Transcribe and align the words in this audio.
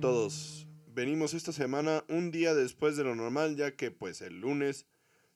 Todos. 0.00 0.68
Venimos 0.86 1.34
esta 1.34 1.52
semana 1.52 2.04
un 2.08 2.30
día 2.30 2.54
después 2.54 2.96
de 2.96 3.02
lo 3.02 3.16
normal 3.16 3.56
ya 3.56 3.74
que 3.74 3.90
pues 3.90 4.20
el 4.20 4.40
lunes 4.40 4.86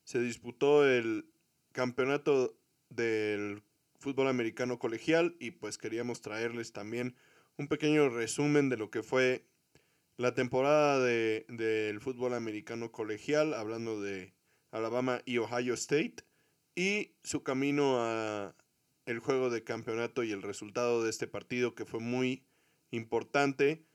se 0.05 0.19
disputó 0.19 0.87
el 0.87 1.29
campeonato 1.73 2.57
del 2.89 3.63
fútbol 3.99 4.27
americano 4.27 4.79
colegial 4.79 5.35
y 5.39 5.51
pues 5.51 5.77
queríamos 5.77 6.21
traerles 6.21 6.71
también 6.71 7.15
un 7.57 7.67
pequeño 7.67 8.07
resumen 8.09 8.69
de 8.69 8.77
lo 8.77 8.89
que 8.89 9.03
fue 9.03 9.45
la 10.17 10.33
temporada 10.33 10.99
de, 10.99 11.45
del 11.49 11.99
fútbol 11.99 12.33
americano 12.33 12.91
colegial, 12.91 13.53
hablando 13.53 14.01
de 14.01 14.33
Alabama 14.71 15.21
y 15.25 15.39
Ohio 15.39 15.73
State, 15.73 16.23
y 16.75 17.15
su 17.23 17.43
camino 17.43 17.97
a 17.99 18.55
el 19.05 19.19
juego 19.19 19.49
de 19.49 19.63
campeonato 19.63 20.23
y 20.23 20.31
el 20.31 20.41
resultado 20.41 21.03
de 21.03 21.09
este 21.09 21.27
partido 21.27 21.75
que 21.75 21.85
fue 21.85 21.99
muy 21.99 22.45
importante. 22.91 23.85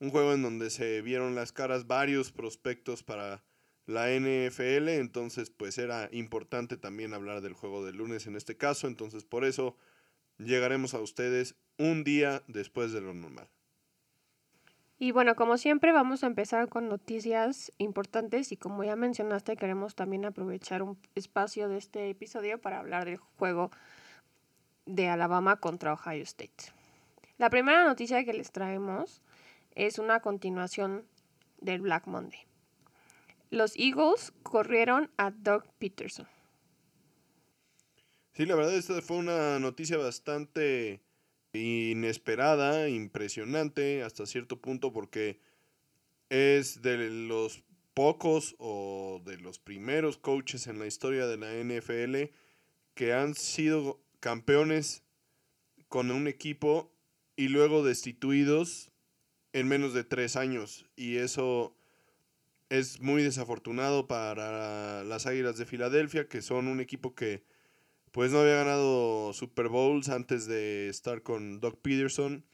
Un 0.00 0.10
juego 0.10 0.32
en 0.32 0.42
donde 0.42 0.70
se 0.70 1.02
vieron 1.02 1.34
las 1.34 1.52
caras 1.52 1.86
varios 1.86 2.32
prospectos 2.32 3.02
para 3.02 3.44
la 3.86 4.08
NFL, 4.08 4.88
entonces 4.88 5.50
pues 5.50 5.78
era 5.78 6.08
importante 6.12 6.76
también 6.76 7.14
hablar 7.14 7.40
del 7.40 7.54
juego 7.54 7.84
del 7.84 7.96
lunes 7.96 8.26
en 8.26 8.36
este 8.36 8.56
caso, 8.56 8.86
entonces 8.86 9.24
por 9.24 9.44
eso 9.44 9.76
llegaremos 10.38 10.94
a 10.94 11.00
ustedes 11.00 11.56
un 11.76 12.04
día 12.04 12.42
después 12.46 12.92
de 12.92 13.00
lo 13.00 13.14
normal. 13.14 13.48
Y 15.02 15.12
bueno, 15.12 15.34
como 15.34 15.56
siempre 15.56 15.92
vamos 15.92 16.22
a 16.22 16.26
empezar 16.26 16.68
con 16.68 16.88
noticias 16.88 17.72
importantes 17.78 18.52
y 18.52 18.58
como 18.58 18.84
ya 18.84 18.96
mencionaste 18.96 19.56
queremos 19.56 19.94
también 19.94 20.26
aprovechar 20.26 20.82
un 20.82 20.98
espacio 21.14 21.68
de 21.68 21.78
este 21.78 22.10
episodio 22.10 22.60
para 22.60 22.80
hablar 22.80 23.06
del 23.06 23.16
juego 23.16 23.70
de 24.84 25.08
Alabama 25.08 25.56
contra 25.56 25.94
Ohio 25.94 26.22
State. 26.22 26.72
La 27.38 27.48
primera 27.48 27.82
noticia 27.84 28.24
que 28.24 28.34
les 28.34 28.52
traemos 28.52 29.22
es 29.86 29.98
una 29.98 30.20
continuación 30.20 31.06
del 31.58 31.80
Black 31.80 32.06
Monday. 32.06 32.40
Los 33.48 33.74
Eagles 33.76 34.30
corrieron 34.42 35.10
a 35.16 35.30
Doug 35.30 35.64
Peterson. 35.78 36.28
Sí, 38.34 38.44
la 38.44 38.56
verdad 38.56 38.74
esta 38.74 39.00
fue 39.00 39.16
una 39.16 39.58
noticia 39.58 39.96
bastante 39.96 41.00
inesperada, 41.54 42.90
impresionante 42.90 44.02
hasta 44.02 44.26
cierto 44.26 44.60
punto 44.60 44.92
porque 44.92 45.40
es 46.28 46.82
de 46.82 47.08
los 47.08 47.64
pocos 47.94 48.56
o 48.58 49.22
de 49.24 49.38
los 49.38 49.58
primeros 49.58 50.18
coaches 50.18 50.66
en 50.66 50.78
la 50.78 50.86
historia 50.86 51.26
de 51.26 51.38
la 51.38 51.54
NFL 51.54 52.34
que 52.94 53.14
han 53.14 53.34
sido 53.34 53.98
campeones 54.20 55.04
con 55.88 56.10
un 56.10 56.28
equipo 56.28 56.92
y 57.34 57.48
luego 57.48 57.82
destituidos 57.82 58.89
en 59.52 59.68
menos 59.68 59.94
de 59.94 60.04
tres 60.04 60.36
años. 60.36 60.86
Y 60.96 61.16
eso 61.16 61.76
es 62.68 63.00
muy 63.00 63.22
desafortunado 63.22 64.06
para 64.06 65.04
las 65.04 65.26
Águilas 65.26 65.58
de 65.58 65.66
Filadelfia, 65.66 66.28
que 66.28 66.40
son 66.40 66.68
un 66.68 66.80
equipo 66.80 67.14
que 67.14 67.44
pues 68.12 68.32
no 68.32 68.40
había 68.40 68.56
ganado 68.56 69.32
Super 69.32 69.68
Bowls 69.68 70.08
antes 70.08 70.46
de 70.46 70.88
estar 70.88 71.22
con 71.22 71.60
Doc 71.60 71.80
Peterson. 71.80 72.44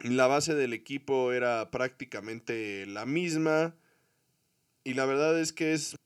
La 0.00 0.26
base 0.26 0.54
del 0.54 0.72
equipo 0.72 1.32
era 1.32 1.70
prácticamente 1.70 2.86
la 2.86 3.06
misma. 3.06 3.76
Y 4.82 4.94
la 4.94 5.06
verdad 5.06 5.38
es 5.40 5.52
que 5.52 5.72
es 5.72 5.96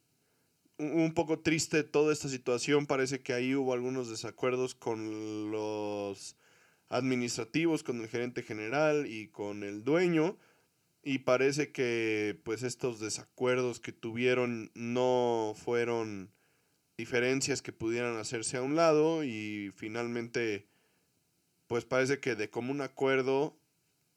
un 0.78 1.12
poco 1.15 1.41
triste 1.41 1.83
toda 1.83 2.12
esta 2.12 2.28
situación. 2.28 2.87
Parece 2.87 3.23
que 3.23 3.33
ahí 3.33 3.55
hubo 3.55 3.73
algunos 3.73 4.09
desacuerdos 4.09 4.75
con 4.75 5.51
los 5.51 6.37
administrativos, 6.88 7.82
con 7.82 8.00
el 8.00 8.09
gerente 8.09 8.43
general 8.43 9.06
y 9.06 9.28
con 9.28 9.62
el 9.62 9.84
dueño. 9.84 10.38
Y 11.03 11.21
parece 11.21 11.72
que 11.72 12.38
pues 12.44 12.62
estos 12.62 13.00
desacuerdos 13.00 13.81
que 13.81 13.93
tuvieron 13.93 14.71
no 14.75 15.54
fueron 15.56 16.31
diferencias 16.97 17.62
que 17.62 17.72
pudieran 17.72 18.16
hacerse 18.16 18.56
a 18.56 18.62
un 18.62 18.75
lado 18.75 19.22
y 19.22 19.72
finalmente 19.77 20.66
pues 21.69 21.84
parece 21.84 22.19
que 22.19 22.34
de 22.34 22.50
común 22.50 22.81
acuerdo 22.81 23.56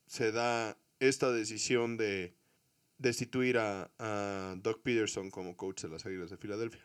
se 0.07 0.31
da 0.31 0.77
esta 0.99 1.31
decisión 1.31 1.97
de 1.97 2.33
destituir 2.97 3.57
a, 3.59 3.91
a 3.99 4.55
Doug 4.57 4.81
Peterson 4.81 5.29
como 5.29 5.55
coach 5.55 5.83
de 5.83 5.89
las 5.89 6.05
Águilas 6.05 6.31
de 6.31 6.37
Filadelfia. 6.37 6.81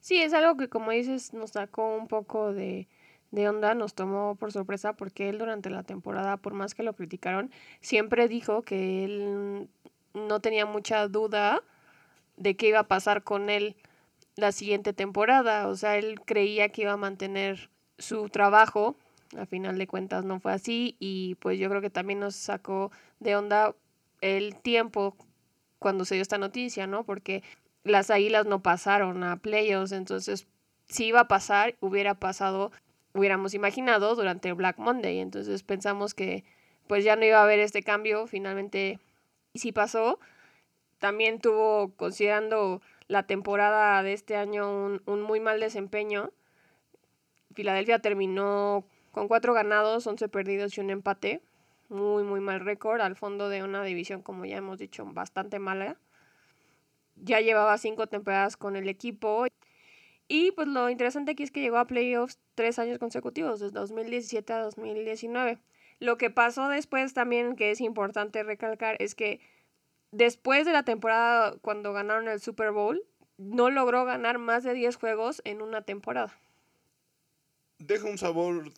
Sí, 0.00 0.20
es 0.20 0.32
algo 0.32 0.56
que 0.56 0.68
como 0.68 0.92
dices 0.92 1.32
nos 1.32 1.50
sacó 1.50 1.96
un 1.96 2.08
poco 2.08 2.52
de, 2.52 2.88
de 3.32 3.48
onda, 3.48 3.74
nos 3.74 3.94
tomó 3.94 4.36
por 4.36 4.52
sorpresa 4.52 4.92
porque 4.92 5.28
él 5.28 5.38
durante 5.38 5.70
la 5.70 5.82
temporada, 5.82 6.36
por 6.36 6.54
más 6.54 6.74
que 6.74 6.84
lo 6.84 6.92
criticaron, 6.92 7.50
siempre 7.80 8.28
dijo 8.28 8.62
que 8.62 9.04
él 9.04 9.68
no 10.14 10.40
tenía 10.40 10.66
mucha 10.66 11.08
duda 11.08 11.62
de 12.36 12.56
qué 12.56 12.68
iba 12.68 12.80
a 12.80 12.88
pasar 12.88 13.24
con 13.24 13.50
él 13.50 13.74
la 14.36 14.52
siguiente 14.52 14.92
temporada. 14.92 15.66
O 15.68 15.74
sea, 15.74 15.96
él 15.96 16.20
creía 16.24 16.68
que 16.68 16.82
iba 16.82 16.92
a 16.92 16.96
mantener 16.96 17.70
su 17.98 18.28
trabajo. 18.28 18.96
A 19.38 19.46
final 19.46 19.78
de 19.78 19.86
cuentas 19.86 20.24
no 20.26 20.38
fue 20.38 20.52
así 20.52 20.96
y 21.00 21.36
pues 21.36 21.58
yo 21.58 21.70
creo 21.70 21.80
que 21.80 21.88
también 21.88 22.20
nos 22.20 22.36
sacó 22.36 22.92
de 23.18 23.34
onda 23.34 23.74
el 24.20 24.56
tiempo 24.56 25.16
cuando 25.78 26.04
se 26.04 26.16
dio 26.16 26.22
esta 26.22 26.36
noticia, 26.36 26.86
¿no? 26.86 27.04
Porque 27.04 27.42
las 27.82 28.10
águilas 28.10 28.44
no 28.44 28.62
pasaron 28.62 29.24
a 29.24 29.36
playoffs, 29.36 29.92
entonces 29.92 30.46
si 30.86 31.06
iba 31.06 31.20
a 31.20 31.28
pasar, 31.28 31.76
hubiera 31.80 32.14
pasado, 32.14 32.72
hubiéramos 33.14 33.54
imaginado 33.54 34.14
durante 34.14 34.52
Black 34.52 34.78
Monday, 34.78 35.18
entonces 35.18 35.62
pensamos 35.62 36.14
que 36.14 36.44
pues 36.86 37.04
ya 37.04 37.16
no 37.16 37.24
iba 37.24 37.38
a 37.38 37.44
haber 37.44 37.60
este 37.60 37.82
cambio, 37.82 38.26
finalmente 38.26 38.98
sí 39.54 39.72
pasó. 39.72 40.18
También 40.98 41.40
tuvo, 41.40 41.92
considerando 41.96 42.80
la 43.08 43.24
temporada 43.24 44.02
de 44.02 44.12
este 44.12 44.36
año 44.36 44.70
un, 44.70 45.02
un 45.06 45.22
muy 45.22 45.40
mal 45.40 45.60
desempeño. 45.60 46.30
Filadelfia 47.54 47.98
terminó 47.98 48.84
con 49.12 49.28
cuatro 49.28 49.52
ganados, 49.52 50.06
11 50.06 50.28
perdidos 50.28 50.76
y 50.76 50.80
un 50.80 50.90
empate. 50.90 51.42
Muy, 51.88 52.24
muy 52.24 52.40
mal 52.40 52.60
récord 52.60 53.00
al 53.00 53.16
fondo 53.16 53.50
de 53.50 53.62
una 53.62 53.84
división, 53.84 54.22
como 54.22 54.46
ya 54.46 54.56
hemos 54.56 54.78
dicho, 54.78 55.04
bastante 55.04 55.58
mala. 55.58 55.98
Ya 57.16 57.40
llevaba 57.40 57.76
cinco 57.76 58.06
temporadas 58.06 58.56
con 58.56 58.76
el 58.76 58.88
equipo. 58.88 59.46
Y 60.28 60.52
pues 60.52 60.68
lo 60.68 60.88
interesante 60.88 61.32
aquí 61.32 61.42
es 61.42 61.50
que 61.50 61.60
llegó 61.60 61.78
a 61.78 61.86
playoffs 61.86 62.38
tres 62.54 62.78
años 62.78 62.98
consecutivos, 62.98 63.60
desde 63.60 63.78
2017 63.78 64.52
a 64.52 64.62
2019. 64.62 65.58
Lo 65.98 66.16
que 66.18 66.30
pasó 66.30 66.68
después 66.68 67.14
también, 67.14 67.54
que 67.54 67.70
es 67.70 67.80
importante 67.80 68.42
recalcar, 68.42 68.96
es 68.98 69.14
que 69.14 69.40
después 70.10 70.66
de 70.66 70.72
la 70.72 70.84
temporada 70.84 71.56
cuando 71.62 71.92
ganaron 71.92 72.28
el 72.28 72.40
Super 72.40 72.72
Bowl, 72.72 73.04
no 73.38 73.70
logró 73.70 74.04
ganar 74.04 74.38
más 74.38 74.64
de 74.64 74.74
10 74.74 74.96
juegos 74.96 75.42
en 75.44 75.62
una 75.62 75.82
temporada. 75.82 76.38
Deja 77.78 78.08
un 78.08 78.18
sabor 78.18 78.72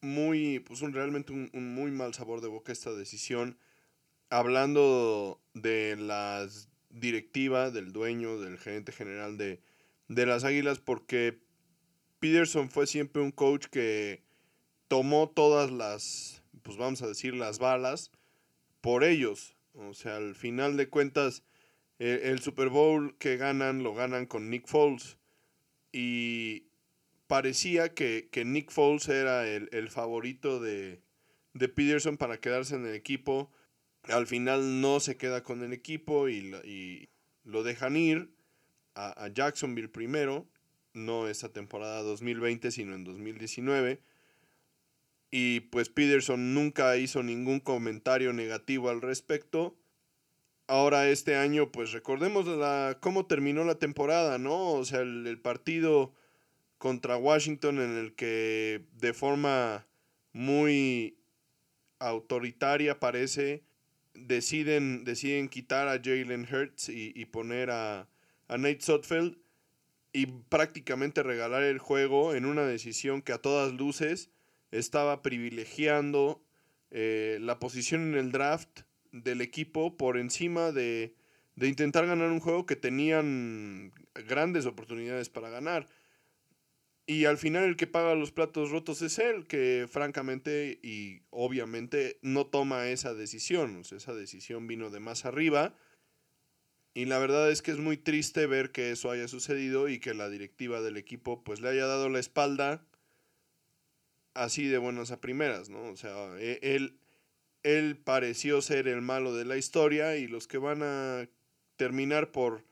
muy, 0.00 0.58
pues 0.60 0.82
un, 0.82 0.92
realmente 0.92 1.32
un, 1.32 1.74
muy 1.74 1.90
mal 1.90 2.12
sabor 2.12 2.40
de 2.40 2.48
boca 2.48 2.72
esta 2.72 2.92
decisión. 2.92 3.58
Hablando 4.28 5.40
de 5.54 5.96
la 5.96 6.46
directiva, 6.90 7.70
del 7.70 7.92
dueño, 7.92 8.38
del 8.38 8.58
gerente 8.58 8.92
general 8.92 9.38
de, 9.38 9.60
de 10.14 10.26
las 10.26 10.44
Águilas, 10.44 10.78
porque 10.78 11.40
Peterson 12.18 12.70
fue 12.70 12.86
siempre 12.86 13.22
un 13.22 13.32
coach 13.32 13.66
que 13.66 14.22
tomó 14.88 15.28
todas 15.28 15.70
las, 15.70 16.42
pues 16.62 16.76
vamos 16.76 17.02
a 17.02 17.06
decir, 17.06 17.34
las 17.34 17.58
balas 17.58 18.10
por 18.80 19.04
ellos. 19.04 19.56
O 19.74 19.94
sea, 19.94 20.16
al 20.16 20.34
final 20.34 20.76
de 20.76 20.88
cuentas, 20.88 21.42
el, 21.98 22.40
Super 22.40 22.68
Bowl 22.68 23.16
que 23.18 23.36
ganan 23.36 23.82
lo 23.82 23.94
ganan 23.94 24.26
con 24.26 24.50
Nick 24.50 24.66
Foles. 24.66 25.16
Y 25.92 26.66
parecía 27.26 27.94
que, 27.94 28.28
Nick 28.44 28.70
Foles 28.70 29.08
era 29.08 29.48
el, 29.48 29.88
favorito 29.88 30.60
de, 30.60 31.00
de, 31.54 31.68
Peterson 31.68 32.16
para 32.16 32.38
quedarse 32.38 32.74
en 32.74 32.86
el 32.86 32.94
equipo. 32.94 33.50
Al 34.04 34.26
final 34.26 34.80
no 34.80 35.00
se 35.00 35.16
queda 35.16 35.42
con 35.42 35.62
el 35.62 35.72
equipo 35.72 36.28
y, 36.28 37.08
lo 37.44 37.62
dejan 37.64 37.96
ir 37.96 38.30
a, 38.94 39.24
a, 39.24 39.28
Jacksonville 39.28 39.88
primero. 39.88 40.46
No 40.94 41.28
esa 41.28 41.50
temporada 41.50 42.02
2020, 42.02 42.70
sino 42.70 42.94
en 42.94 43.04
2019. 43.04 44.00
Y 45.30 45.60
pues 45.60 45.88
Peterson 45.88 46.52
nunca 46.52 46.94
hizo 46.98 47.22
ningún 47.22 47.58
comentario 47.58 48.34
negativo 48.34 48.90
al 48.90 49.00
respecto. 49.00 49.74
Ahora 50.66 51.08
este 51.08 51.36
año, 51.36 51.72
pues 51.72 51.92
recordemos 51.92 52.46
la, 52.46 52.98
cómo 53.00 53.26
terminó 53.26 53.64
la 53.64 53.78
temporada, 53.78 54.38
¿no? 54.38 54.72
O 54.72 54.84
sea, 54.84 55.00
el, 55.00 55.40
partido 55.40 56.12
contra 56.76 57.16
Washington 57.16 57.80
en 57.80 57.96
el 57.96 58.14
que 58.14 58.84
de 58.98 59.14
forma 59.14 59.86
muy 60.32 61.16
autoritaria 61.98 63.00
parece, 63.00 63.64
deciden, 64.14 65.04
deciden 65.04 65.48
quitar 65.48 65.88
a 65.88 66.00
Jalen 66.02 66.46
Hurts 66.50 66.90
y, 66.90 67.24
poner 67.26 67.70
a, 67.70 68.08
a 68.48 68.58
Nate 68.58 68.80
Sotfeld 68.80 69.36
y 70.12 70.26
prácticamente 70.26 71.22
regalar 71.22 71.62
el 71.62 71.78
juego 71.78 72.34
en 72.34 72.44
una 72.44 72.66
decisión 72.66 73.22
que 73.22 73.32
a 73.32 73.38
todas 73.38 73.72
luces 73.72 74.30
estaba 74.70 75.22
privilegiando 75.22 76.42
eh, 76.90 77.38
la 77.40 77.58
posición 77.58 78.02
en 78.02 78.14
el 78.14 78.32
draft 78.32 78.80
del 79.12 79.40
equipo 79.40 79.96
por 79.96 80.18
encima 80.18 80.72
de, 80.72 81.14
de 81.56 81.68
intentar 81.68 82.06
ganar 82.06 82.30
un 82.30 82.40
juego 82.40 82.66
que 82.66 82.76
tenían 82.76 83.92
grandes 84.14 84.66
oportunidades 84.66 85.28
para 85.28 85.50
ganar. 85.50 85.86
Y 87.06 87.24
al 87.24 87.36
final 87.36 87.64
el 87.64 87.76
que 87.76 87.86
paga 87.86 88.14
los 88.14 88.30
platos 88.30 88.70
rotos 88.70 89.02
es 89.02 89.18
él, 89.18 89.46
que 89.46 89.86
francamente 89.90 90.78
y 90.82 91.22
obviamente 91.30 92.18
no 92.22 92.46
toma 92.46 92.88
esa 92.88 93.12
decisión. 93.12 93.82
Esa 93.90 94.14
decisión 94.14 94.66
vino 94.66 94.88
de 94.88 95.00
más 95.00 95.24
arriba. 95.24 95.74
Y 96.94 97.06
la 97.06 97.18
verdad 97.18 97.50
es 97.50 97.62
que 97.62 97.70
es 97.70 97.78
muy 97.78 97.96
triste 97.96 98.46
ver 98.46 98.70
que 98.70 98.90
eso 98.90 99.10
haya 99.10 99.28
sucedido 99.28 99.88
y 99.88 99.98
que 99.98 100.14
la 100.14 100.28
directiva 100.28 100.80
del 100.82 100.96
equipo 100.96 101.42
pues 101.42 101.60
le 101.60 101.70
haya 101.70 101.86
dado 101.86 102.08
la 102.08 102.18
espalda 102.18 102.84
así 104.34 104.66
de 104.66 104.78
buenas 104.78 105.10
a 105.10 105.20
primeras, 105.20 105.68
¿no? 105.68 105.84
O 105.90 105.96
sea, 105.96 106.38
e, 106.38 106.58
él, 106.62 106.98
él 107.62 107.96
pareció 107.96 108.60
ser 108.62 108.88
el 108.88 109.02
malo 109.02 109.34
de 109.34 109.44
la 109.44 109.56
historia 109.56 110.16
y 110.16 110.26
los 110.26 110.46
que 110.46 110.58
van 110.58 110.82
a 110.82 111.28
terminar 111.76 112.32
por 112.32 112.64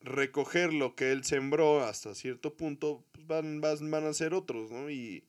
recoger 0.00 0.72
lo 0.72 0.94
que 0.94 1.12
él 1.12 1.24
sembró 1.24 1.82
hasta 1.82 2.14
cierto 2.14 2.56
punto, 2.56 3.04
pues 3.12 3.26
van, 3.26 3.60
van, 3.60 4.04
a 4.04 4.12
ser 4.12 4.34
otros, 4.34 4.70
¿no? 4.70 4.90
Y, 4.90 5.24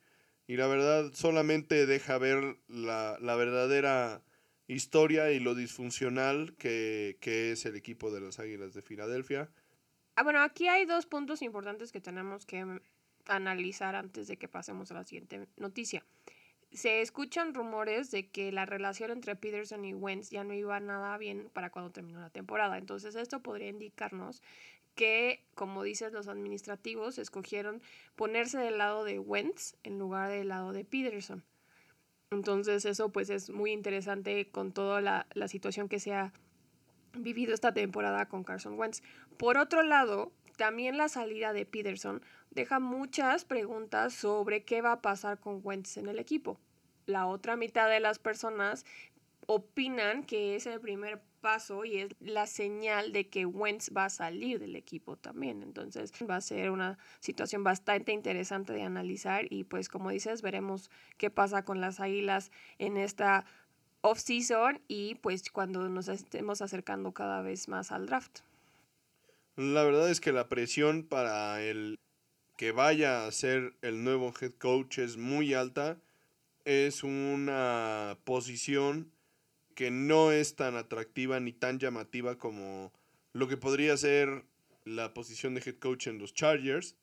la 0.47 0.67
verdad 0.67 1.11
solamente 1.13 1.85
deja 1.85 2.17
ver 2.17 2.57
la, 2.67 3.17
verdadera 3.19 4.23
historia 4.67 5.31
y 5.31 5.39
lo 5.39 5.55
disfuncional 5.55 6.55
que, 6.57 7.17
que, 7.21 7.51
es 7.51 7.65
el 7.65 7.75
equipo 7.75 8.11
de 8.11 8.21
las 8.21 8.39
Águilas 8.39 8.73
de 8.73 8.81
Filadelfia. 8.81 9.49
Ah, 10.15 10.23
bueno, 10.23 10.41
aquí 10.41 10.67
hay 10.67 10.85
dos 10.85 11.05
puntos 11.05 11.41
importantes 11.41 11.91
que 11.91 12.01
tenemos 12.01 12.45
que 12.45 12.65
analizar 13.25 13.95
antes 13.95 14.27
de 14.27 14.37
que 14.37 14.47
pasemos 14.47 14.91
a 14.91 14.95
la 14.95 15.03
siguiente 15.03 15.47
noticia 15.57 16.03
se 16.71 17.01
escuchan 17.01 17.53
rumores 17.53 18.11
de 18.11 18.27
que 18.27 18.51
la 18.51 18.65
relación 18.65 19.11
entre 19.11 19.35
Peterson 19.35 19.85
y 19.85 19.93
Wentz 19.93 20.29
ya 20.29 20.43
no 20.43 20.53
iba 20.53 20.79
nada 20.79 21.17
bien 21.17 21.49
para 21.53 21.69
cuando 21.69 21.91
terminó 21.91 22.19
la 22.19 22.29
temporada. 22.29 22.77
Entonces 22.77 23.15
esto 23.15 23.41
podría 23.41 23.69
indicarnos 23.69 24.41
que, 24.95 25.43
como 25.53 25.83
dices, 25.83 26.11
los 26.11 26.27
administrativos 26.27 27.17
escogieron 27.19 27.81
ponerse 28.15 28.57
del 28.57 28.77
lado 28.77 29.03
de 29.03 29.19
Wentz 29.19 29.75
en 29.83 29.99
lugar 29.99 30.29
del 30.29 30.49
lado 30.49 30.73
de 30.73 30.83
Peterson. 30.83 31.43
Entonces 32.31 32.83
eso 32.85 33.09
pues 33.09 33.29
es 33.29 33.49
muy 33.49 33.71
interesante 33.71 34.49
con 34.49 34.73
toda 34.73 34.99
la, 34.99 35.27
la 35.33 35.47
situación 35.47 35.87
que 35.87 35.99
se 35.99 36.13
ha 36.13 36.33
vivido 37.13 37.53
esta 37.53 37.73
temporada 37.73 38.27
con 38.27 38.43
Carson 38.43 38.77
Wentz. 38.77 39.01
Por 39.37 39.57
otro 39.57 39.81
lado, 39.81 40.31
también 40.57 40.97
la 40.97 41.07
salida 41.07 41.53
de 41.53 41.65
Peterson 41.65 42.21
deja 42.51 42.79
muchas 42.79 43.45
preguntas 43.45 44.13
sobre 44.13 44.63
qué 44.63 44.81
va 44.81 44.93
a 44.93 45.01
pasar 45.01 45.39
con 45.39 45.61
Wentz 45.63 45.95
en 45.97 46.09
el 46.09 46.19
equipo. 46.19 46.59
La 47.05 47.27
otra 47.27 47.55
mitad 47.55 47.89
de 47.89 48.01
las 48.01 48.19
personas 48.19 48.85
opinan 49.45 50.23
que 50.23 50.55
es 50.55 50.67
el 50.67 50.81
primer 50.81 51.21
y 51.85 51.97
es 51.99 52.09
la 52.19 52.45
señal 52.45 53.11
de 53.13 53.29
que 53.29 53.45
Wentz 53.45 53.91
va 53.95 54.05
a 54.05 54.09
salir 54.09 54.59
del 54.59 54.75
equipo 54.75 55.15
también. 55.15 55.63
Entonces 55.63 56.11
va 56.29 56.35
a 56.35 56.41
ser 56.41 56.71
una 56.71 56.97
situación 57.19 57.63
bastante 57.63 58.11
interesante 58.11 58.73
de 58.73 58.83
analizar 58.83 59.45
y 59.49 59.63
pues 59.63 59.89
como 59.89 60.09
dices 60.09 60.41
veremos 60.41 60.89
qué 61.17 61.29
pasa 61.29 61.63
con 61.63 61.79
las 61.79 61.99
Águilas 61.99 62.51
en 62.79 62.97
esta 62.97 63.45
off-season 64.01 64.81
y 64.87 65.15
pues 65.15 65.49
cuando 65.49 65.87
nos 65.89 66.07
estemos 66.09 66.61
acercando 66.61 67.13
cada 67.13 67.41
vez 67.41 67.67
más 67.67 67.91
al 67.91 68.07
draft. 68.07 68.39
La 69.55 69.83
verdad 69.83 70.09
es 70.09 70.19
que 70.19 70.31
la 70.31 70.49
presión 70.49 71.03
para 71.03 71.61
el 71.63 71.97
que 72.57 72.71
vaya 72.71 73.25
a 73.25 73.31
ser 73.31 73.73
el 73.81 74.03
nuevo 74.03 74.33
head 74.39 74.53
coach 74.59 74.99
es 74.99 75.17
muy 75.17 75.53
alta. 75.53 75.97
Es 76.65 77.03
una 77.03 78.17
posición 78.25 79.11
que 79.77 79.91
no 79.91 80.31
es 80.31 80.55
tan 80.55 80.75
atractiva 80.75 81.39
ni 81.39 81.53
tan 81.53 81.77
llamativa 81.77 82.39
como 82.39 82.91
lo 83.31 83.47
que 83.47 83.57
podría 83.57 83.95
ser 83.95 84.43
la 84.85 85.13
posición 85.13 85.53
de 85.53 85.61
head 85.63 85.75
coach 85.75 86.07
en 86.07 86.17
los 86.17 86.33
Chargers 86.33 86.95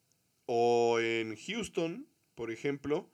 o 0.45 0.99
en 0.99 1.37
Houston, 1.37 2.05
por 2.35 2.51
ejemplo, 2.51 3.09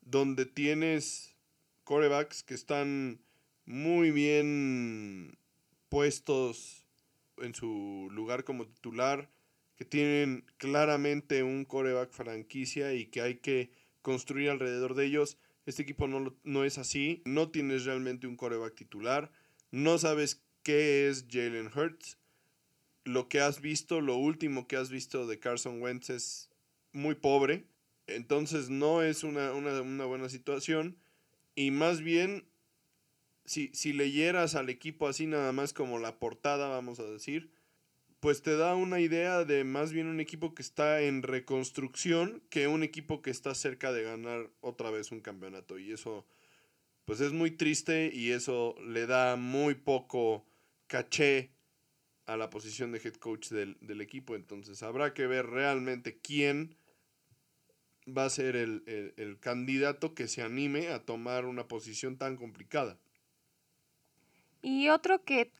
donde 0.00 0.46
tienes 0.46 1.34
corebacks 1.82 2.44
que 2.44 2.54
están 2.54 3.20
muy 3.64 4.12
bien 4.12 5.36
puestos 5.88 6.84
en 7.38 7.52
su 7.52 8.06
lugar 8.12 8.44
como 8.44 8.64
titular, 8.64 9.28
que 9.74 9.84
tienen 9.84 10.44
claramente 10.56 11.42
un 11.42 11.64
coreback 11.64 12.12
franquicia 12.12 12.94
y 12.94 13.06
que 13.06 13.22
hay 13.22 13.38
que 13.38 13.72
construir 14.02 14.50
alrededor 14.50 14.94
de 14.94 15.06
ellos. 15.06 15.36
Este 15.70 15.82
equipo 15.82 16.08
no, 16.08 16.36
no 16.42 16.64
es 16.64 16.78
así, 16.78 17.22
no 17.24 17.50
tienes 17.50 17.84
realmente 17.84 18.26
un 18.26 18.36
coreback 18.36 18.74
titular, 18.74 19.30
no 19.70 19.98
sabes 19.98 20.42
qué 20.62 21.08
es 21.08 21.26
Jalen 21.30 21.70
Hurts. 21.74 22.18
Lo 23.04 23.28
que 23.28 23.40
has 23.40 23.60
visto, 23.60 24.00
lo 24.00 24.16
último 24.16 24.66
que 24.66 24.76
has 24.76 24.90
visto 24.90 25.26
de 25.26 25.38
Carson 25.38 25.80
Wentz 25.80 26.10
es 26.10 26.50
muy 26.92 27.14
pobre. 27.14 27.66
Entonces 28.08 28.68
no 28.68 29.02
es 29.02 29.22
una, 29.22 29.52
una 29.52 30.04
buena 30.04 30.28
situación. 30.28 30.96
Y 31.54 31.70
más 31.70 32.00
bien 32.00 32.50
si, 33.44 33.70
si 33.72 33.92
leyeras 33.92 34.54
al 34.54 34.70
equipo 34.70 35.08
así 35.08 35.26
nada 35.26 35.52
más 35.52 35.72
como 35.72 35.98
la 35.98 36.18
portada, 36.18 36.68
vamos 36.68 37.00
a 37.00 37.04
decir, 37.04 37.50
pues 38.20 38.42
te 38.42 38.56
da 38.56 38.74
una 38.74 39.00
idea 39.00 39.44
de 39.44 39.64
más 39.64 39.92
bien 39.92 40.06
un 40.06 40.20
equipo 40.20 40.54
que 40.54 40.62
está 40.62 41.00
en 41.00 41.22
reconstrucción 41.22 42.42
que 42.50 42.68
un 42.68 42.82
equipo 42.82 43.22
que 43.22 43.30
está 43.30 43.54
cerca 43.54 43.92
de 43.92 44.02
ganar 44.02 44.50
otra 44.60 44.90
vez 44.90 45.10
un 45.10 45.20
campeonato. 45.20 45.78
Y 45.78 45.90
eso, 45.92 46.26
pues 47.06 47.20
es 47.20 47.32
muy 47.32 47.50
triste 47.50 48.10
y 48.12 48.30
eso 48.32 48.74
le 48.86 49.06
da 49.06 49.36
muy 49.36 49.74
poco 49.74 50.44
caché 50.86 51.50
a 52.26 52.36
la 52.36 52.50
posición 52.50 52.92
de 52.92 53.00
head 53.02 53.14
coach 53.14 53.48
del, 53.48 53.78
del 53.80 54.02
equipo. 54.02 54.36
Entonces 54.36 54.82
habrá 54.82 55.14
que 55.14 55.26
ver 55.26 55.46
realmente 55.46 56.18
quién 56.18 56.76
va 58.06 58.26
a 58.26 58.30
ser 58.30 58.54
el, 58.54 58.82
el, 58.86 59.14
el 59.16 59.40
candidato 59.40 60.14
que 60.14 60.28
se 60.28 60.42
anime 60.42 60.88
a 60.88 61.04
tomar 61.06 61.46
una 61.46 61.68
posición 61.68 62.18
tan 62.18 62.36
complicada. 62.36 62.98
Y 64.62 64.90
otro 64.90 65.24
que 65.24 65.50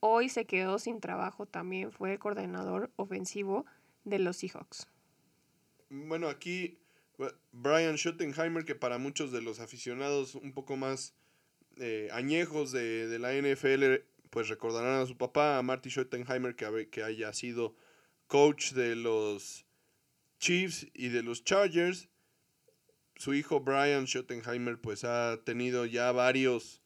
hoy 0.00 0.28
se 0.28 0.46
quedó 0.46 0.78
sin 0.78 1.00
trabajo 1.00 1.46
también 1.46 1.92
fue 1.92 2.12
el 2.12 2.18
coordinador 2.18 2.90
ofensivo 2.96 3.66
de 4.04 4.18
los 4.18 4.38
Seahawks. 4.38 4.88
Bueno, 5.90 6.28
aquí 6.28 6.78
Brian 7.52 7.96
Schottenheimer, 7.96 8.64
que 8.64 8.74
para 8.74 8.98
muchos 8.98 9.32
de 9.32 9.42
los 9.42 9.60
aficionados 9.60 10.34
un 10.34 10.52
poco 10.52 10.76
más 10.76 11.14
eh, 11.76 12.08
añejos 12.12 12.72
de, 12.72 13.18
la 13.18 13.32
NFL, 13.32 14.06
pues 14.30 14.48
recordarán 14.48 15.00
a 15.00 15.06
su 15.06 15.16
papá, 15.16 15.58
a 15.58 15.62
Marty 15.62 15.90
Schottenheimer, 15.90 16.56
que, 16.56 16.88
que 16.90 17.02
haya 17.02 17.32
sido 17.32 17.74
coach 18.26 18.72
de 18.72 18.96
los 18.96 19.66
Chiefs 20.38 20.86
y 20.94 21.08
de 21.08 21.22
los 21.22 21.44
Chargers. 21.44 22.08
Su 23.16 23.34
hijo 23.34 23.60
Brian 23.60 24.06
Schottenheimer 24.06 24.80
pues 24.80 25.04
ha 25.04 25.40
tenido 25.44 25.84
ya 25.84 26.10
varios 26.12 26.79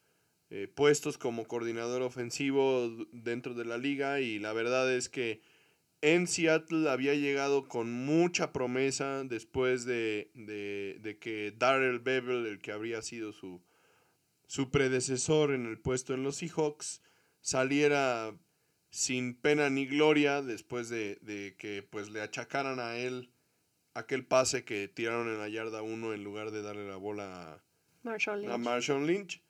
eh, 0.51 0.69
puestos 0.73 1.19
como 1.19 1.47
coordinador 1.47 2.03
ofensivo 2.03 2.91
dentro 3.13 3.55
de 3.55 3.65
la 3.65 3.79
liga 3.79 4.21
y 4.21 4.39
la 4.39 4.53
verdad 4.53 4.93
es 4.93 5.09
que 5.09 5.41
en 6.01 6.27
Seattle 6.27 6.91
había 6.91 7.15
llegado 7.15 7.67
con 7.67 7.91
mucha 7.91 8.53
promesa 8.53 9.25
después 9.25 9.87
de, 9.87 10.31
que 11.21 11.55
Darrell 11.57 11.99
Bevel, 11.99 12.47
el 12.47 12.61
que 12.61 12.73
habría 12.73 13.01
sido 13.01 13.33
su, 13.33 13.63
su 14.47 14.71
predecesor 14.71 15.53
en 15.53 15.65
el 15.65 15.79
puesto 15.79 16.13
en 16.13 16.23
los 16.23 16.37
Seahawks, 16.37 17.01
saliera 17.41 18.37
sin 18.91 19.35
pena 19.35 19.71
ni 19.71 19.87
gloria 19.87 20.43
después 20.43 20.89
de, 20.89 21.55
que 21.59 21.83
pues 21.83 22.11
le 22.11 22.21
achacaran 22.21 22.81
a 22.81 22.97
él 22.97 23.31
aquel 23.95 24.25
pase 24.25 24.65
que 24.65 24.89
tiraron 24.89 25.29
en 25.29 25.39
la 25.39 25.49
yarda 25.49 25.83
1 25.83 26.15
en 26.15 26.23
lugar 26.23 26.51
de 26.51 26.63
darle 26.63 26.87
la 26.87 26.97
bola 26.97 27.63
a 28.53 28.59
Marshall 28.59 29.07
Lynch. 29.07 29.44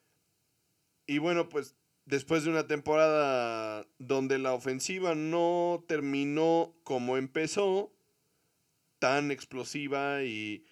Y 1.06 1.18
bueno, 1.18 1.48
pues 1.48 1.74
después 2.06 2.44
de 2.44 2.50
una 2.50 2.66
temporada 2.66 3.86
donde 3.98 4.38
la 4.38 4.52
ofensiva 4.52 5.14
no 5.14 5.84
terminó 5.86 6.74
como 6.84 7.16
empezó, 7.16 7.92
tan 8.98 9.30
explosiva 9.30 10.22
y, 10.22 10.64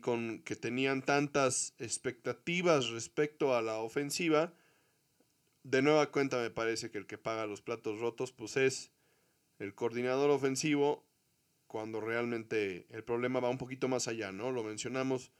con 0.00 0.42
que 0.42 0.56
tenían 0.56 1.02
tantas 1.02 1.74
expectativas 1.78 2.88
respecto 2.88 3.54
a 3.54 3.62
la 3.62 3.78
ofensiva, 3.78 4.52
de 5.62 5.82
nueva 5.82 6.10
cuenta 6.10 6.38
me 6.38 6.50
parece 6.50 6.90
que 6.90 6.98
el 6.98 7.06
que 7.06 7.18
paga 7.18 7.46
los 7.46 7.60
platos 7.60 8.00
rotos 8.00 8.32
pues 8.32 8.56
es 8.56 8.90
el 9.58 9.74
coordinador 9.74 10.30
ofensivo 10.30 11.04
cuando 11.66 12.00
realmente 12.00 12.86
el 12.90 13.04
problema 13.04 13.40
va 13.40 13.50
un 13.50 13.58
poquito 13.58 13.86
más 13.88 14.08
allá, 14.08 14.32
¿no? 14.32 14.50
Lo 14.50 14.64
mencionamos 14.64 15.30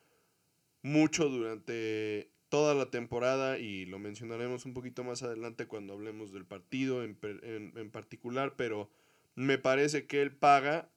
mucho 0.82 1.28
durante 1.28 2.30
toda 2.48 2.74
la 2.74 2.90
temporada 2.90 3.58
y 3.58 3.86
lo 3.86 3.98
mencionaremos 3.98 4.64
un 4.64 4.74
poquito 4.74 5.04
más 5.04 5.22
adelante 5.22 5.66
cuando 5.66 5.92
hablemos 5.92 6.32
del 6.32 6.44
partido 6.44 7.04
en, 7.04 7.18
en, 7.22 7.90
particular, 7.90 8.54
pero 8.56 8.90
me 9.34 9.58
parece 9.58 10.06
que 10.06 10.22
él 10.22 10.34
paga 10.34 10.88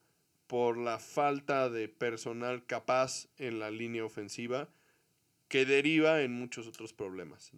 por 0.47 0.77
la 0.77 0.99
falta 0.99 1.69
de 1.69 1.87
personal 1.87 2.65
capaz 2.65 3.27
en 3.37 3.59
la 3.59 3.71
línea 3.71 4.03
ofensiva 4.05 4.69
que 5.47 5.65
deriva 5.65 6.21
en 6.21 6.33
muchos 6.33 6.67
otros 6.67 6.93
problemas. 6.93 7.51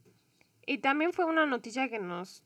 Y 0.66 0.80
también 0.80 1.14
fue 1.14 1.26
una 1.26 1.46
noticia 1.46 1.90
que 1.90 2.00
nos 2.00 2.44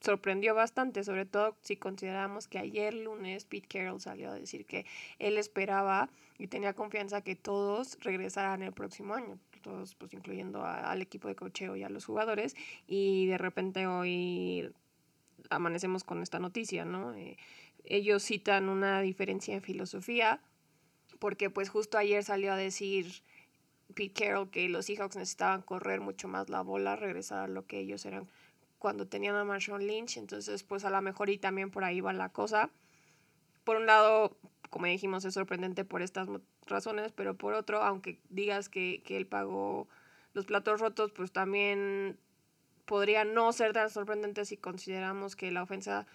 sorprendió 0.00 0.54
bastante, 0.54 1.02
sobre 1.02 1.24
todo 1.24 1.56
si 1.62 1.76
consideramos 1.76 2.46
que 2.46 2.58
ayer 2.58 2.94
lunes 2.94 3.46
Pete 3.46 3.66
Carroll 3.66 4.00
salió 4.00 4.30
a 4.30 4.34
decir 4.34 4.66
que 4.66 4.84
él 5.18 5.38
esperaba 5.38 6.10
y 6.38 6.48
tenía 6.48 6.74
confianza 6.74 7.22
que 7.22 7.34
todos 7.34 7.98
regresaran 8.00 8.62
el 8.62 8.72
próximo 8.72 9.14
año, 9.14 9.38
todos 9.64 9.94
pues 9.94 10.12
incluyendo 10.12 10.64
al 10.64 11.00
equipo 11.00 11.26
de 11.26 11.34
cocheo 11.34 11.74
y 11.74 11.82
a 11.82 11.88
los 11.88 12.04
jugadores, 12.04 12.54
y 12.86 13.26
de 13.26 13.38
repente 13.38 13.86
hoy 13.86 14.70
amanecemos 15.50 16.04
con 16.04 16.22
esta 16.22 16.38
noticia, 16.38 16.84
¿no? 16.84 17.14
Eh, 17.14 17.36
ellos 17.84 18.22
citan 18.22 18.68
una 18.68 19.00
diferencia 19.00 19.54
en 19.54 19.62
filosofía, 19.62 20.40
porque 21.18 21.50
pues 21.50 21.70
justo 21.70 21.98
ayer 21.98 22.22
salió 22.22 22.52
a 22.52 22.56
decir 22.56 23.22
Pete 23.94 24.12
Carroll 24.12 24.50
que 24.50 24.68
los 24.68 24.86
Seahawks 24.86 25.16
necesitaban 25.16 25.62
correr 25.62 26.00
mucho 26.00 26.28
más 26.28 26.48
la 26.50 26.60
bola, 26.60 26.96
regresar 26.96 27.38
a 27.44 27.48
lo 27.48 27.66
que 27.66 27.80
ellos 27.80 28.04
eran 28.04 28.28
cuando 28.78 29.06
tenían 29.06 29.34
a 29.34 29.44
Marshawn 29.44 29.86
Lynch, 29.86 30.18
entonces 30.18 30.62
pues 30.62 30.84
a 30.84 30.90
lo 30.90 31.00
mejor 31.00 31.30
y 31.30 31.38
también 31.38 31.70
por 31.70 31.84
ahí 31.84 32.02
va 32.02 32.12
la 32.12 32.28
cosa. 32.28 32.68
Por 33.64 33.76
un 33.76 33.86
lado, 33.86 34.36
como 34.68 34.84
dijimos, 34.84 35.24
es 35.24 35.32
sorprendente 35.32 35.86
por 35.86 36.02
estas 36.02 36.28
razones, 36.66 37.12
pero 37.12 37.36
por 37.36 37.54
otro, 37.54 37.82
aunque 37.82 38.20
digas 38.28 38.68
que, 38.68 39.02
que 39.04 39.16
él 39.16 39.26
pagó 39.26 39.88
los 40.32 40.46
platos 40.46 40.80
rotos, 40.80 41.12
pues 41.12 41.32
también 41.32 42.18
podría 42.84 43.24
no 43.24 43.52
ser 43.52 43.72
tan 43.72 43.90
sorprendente 43.90 44.44
si 44.44 44.56
consideramos 44.56 45.36
que 45.36 45.50
la 45.50 45.62
ofensa 45.62 46.06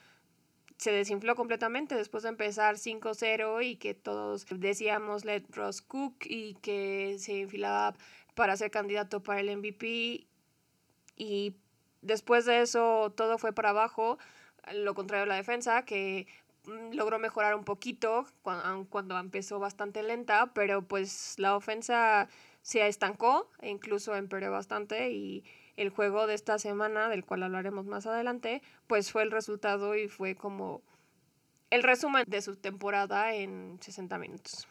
se 0.77 0.91
desinfló 0.91 1.35
completamente 1.35 1.95
después 1.95 2.23
de 2.23 2.29
empezar 2.29 2.75
5-0 2.75 3.65
y 3.65 3.75
que 3.75 3.93
todos 3.93 4.45
decíamos 4.49 5.25
let 5.25 5.43
Ross 5.49 5.81
Cook 5.81 6.15
y 6.25 6.55
que 6.55 7.17
se 7.19 7.41
enfilaba 7.41 7.95
para 8.35 8.55
ser 8.55 8.71
candidato 8.71 9.21
para 9.21 9.41
el 9.41 9.57
MVP 9.57 10.27
y 11.17 11.55
Después 12.01 12.45
de 12.45 12.61
eso 12.61 13.11
todo 13.15 13.37
fue 13.37 13.53
para 13.53 13.71
abajo, 13.71 14.17
lo 14.73 14.93
contrario 14.93 15.23
a 15.23 15.27
la 15.27 15.35
defensa, 15.35 15.83
que 15.83 16.27
logró 16.91 17.19
mejorar 17.19 17.55
un 17.55 17.63
poquito 17.63 18.25
cuando, 18.41 19.17
empezó 19.19 19.59
bastante 19.59 20.03
lenta, 20.03 20.51
pero 20.53 20.87
pues 20.87 21.35
la 21.37 21.55
ofensa 21.55 22.27
se 22.61 22.87
estancó 22.87 23.49
e 23.61 23.69
incluso 23.69 24.15
empeoró 24.15 24.51
bastante 24.51 25.11
y 25.11 25.43
el 25.77 25.89
juego 25.89 26.27
de 26.27 26.33
esta 26.33 26.59
semana, 26.59 27.07
del 27.09 27.23
cual 27.23 27.43
hablaremos 27.43 27.85
más 27.85 28.05
adelante, 28.05 28.61
pues 28.87 29.11
fue 29.11 29.23
el 29.23 29.31
resultado 29.31 29.95
y 29.95 30.09
fue 30.09 30.35
como 30.35 30.81
el 31.69 31.83
resumen 31.83 32.25
de 32.27 32.41
su 32.41 32.55
temporada 32.55 33.33
en 33.33 33.77
60 33.79 34.17
minutos. 34.17 34.67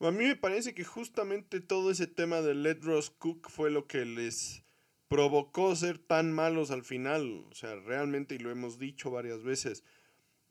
A 0.00 0.10
mí 0.10 0.24
me 0.24 0.36
parece 0.36 0.74
que 0.74 0.84
justamente 0.84 1.60
todo 1.60 1.90
ese 1.90 2.06
tema 2.06 2.40
de 2.40 2.54
Let 2.54 2.80
Ross 2.82 3.10
Cook 3.10 3.50
fue 3.50 3.70
lo 3.70 3.86
que 3.86 4.04
les 4.04 4.62
provocó 5.08 5.74
ser 5.76 5.98
tan 5.98 6.32
malos 6.32 6.70
al 6.70 6.84
final. 6.84 7.44
O 7.50 7.54
sea, 7.54 7.74
realmente, 7.74 8.36
y 8.36 8.38
lo 8.38 8.50
hemos 8.50 8.78
dicho 8.78 9.10
varias 9.10 9.42
veces, 9.42 9.84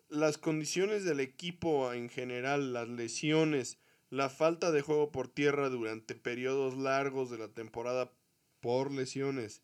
las 0.10 0.38
condiciones 0.38 1.04
del 1.04 1.20
equipo 1.20 1.94
en 1.94 2.10
general, 2.10 2.74
las 2.74 2.89
lesiones, 2.89 3.78
la 4.10 4.30
falta 4.30 4.72
de 4.72 4.82
juego 4.82 5.12
por 5.12 5.28
tierra 5.28 5.70
durante 5.70 6.16
periodos 6.16 6.78
largos 6.78 7.30
de 7.30 7.38
la 7.38 7.48
temporada 7.50 8.12
por 8.60 8.92
lesiones 8.92 9.62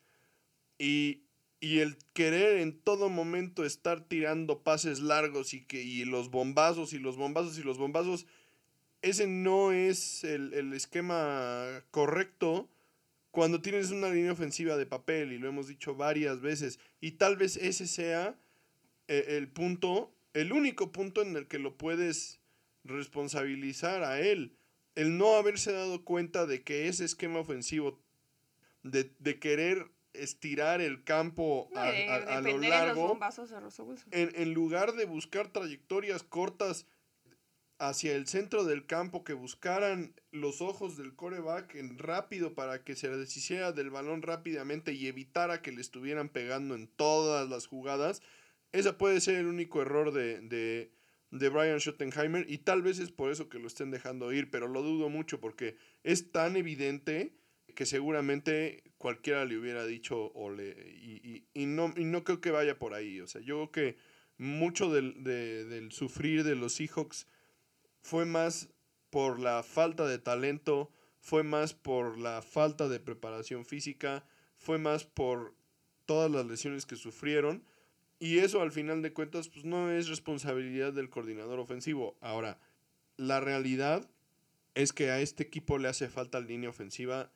y, 0.78 1.24
y 1.60 1.80
el 1.80 1.98
querer 2.14 2.58
en 2.58 2.80
todo 2.80 3.10
momento 3.10 3.66
estar 3.66 4.08
tirando 4.08 4.62
pases 4.64 5.00
largos 5.00 5.54
y, 5.54 5.66
que, 5.66 5.82
y 5.82 6.06
los 6.06 6.30
bombazos 6.30 6.94
y 6.94 7.00
los 7.00 7.18
bombazos 7.18 7.58
y 7.58 7.64
los 7.64 7.78
bombazos, 7.78 8.28
ese 9.02 9.28
no 9.28 9.72
es 9.72 10.24
el, 10.24 10.54
el 10.54 10.74
esquema 10.74 11.84
correcto 11.92 12.70
cuando 13.32 13.62
tienes 13.62 13.92
una 13.92 14.10
línea 14.10 14.32
ofensiva 14.32 14.78
de 14.78 14.86
papel, 14.86 15.34
y 15.34 15.38
lo 15.38 15.50
hemos 15.50 15.68
dicho 15.68 15.94
varias 15.94 16.40
veces, 16.40 16.80
y 17.02 17.12
tal 17.12 17.36
vez 17.36 17.58
ese 17.58 17.86
sea 17.86 18.40
eh, 19.10 19.25
el 19.28 19.50
punto, 19.50 20.15
el 20.36 20.51
único 20.51 20.92
punto 20.92 21.22
en 21.22 21.36
el 21.36 21.48
que 21.48 21.60
lo 21.60 21.77
puedes 21.77 22.42
responsabilizar 22.84 24.04
a 24.04 24.20
él, 24.20 24.58
el 24.96 25.18
no 25.18 25.36
haberse 25.36 25.72
dado 25.72 26.04
cuenta 26.04 26.46
de 26.46 26.63
que 26.63 26.88
ese 26.88 27.06
esquema 27.06 27.39
ofensivo, 27.39 28.00
de, 28.84 29.10
querer 29.39 29.88
estirar 30.13 30.82
el 30.82 31.04
campo 31.04 31.70
a, 31.74 31.88
a, 31.88 32.42
lo 32.42 32.58
largo, 32.60 33.18
en, 34.12 34.32
en 34.36 34.54
lugar 34.54 34.94
de 34.94 35.06
buscar 35.06 35.48
trayectorias 35.48 36.22
cortas 36.22 36.86
hacia 37.80 38.13
el 38.13 38.27
centro 38.27 38.65
del 38.65 38.86
campo, 38.86 39.24
que 39.24 39.34
buscaran 39.34 40.13
los 40.32 40.62
ojos 40.62 40.98
del 40.98 41.15
coreback 41.15 41.75
en 41.75 41.98
rápido 41.98 42.54
para 42.54 42.84
que 42.84 42.96
se 42.96 43.10
deshiciera 43.10 43.72
del 43.72 43.89
balón 43.89 44.22
rápidamente 44.22 44.92
y 44.92 45.08
evitara 45.08 45.62
que 45.62 45.72
le 45.72 45.82
estuvieran 45.82 46.27
pegando 46.27 46.75
en 46.75 46.88
todas 46.88 47.50
las 47.50 47.68
jugadas. 47.68 48.22
Ese 48.75 48.94
puede 48.94 49.22
ser 49.22 49.36
el 49.36 49.48
único 49.48 49.82
error 49.82 50.12
de, 50.12 50.41
de, 50.41 50.91
de 51.32 51.50
Brian 51.50 51.79
Schottenheimer 51.79 52.46
y 52.50 52.58
tal 52.60 52.82
vez 52.82 53.00
es 53.00 53.12
por 53.12 53.32
eso 53.32 53.48
que 53.48 53.60
lo 53.60 53.67
estén 53.67 53.89
dejando 53.89 54.34
ir, 54.34 54.51
pero 54.51 54.67
lo 54.67 54.82
dudo 54.82 55.10
mucho 55.10 55.39
porque 55.39 55.77
es 56.03 56.32
tan 56.32 56.58
evidente 56.58 57.34
que 57.74 57.86
seguramente 57.86 58.84
cualquiera 58.98 59.46
le 59.46 59.58
hubiera 59.58 59.86
dicho 59.86 60.32
o 60.34 60.50
le, 60.50 60.72
y, 60.72 61.46
y, 61.53 61.65
no, 61.65 61.94
y 61.96 62.03
no 62.03 62.24
creo 62.24 62.41
que 62.41 62.51
vaya 62.51 62.77
por 62.77 62.94
ahí. 62.94 63.22
O 63.22 63.27
sea, 63.27 63.41
yo 63.41 63.70
creo 63.70 63.72
que 63.72 63.98
mucho 64.38 64.91
del, 64.91 65.24
del 65.24 65.91
sufrir 65.91 66.44
de 66.44 66.55
los 66.55 66.74
Seahawks 66.74 67.27
fue 68.01 68.25
más 68.25 68.70
por 69.10 69.39
la 69.39 69.63
falta 69.63 70.05
de 70.08 70.20
talento, 70.20 70.91
fue 71.20 71.44
más 71.44 71.74
por 71.74 72.17
la 72.17 72.41
falta 72.41 72.89
de 72.89 73.00
preparación 73.00 73.65
física, 73.65 74.25
fue 74.58 74.77
más 74.77 75.05
por 75.05 75.55
todas 76.05 76.29
las 76.29 76.46
lesiones 76.46 76.86
que 76.86 76.98
sufrieron. 76.98 77.63
Y 78.20 78.40
eso 78.40 78.62
al 78.62 78.72
final 78.72 79.02
de 79.02 79.14
cuentas 79.14 79.50
pues 79.50 79.66
no 79.66 79.92
es 79.92 80.08
responsabilidad 80.08 80.94
del 80.94 81.10
coordinador 81.10 81.60
ofensivo. 81.60 82.18
Ahora, 82.22 82.60
la 83.18 83.40
realidad 83.40 84.10
es 84.74 84.94
que 84.94 85.10
a 85.12 85.20
este 85.20 85.44
equipo 85.44 85.78
le 85.78 85.88
hace 85.88 86.10
falta 86.10 86.40
línea 86.40 86.70
ofensiva 86.70 87.32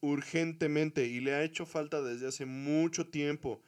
urgentemente 0.00 1.06
y 1.06 1.20
le 1.20 1.34
ha 1.34 1.42
hecho 1.42 1.64
falta 1.64 2.02
desde 2.02 2.28
hace 2.28 2.46
mucho 2.46 3.08
tiempo. 3.08 3.62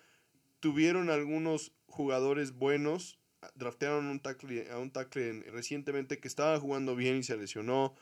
Tuvieron 0.61 1.11
algunos 1.11 1.73
jugadores 1.87 2.53
buenos 2.53 3.19
draftearon 3.55 4.07
un 4.07 4.21
tackle, 4.21 4.71
a 4.71 4.79
un 4.79 4.91
tackle 4.91 5.43
recientemente 5.51 6.19
que 6.19 6.29
estaba 6.29 6.59
jugando 6.59 6.97
bien 6.97 7.17
y 7.19 7.23
se 7.23 7.37
lesionó. 7.37 7.95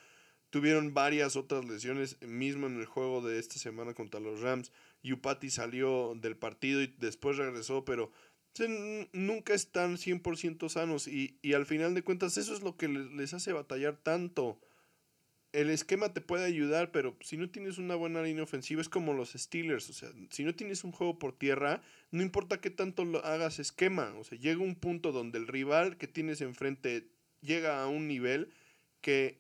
Tuvieron 0.51 0.95
varias 0.95 1.37
otras 1.37 1.65
lesiones, 1.65 2.21
mismo 2.23 2.67
en 2.67 2.79
el 2.79 2.87
juego 2.87 3.21
de 3.27 3.39
esta 3.39 3.59
semana 3.59 3.95
contra 3.95 4.21
los 4.21 4.41
Rams. 4.41 4.73
Yupati 5.05 5.51
salió 5.51 6.15
del 6.17 6.37
partido 6.37 6.83
y 6.83 6.93
después 6.99 7.37
regresó, 7.37 7.85
pero 7.85 8.11
nunca 9.13 9.55
están 9.55 9.97
100% 9.97 10.69
sanos. 10.69 11.07
Y, 11.07 11.39
y, 11.43 11.53
al 11.53 11.67
final 11.67 11.95
de 11.95 12.03
cuentas, 12.03 12.37
eso 12.37 12.55
es 12.55 12.63
lo 12.63 12.77
que 12.77 12.89
les 12.89 13.35
hace 13.35 13.53
batallar 13.53 13.97
tanto 13.97 14.59
el 15.55 15.71
esquema 15.71 16.13
te 16.13 16.21
puede 16.21 16.45
ayudar, 16.45 16.91
pero 16.91 17.17
si 17.21 17.37
no 17.37 17.49
tienes 17.49 17.79
una 17.79 17.95
buena 17.95 18.21
línea 18.23 18.43
ofensiva 18.43 18.81
es 18.81 18.89
como 18.89 19.13
los 19.13 19.35
Steelers, 19.35 19.89
o 19.89 19.93
sea, 19.93 20.11
si 20.31 20.43
no 20.43 20.53
tienes 20.53 20.83
un 20.83 20.91
juego 20.91 21.17
por 21.17 21.33
tierra, 21.33 21.81
no 22.11 22.23
importa 22.23 22.61
qué 22.61 22.71
tanto 22.71 23.05
lo 23.05 23.25
hagas 23.25 23.61
esquema, 23.61 24.13
o 24.19 24.25
sea, 24.25 24.37
llega 24.37 24.65
un 24.65 24.75
punto 24.75 25.13
donde 25.13 25.39
el 25.39 25.47
rival 25.47 25.97
que 25.97 26.09
tienes 26.09 26.41
enfrente 26.41 27.07
llega 27.41 27.81
a 27.81 27.87
un 27.87 28.09
nivel 28.09 28.51
que 29.01 29.39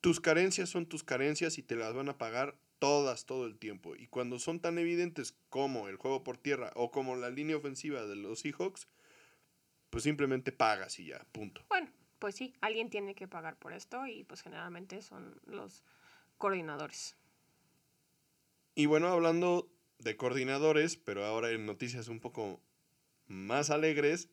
tus 0.00 0.20
carencias 0.20 0.68
son 0.68 0.86
tus 0.86 1.02
carencias 1.02 1.58
y 1.58 1.62
te 1.62 1.74
las 1.74 1.92
van 1.92 2.08
a 2.08 2.18
pagar 2.18 2.54
todas 2.82 3.26
todo 3.26 3.46
el 3.46 3.60
tiempo. 3.60 3.94
Y 3.94 4.08
cuando 4.08 4.40
son 4.40 4.58
tan 4.58 4.76
evidentes 4.76 5.36
como 5.50 5.88
el 5.88 5.94
juego 5.94 6.24
por 6.24 6.36
tierra 6.36 6.72
o 6.74 6.90
como 6.90 7.14
la 7.14 7.30
línea 7.30 7.56
ofensiva 7.56 8.04
de 8.06 8.16
los 8.16 8.40
Seahawks, 8.40 8.88
pues 9.88 10.02
simplemente 10.02 10.50
pagas 10.50 10.98
y 10.98 11.06
ya, 11.06 11.24
punto. 11.30 11.64
Bueno, 11.68 11.92
pues 12.18 12.34
sí, 12.34 12.54
alguien 12.60 12.90
tiene 12.90 13.14
que 13.14 13.28
pagar 13.28 13.56
por 13.56 13.72
esto 13.72 14.04
y 14.08 14.24
pues 14.24 14.42
generalmente 14.42 15.00
son 15.00 15.40
los 15.46 15.84
coordinadores. 16.38 17.14
Y 18.74 18.86
bueno, 18.86 19.06
hablando 19.06 19.70
de 20.00 20.16
coordinadores, 20.16 20.96
pero 20.96 21.24
ahora 21.24 21.52
en 21.52 21.66
noticias 21.66 22.08
un 22.08 22.18
poco 22.18 22.60
más 23.28 23.70
alegres, 23.70 24.28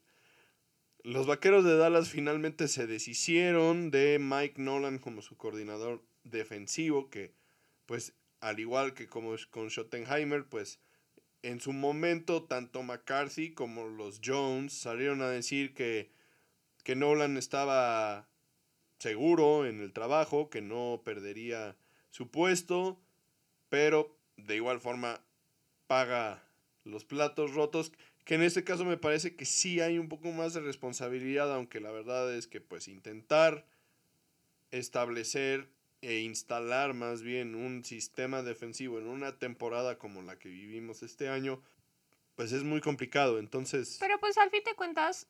los 1.04 1.28
Vaqueros 1.28 1.64
de 1.64 1.78
Dallas 1.78 2.10
finalmente 2.10 2.68
se 2.68 2.88
deshicieron 2.88 3.92
de 3.92 4.18
Mike 4.20 4.60
Nolan 4.60 4.98
como 4.98 5.22
su 5.22 5.38
coordinador 5.38 6.04
defensivo, 6.24 7.12
que 7.12 7.38
pues 7.86 8.16
al 8.42 8.60
igual 8.60 8.94
que 8.94 9.08
como 9.08 9.36
con 9.50 9.70
Schottenheimer, 9.70 10.46
pues 10.46 10.80
en 11.42 11.62
su 11.62 11.72
momento 11.74 12.44
tanto 12.44 12.84
McCarthy 12.84 13.54
como 13.54 13.88
los 13.88 14.20
Jones 14.24 14.74
salieron 14.74 15.22
a 15.22 15.30
decir 15.30 15.74
que 15.74 16.12
que 16.84 16.96
Nolan 16.96 17.38
estaba 17.38 18.28
seguro 19.00 19.66
en 19.66 19.80
el 19.82 19.94
trabajo, 19.94 20.50
que 20.50 20.62
no 20.62 21.02
perdería 21.04 21.76
su 22.10 22.30
puesto, 22.30 23.00
pero 23.70 24.18
de 24.38 24.56
igual 24.56 24.80
forma 24.80 25.22
paga 25.88 26.44
los 26.84 27.06
platos 27.06 27.54
rotos, 27.54 27.92
que 28.26 28.36
en 28.36 28.44
este 28.44 28.64
caso 28.64 28.86
me 28.86 28.98
parece 28.98 29.36
que 29.36 29.46
sí 29.46 29.80
hay 29.82 29.98
un 29.98 30.10
poco 30.10 30.32
más 30.32 30.54
de 30.54 30.62
responsabilidad, 30.62 31.54
aunque 31.54 31.80
la 31.80 31.92
verdad 31.92 32.34
es 32.34 32.48
que 32.48 32.62
pues 32.62 32.88
intentar 32.88 33.66
establecer 34.72 35.70
e 36.02 36.20
instalar 36.20 36.94
más 36.94 37.22
bien 37.22 37.56
un 37.56 37.84
sistema 37.84 38.42
defensivo 38.42 39.00
en 39.00 39.08
una 39.08 39.38
temporada 39.38 39.98
como 39.98 40.22
la 40.22 40.38
que 40.38 40.50
vivimos 40.50 41.04
este 41.04 41.30
año, 41.30 41.62
pues 42.36 42.52
es 42.52 42.64
muy 42.64 42.82
complicado. 42.82 43.40
Entonces... 43.40 43.98
Pero 44.00 44.20
pues 44.20 44.38
al 44.38 44.50
fin 44.50 44.62
de 44.66 44.76
cuentas 44.76 45.28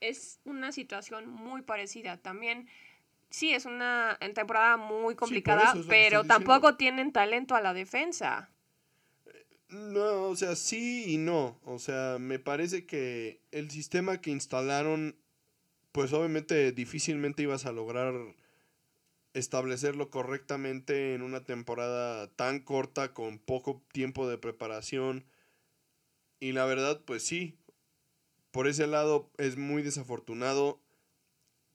es 0.00 0.40
una 0.44 0.72
situación 0.72 1.28
muy 1.28 1.62
parecida. 1.62 2.16
También 2.16 2.68
sí 3.30 3.52
es 3.52 3.66
una 3.66 4.18
temporada 4.34 4.76
muy 4.76 5.14
complicada, 5.14 5.74
pero 5.88 6.24
tampoco 6.24 6.76
tienen 6.76 7.12
talento 7.12 7.54
a 7.54 7.60
la 7.60 7.74
defensa. 7.74 8.50
No, 9.68 10.28
o 10.28 10.36
sea, 10.36 10.54
sí 10.54 11.04
y 11.06 11.18
no. 11.18 11.60
O 11.64 11.78
sea, 11.78 12.18
me 12.20 12.38
parece 12.38 12.86
que 12.86 13.40
el 13.50 13.70
sistema 13.70 14.20
que 14.20 14.30
instalaron, 14.30 15.16
pues 15.92 16.12
obviamente 16.12 16.72
difícilmente 16.72 17.42
ibas 17.42 17.66
a 17.66 17.72
lograr 17.72 18.14
establecerlo 19.38 20.10
correctamente 20.10 21.14
en 21.14 21.22
una 21.22 21.44
temporada 21.44 22.28
tan 22.36 22.60
corta 22.60 23.14
con 23.14 23.38
poco 23.38 23.82
tiempo 23.92 24.28
de 24.28 24.38
preparación. 24.38 25.24
Y 26.40 26.52
la 26.52 26.64
verdad, 26.64 27.02
pues 27.04 27.22
sí, 27.22 27.58
por 28.50 28.66
ese 28.68 28.86
lado 28.86 29.30
es 29.38 29.56
muy 29.56 29.82
desafortunado. 29.82 30.80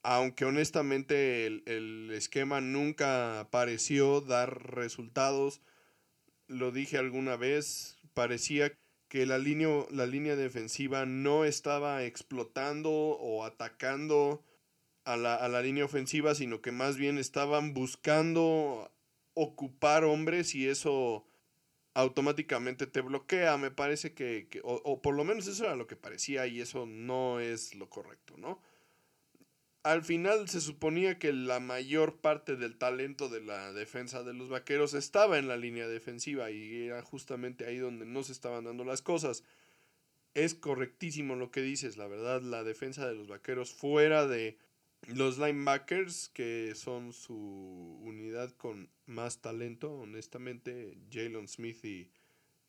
Aunque 0.04 0.46
honestamente 0.46 1.46
el, 1.46 1.64
el 1.68 2.12
esquema 2.12 2.60
nunca 2.60 3.48
pareció 3.52 4.22
dar 4.22 4.74
resultados 4.74 5.62
lo 6.52 6.72
dije 6.72 6.98
alguna 6.98 7.38
vez, 7.38 7.98
parecía 8.14 8.78
que 9.08 9.26
la 9.26 9.38
línea, 9.38 9.86
la 9.90 10.06
línea 10.06 10.36
defensiva 10.36 11.06
no 11.06 11.46
estaba 11.46 12.04
explotando 12.04 12.92
o 12.92 13.46
atacando 13.46 14.44
a 15.06 15.18
la, 15.18 15.36
a 15.36 15.48
la 15.48 15.62
línea 15.62 15.86
ofensiva, 15.86 16.36
sino 16.36 16.62
que 16.62 16.72
más 16.72 16.98
bien 16.98 17.18
estaban 17.18 17.74
buscando 17.74 18.92
ocupar 19.34 20.04
hombres 20.04 20.56
y 20.56 20.68
eso 20.68 21.26
automáticamente 21.94 22.88
te 22.88 23.02
bloquea. 23.02 23.58
Me 23.58 23.72
parece 23.72 24.14
que, 24.14 24.48
que 24.50 24.62
o, 24.64 24.82
o, 24.84 25.02
por 25.02 25.16
lo 25.16 25.24
menos 25.24 25.48
eso 25.48 25.66
era 25.66 25.76
lo 25.76 25.88
que 25.88 25.96
parecía 25.96 26.48
y 26.48 26.62
eso 26.62 26.86
no 26.86 27.40
es 27.40 27.76
lo 27.76 27.90
correcto, 27.90 28.36
¿no? 28.38 28.62
al 29.84 30.04
final 30.04 30.48
se 30.48 30.62
suponía 30.62 31.18
que 31.18 31.34
la 31.34 31.60
mayor 31.60 32.18
parte 32.18 32.56
del 32.56 32.78
talento 32.78 33.30
de 33.30 33.42
la 33.42 33.74
defensa 33.74 34.24
de 34.24 34.34
los 34.34 34.50
vaqueros 34.50 34.94
estaba 34.94 35.40
en 35.40 35.48
la 35.48 35.58
línea 35.58 35.88
defensiva 35.88 36.52
y 36.52 36.86
era 36.86 37.02
justamente 37.02 37.66
ahí 37.66 37.78
donde 37.78 38.06
no 38.06 38.24
se 38.24 38.32
estaban 38.32 38.66
dando 38.66 38.84
las 38.84 39.02
cosas. 39.02 39.44
Es 40.34 40.54
correctísimo 40.54 41.36
lo 41.36 41.52
que 41.52 41.62
dices, 41.62 41.98
la 41.98 42.08
verdad, 42.08 42.42
la 42.42 42.64
defensa 42.64 43.08
de 43.08 43.16
los 43.16 43.28
vaqueros 43.28 43.74
fuera 43.74 44.28
de 44.28 44.58
los 45.08 45.38
linebackers, 45.38 46.30
que 46.30 46.74
son 46.76 47.14
su 47.14 47.36
unidad 48.04 48.52
con 48.52 48.90
más 49.06 49.42
talento, 49.42 49.92
honestamente, 49.94 50.98
Jalen 51.12 51.48
Smith 51.48 51.84
y, 51.84 52.10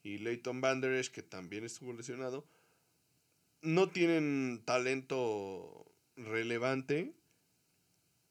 y 0.02 0.18
Leighton 0.18 0.60
Banderesh, 0.60 1.10
que 1.10 1.22
también 1.22 1.64
estuvo 1.64 1.92
lesionado, 1.92 2.46
no 3.60 3.90
tienen 3.90 4.62
talento 4.64 5.92
relevante. 6.16 7.14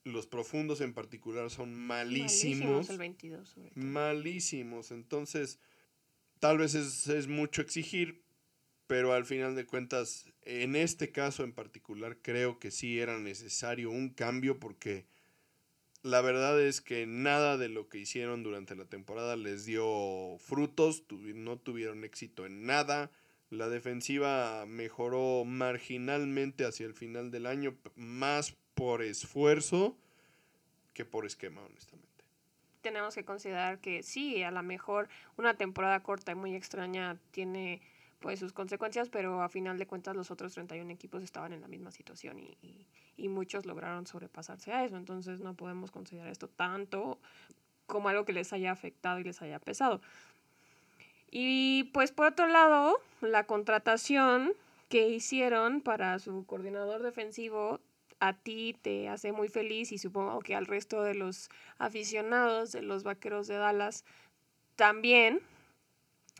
Los 0.04 0.26
profundos 0.26 0.82
en 0.82 0.94
particular 0.94 1.50
son 1.52 1.76
malísimos. 1.76 2.90
Malísimos. 3.76 4.92
Entonces, 4.92 5.60
tal 6.40 6.58
vez 6.58 6.74
es, 6.74 7.08
es 7.08 7.28
mucho 7.28 7.62
exigir, 7.62 8.24
pero 8.92 9.14
al 9.14 9.24
final 9.24 9.56
de 9.56 9.66
cuentas, 9.66 10.26
en 10.44 10.76
este 10.76 11.14
caso 11.14 11.46
en 11.46 11.54
particular, 11.54 12.18
creo 12.22 12.60
que 12.60 12.72
sí 12.72 13.00
era 13.00 13.18
necesario 13.20 13.90
un 13.90 14.10
cambio 14.10 14.60
porque 14.60 15.06
la 16.04 16.20
verdad 16.20 16.62
es 16.62 16.82
que 16.82 17.06
nada 17.06 17.56
de 17.56 17.70
lo 17.70 17.88
que 17.88 18.00
hicieron 18.00 18.44
durante 18.44 18.76
la 18.76 18.84
temporada 18.84 19.38
les 19.38 19.64
dio 19.64 20.36
frutos, 20.40 21.06
no 21.10 21.58
tuvieron 21.58 22.04
éxito 22.04 22.46
en 22.46 22.66
nada. 22.66 23.12
La 23.50 23.70
defensiva 23.70 24.66
mejoró 24.68 25.46
marginalmente 25.46 26.66
hacia 26.66 26.86
el 26.86 26.94
final 26.94 27.32
del 27.32 27.46
año, 27.46 27.78
más 27.96 28.58
por 28.74 29.04
esfuerzo 29.04 29.96
que 30.94 31.06
por 31.06 31.26
esquema, 31.26 31.62
honestamente. 31.62 32.26
Tenemos 32.82 33.16
que 33.16 33.24
considerar 33.24 33.80
que 33.80 34.04
sí, 34.04 34.44
a 34.44 34.52
lo 34.52 34.64
mejor 34.64 35.08
una 35.38 35.54
temporada 35.54 36.04
corta 36.04 36.34
y 36.34 36.36
muy 36.36 36.56
extraña 36.56 37.18
tiene 37.32 37.82
pues 38.22 38.40
sus 38.40 38.54
consecuencias, 38.54 39.10
pero 39.10 39.42
a 39.42 39.50
final 39.50 39.78
de 39.78 39.88
cuentas 39.88 40.16
los 40.16 40.32
otros 40.32 40.54
31 40.54 40.90
equipos 40.92 41.24
estaban 41.24 41.52
en 41.54 41.62
la 41.62 41.68
misma 41.68 41.92
situación 41.92 42.40
y, 42.40 42.58
y, 43.18 43.28
muchos 43.28 43.66
lograron 43.66 44.08
sobrepasarse 44.08 44.72
a 44.72 44.86
eso. 44.86 44.96
Entonces 44.96 45.42
no 45.42 45.56
podemos 45.56 45.92
considerar 45.92 46.30
esto 46.30 46.48
tanto 46.48 47.20
como 47.88 48.10
algo 48.10 48.24
que 48.24 48.34
les 48.34 48.54
haya 48.54 48.72
afectado 48.72 49.20
y 49.20 49.24
les 49.24 49.42
haya 49.42 49.60
pesado. 49.60 50.02
Y 51.30 51.86
pues 51.94 52.12
por 52.12 52.28
otro 52.28 52.48
lado, 52.48 52.98
la 53.22 53.46
contratación 53.46 54.54
que 54.90 55.10
hicieron 55.10 55.82
para 55.82 56.20
su 56.20 56.46
coordinador 56.46 57.02
defensivo 57.02 57.80
a 58.20 58.34
ti 58.34 58.78
te 58.82 59.10
hace 59.10 59.32
muy 59.32 59.48
feliz 59.48 59.92
y 59.92 59.98
supongo 59.98 60.40
que 60.42 60.56
al 60.56 60.68
resto 60.68 61.02
de 61.02 61.16
los 61.16 61.50
aficionados 61.80 62.72
de 62.72 62.84
los 62.84 63.04
Vaqueros 63.04 63.48
de 63.48 63.56
Dallas 63.56 64.06
también 64.76 65.42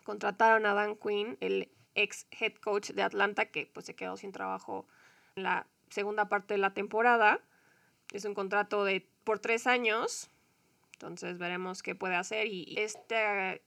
contrataron 0.04 0.66
a 0.66 0.74
Dan 0.74 0.96
Quinn, 0.96 1.38
el 1.40 1.72
ex 1.96 2.28
head 2.32 2.54
coach 2.56 2.92
de 2.92 3.02
Atlanta 3.02 3.46
que 3.46 3.66
pues 3.66 3.86
se 3.86 3.96
quedó 3.96 4.18
sin 4.18 4.32
trabajo 4.32 4.88
en 5.36 5.44
la 5.44 5.68
segunda 5.90 6.30
parte 6.30 6.54
de 6.54 6.60
la 6.60 6.74
temporada. 6.74 7.40
Es 8.12 8.26
un 8.26 8.34
contrato 8.34 8.84
de 8.84 9.08
por 9.24 9.40
tres 9.40 9.68
años, 9.68 10.30
entonces 10.94 11.38
veremos 11.38 11.84
qué 11.84 11.96
puede 11.96 12.16
hacer 12.16 12.48
y 12.48 12.76
este 12.78 13.62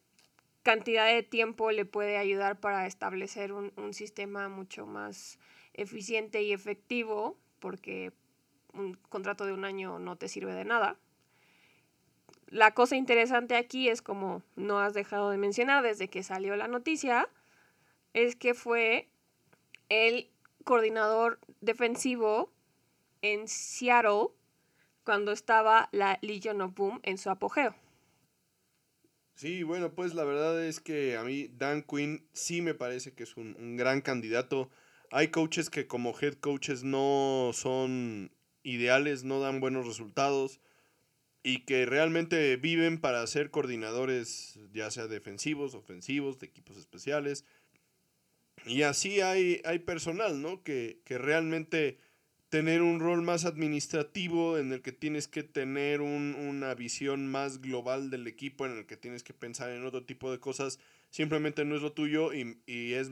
cantidad 0.62 1.06
de 1.06 1.22
tiempo 1.22 1.70
le 1.70 1.84
puede 1.84 2.16
ayudar 2.16 2.58
para 2.58 2.86
establecer 2.86 3.52
un, 3.52 3.72
un 3.76 3.92
sistema 3.92 4.48
mucho 4.48 4.86
más 4.86 5.38
eficiente 5.74 6.42
y 6.42 6.52
efectivo, 6.52 7.38
porque 7.60 8.12
un 8.72 8.94
contrato 9.08 9.44
de 9.44 9.52
un 9.52 9.64
año 9.64 9.98
no 9.98 10.16
te 10.16 10.28
sirve 10.28 10.54
de 10.54 10.64
nada. 10.64 10.96
La 12.54 12.70
cosa 12.70 12.94
interesante 12.94 13.56
aquí 13.56 13.88
es, 13.88 14.00
como 14.00 14.44
no 14.54 14.78
has 14.78 14.94
dejado 14.94 15.28
de 15.30 15.38
mencionar 15.38 15.82
desde 15.82 16.08
que 16.08 16.22
salió 16.22 16.54
la 16.54 16.68
noticia, 16.68 17.28
es 18.12 18.36
que 18.36 18.54
fue 18.54 19.08
el 19.88 20.30
coordinador 20.62 21.40
defensivo 21.60 22.52
en 23.22 23.48
Seattle 23.48 24.28
cuando 25.02 25.32
estaba 25.32 25.88
la 25.90 26.20
Legion 26.22 26.60
of 26.60 26.76
Boom 26.76 27.00
en 27.02 27.18
su 27.18 27.28
apogeo. 27.28 27.74
Sí, 29.34 29.64
bueno, 29.64 29.92
pues 29.92 30.14
la 30.14 30.22
verdad 30.22 30.64
es 30.64 30.78
que 30.78 31.16
a 31.16 31.24
mí 31.24 31.48
Dan 31.48 31.82
Quinn 31.82 32.24
sí 32.32 32.62
me 32.62 32.74
parece 32.74 33.14
que 33.14 33.24
es 33.24 33.36
un, 33.36 33.56
un, 33.58 33.76
gran 33.76 34.00
candidato. 34.00 34.70
Hay 35.10 35.32
coaches 35.32 35.70
que 35.70 35.88
como 35.88 36.14
head 36.20 36.34
coaches 36.34 36.84
no 36.84 37.50
son 37.52 38.30
ideales, 38.62 39.24
no 39.24 39.40
dan 39.40 39.58
buenos 39.58 39.88
resultados 39.88 40.60
y 41.46 41.60
que 41.60 41.84
realmente 41.84 42.56
viven 42.56 42.98
para 42.98 43.24
ser 43.26 43.50
coordinadores 43.50 44.58
ya 44.72 44.90
sea 44.90 45.06
defensivos, 45.06 45.74
ofensivos, 45.74 46.40
de 46.40 46.46
equipos 46.46 46.78
especiales. 46.78 47.44
Y 48.66 48.82
así 48.82 49.20
hay, 49.20 49.60
hay 49.66 49.80
personal, 49.80 50.40
¿no? 50.40 50.62
Que, 50.64 51.00
que 51.04 51.18
realmente 51.18 51.98
tener 52.48 52.80
un 52.80 52.98
rol 52.98 53.20
más 53.20 53.44
administrativo 53.44 54.56
en 54.56 54.72
el 54.72 54.80
que 54.80 54.92
tienes 54.92 55.28
que 55.28 55.42
tener 55.42 56.00
un, 56.00 56.34
una 56.34 56.74
visión 56.74 57.28
más 57.28 57.60
global 57.60 58.08
del 58.08 58.26
equipo, 58.26 58.64
en 58.64 58.78
el 58.78 58.86
que 58.86 58.96
tienes 58.96 59.22
que 59.22 59.34
pensar 59.34 59.70
en 59.70 59.84
otro 59.84 60.04
tipo 60.04 60.32
de 60.32 60.40
cosas, 60.40 60.78
simplemente 61.10 61.66
no 61.66 61.76
es 61.76 61.82
lo 61.82 61.92
tuyo 61.92 62.32
y, 62.32 62.58
y 62.64 62.94
es 62.94 63.10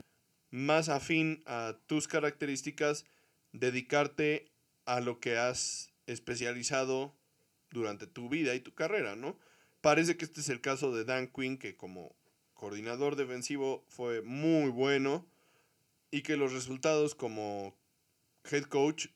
más 0.49 0.89
afín 0.89 1.43
a 1.45 1.77
tus 1.85 2.07
características 2.07 3.05
dedicarte 3.51 4.47
a 4.85 5.01
lo 5.01 5.19
que 5.19 5.37
has 5.37 5.91
especializado 6.07 7.13
durante 7.73 8.07
tu 8.07 8.29
vida 8.29 8.55
y 8.55 8.61
tu 8.61 8.73
carrera, 8.73 9.15
¿no? 9.15 9.37
Parece 9.81 10.15
que 10.15 10.23
este 10.23 10.39
es 10.39 10.49
el 10.49 10.61
caso 10.61 10.95
de 10.95 11.03
Dan 11.03 11.27
Quinn, 11.27 11.57
que 11.57 11.75
como 11.75 12.15
coordinador 12.53 13.17
defensivo 13.17 13.83
fue 13.89 14.21
muy 14.21 14.69
bueno 14.69 15.27
y 16.11 16.21
que 16.21 16.37
los 16.37 16.53
resultados 16.53 17.15
como 17.15 17.75
head 18.49 18.63
coach 18.63 19.07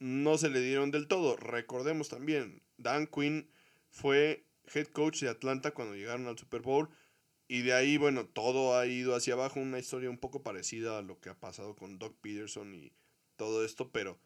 no 0.00 0.38
se 0.38 0.50
le 0.50 0.60
dieron 0.60 0.90
del 0.90 1.06
todo. 1.06 1.36
Recordemos 1.36 2.08
también, 2.08 2.62
Dan 2.78 3.06
Quinn 3.06 3.48
fue 3.90 4.44
head 4.74 4.88
coach 4.88 5.20
de 5.20 5.28
Atlanta 5.28 5.72
cuando 5.72 5.94
llegaron 5.94 6.26
al 6.26 6.38
Super 6.38 6.62
Bowl. 6.62 6.88
Y 7.46 7.62
de 7.62 7.72
ahí, 7.72 7.96
bueno, 7.96 8.26
todo 8.26 8.78
ha 8.78 8.86
ido 8.86 9.14
hacia 9.14 9.34
abajo. 9.34 9.58
Una 9.60 9.80
historia 9.80 10.08
un 10.08 10.18
poco 10.18 10.42
parecida 10.42 10.98
a 10.98 11.02
lo 11.02 11.20
que 11.20 11.30
ha 11.30 11.34
pasado 11.34 11.74
con 11.74 11.98
Doc 11.98 12.16
Peterson 12.20 12.74
y 12.74 12.92
todo 13.36 13.64
esto, 13.64 13.90
pero 13.90 14.18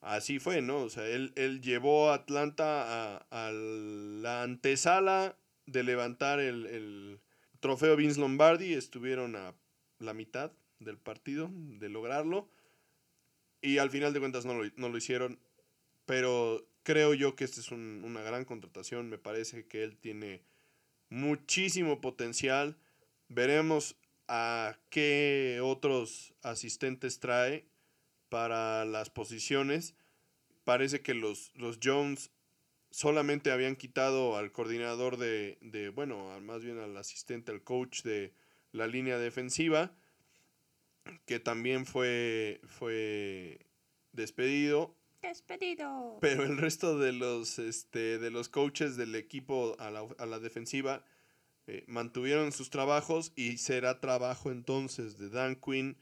así 0.00 0.38
fue, 0.38 0.62
¿no? 0.62 0.78
O 0.78 0.90
sea, 0.90 1.06
él, 1.06 1.32
él 1.36 1.60
llevó 1.60 2.10
a 2.10 2.14
Atlanta 2.14 3.26
a, 3.30 3.52
la 3.52 4.42
antesala 4.42 5.36
de 5.66 5.82
levantar 5.82 6.40
el, 6.40 6.66
el 6.66 7.20
trofeo 7.60 7.96
Vince 7.96 8.20
Lombardi. 8.20 8.74
Estuvieron 8.74 9.36
a 9.36 9.54
la 9.98 10.14
mitad 10.14 10.52
del 10.78 10.98
partido 10.98 11.50
de 11.52 11.88
lograrlo. 11.88 12.48
Y 13.60 13.78
al 13.78 13.90
final 13.90 14.12
de 14.12 14.20
cuentas 14.20 14.44
no 14.44 14.54
lo, 14.54 14.70
no 14.76 14.88
lo 14.88 14.96
hicieron. 14.96 15.38
Pero 16.06 16.66
creo 16.82 17.14
yo 17.14 17.36
que 17.36 17.44
esta 17.44 17.60
es 17.60 17.70
una 17.70 18.22
gran 18.22 18.44
contratación. 18.44 19.08
Me 19.08 19.18
parece 19.18 19.66
que 19.66 19.82
él 19.84 19.98
tiene 19.98 20.42
muchísimo 21.10 22.00
potencial. 22.00 22.78
Veremos 23.28 23.96
a 24.28 24.78
qué 24.90 25.60
otros 25.62 26.34
asistentes 26.42 27.18
trae 27.18 27.67
para 28.28 28.84
las 28.84 29.10
posiciones. 29.10 29.94
Parece 30.64 31.00
que 31.00 31.14
los, 31.14 31.52
los 31.54 31.78
Jones 31.82 32.30
solamente 32.90 33.50
habían 33.50 33.76
quitado 33.76 34.36
al 34.36 34.52
coordinador 34.52 35.16
de, 35.16 35.58
de, 35.60 35.90
bueno, 35.90 36.40
más 36.40 36.64
bien 36.64 36.78
al 36.78 36.96
asistente, 36.96 37.52
al 37.52 37.62
coach 37.62 38.02
de 38.02 38.32
la 38.72 38.86
línea 38.86 39.18
defensiva, 39.18 39.92
que 41.26 41.40
también 41.40 41.86
fue, 41.86 42.60
fue 42.66 43.66
despedido. 44.12 44.94
Despedido. 45.22 46.18
Pero 46.20 46.44
el 46.44 46.58
resto 46.58 46.98
de 46.98 47.12
los, 47.12 47.58
este, 47.58 48.18
de 48.18 48.30
los 48.30 48.48
coaches 48.48 48.96
del 48.96 49.14
equipo 49.14 49.76
a 49.78 49.90
la, 49.90 50.06
a 50.18 50.26
la 50.26 50.38
defensiva 50.38 51.04
eh, 51.66 51.84
mantuvieron 51.86 52.52
sus 52.52 52.70
trabajos 52.70 53.32
y 53.36 53.58
será 53.58 54.00
trabajo 54.00 54.50
entonces 54.50 55.18
de 55.18 55.28
Dan 55.28 55.56
Quinn 55.56 55.98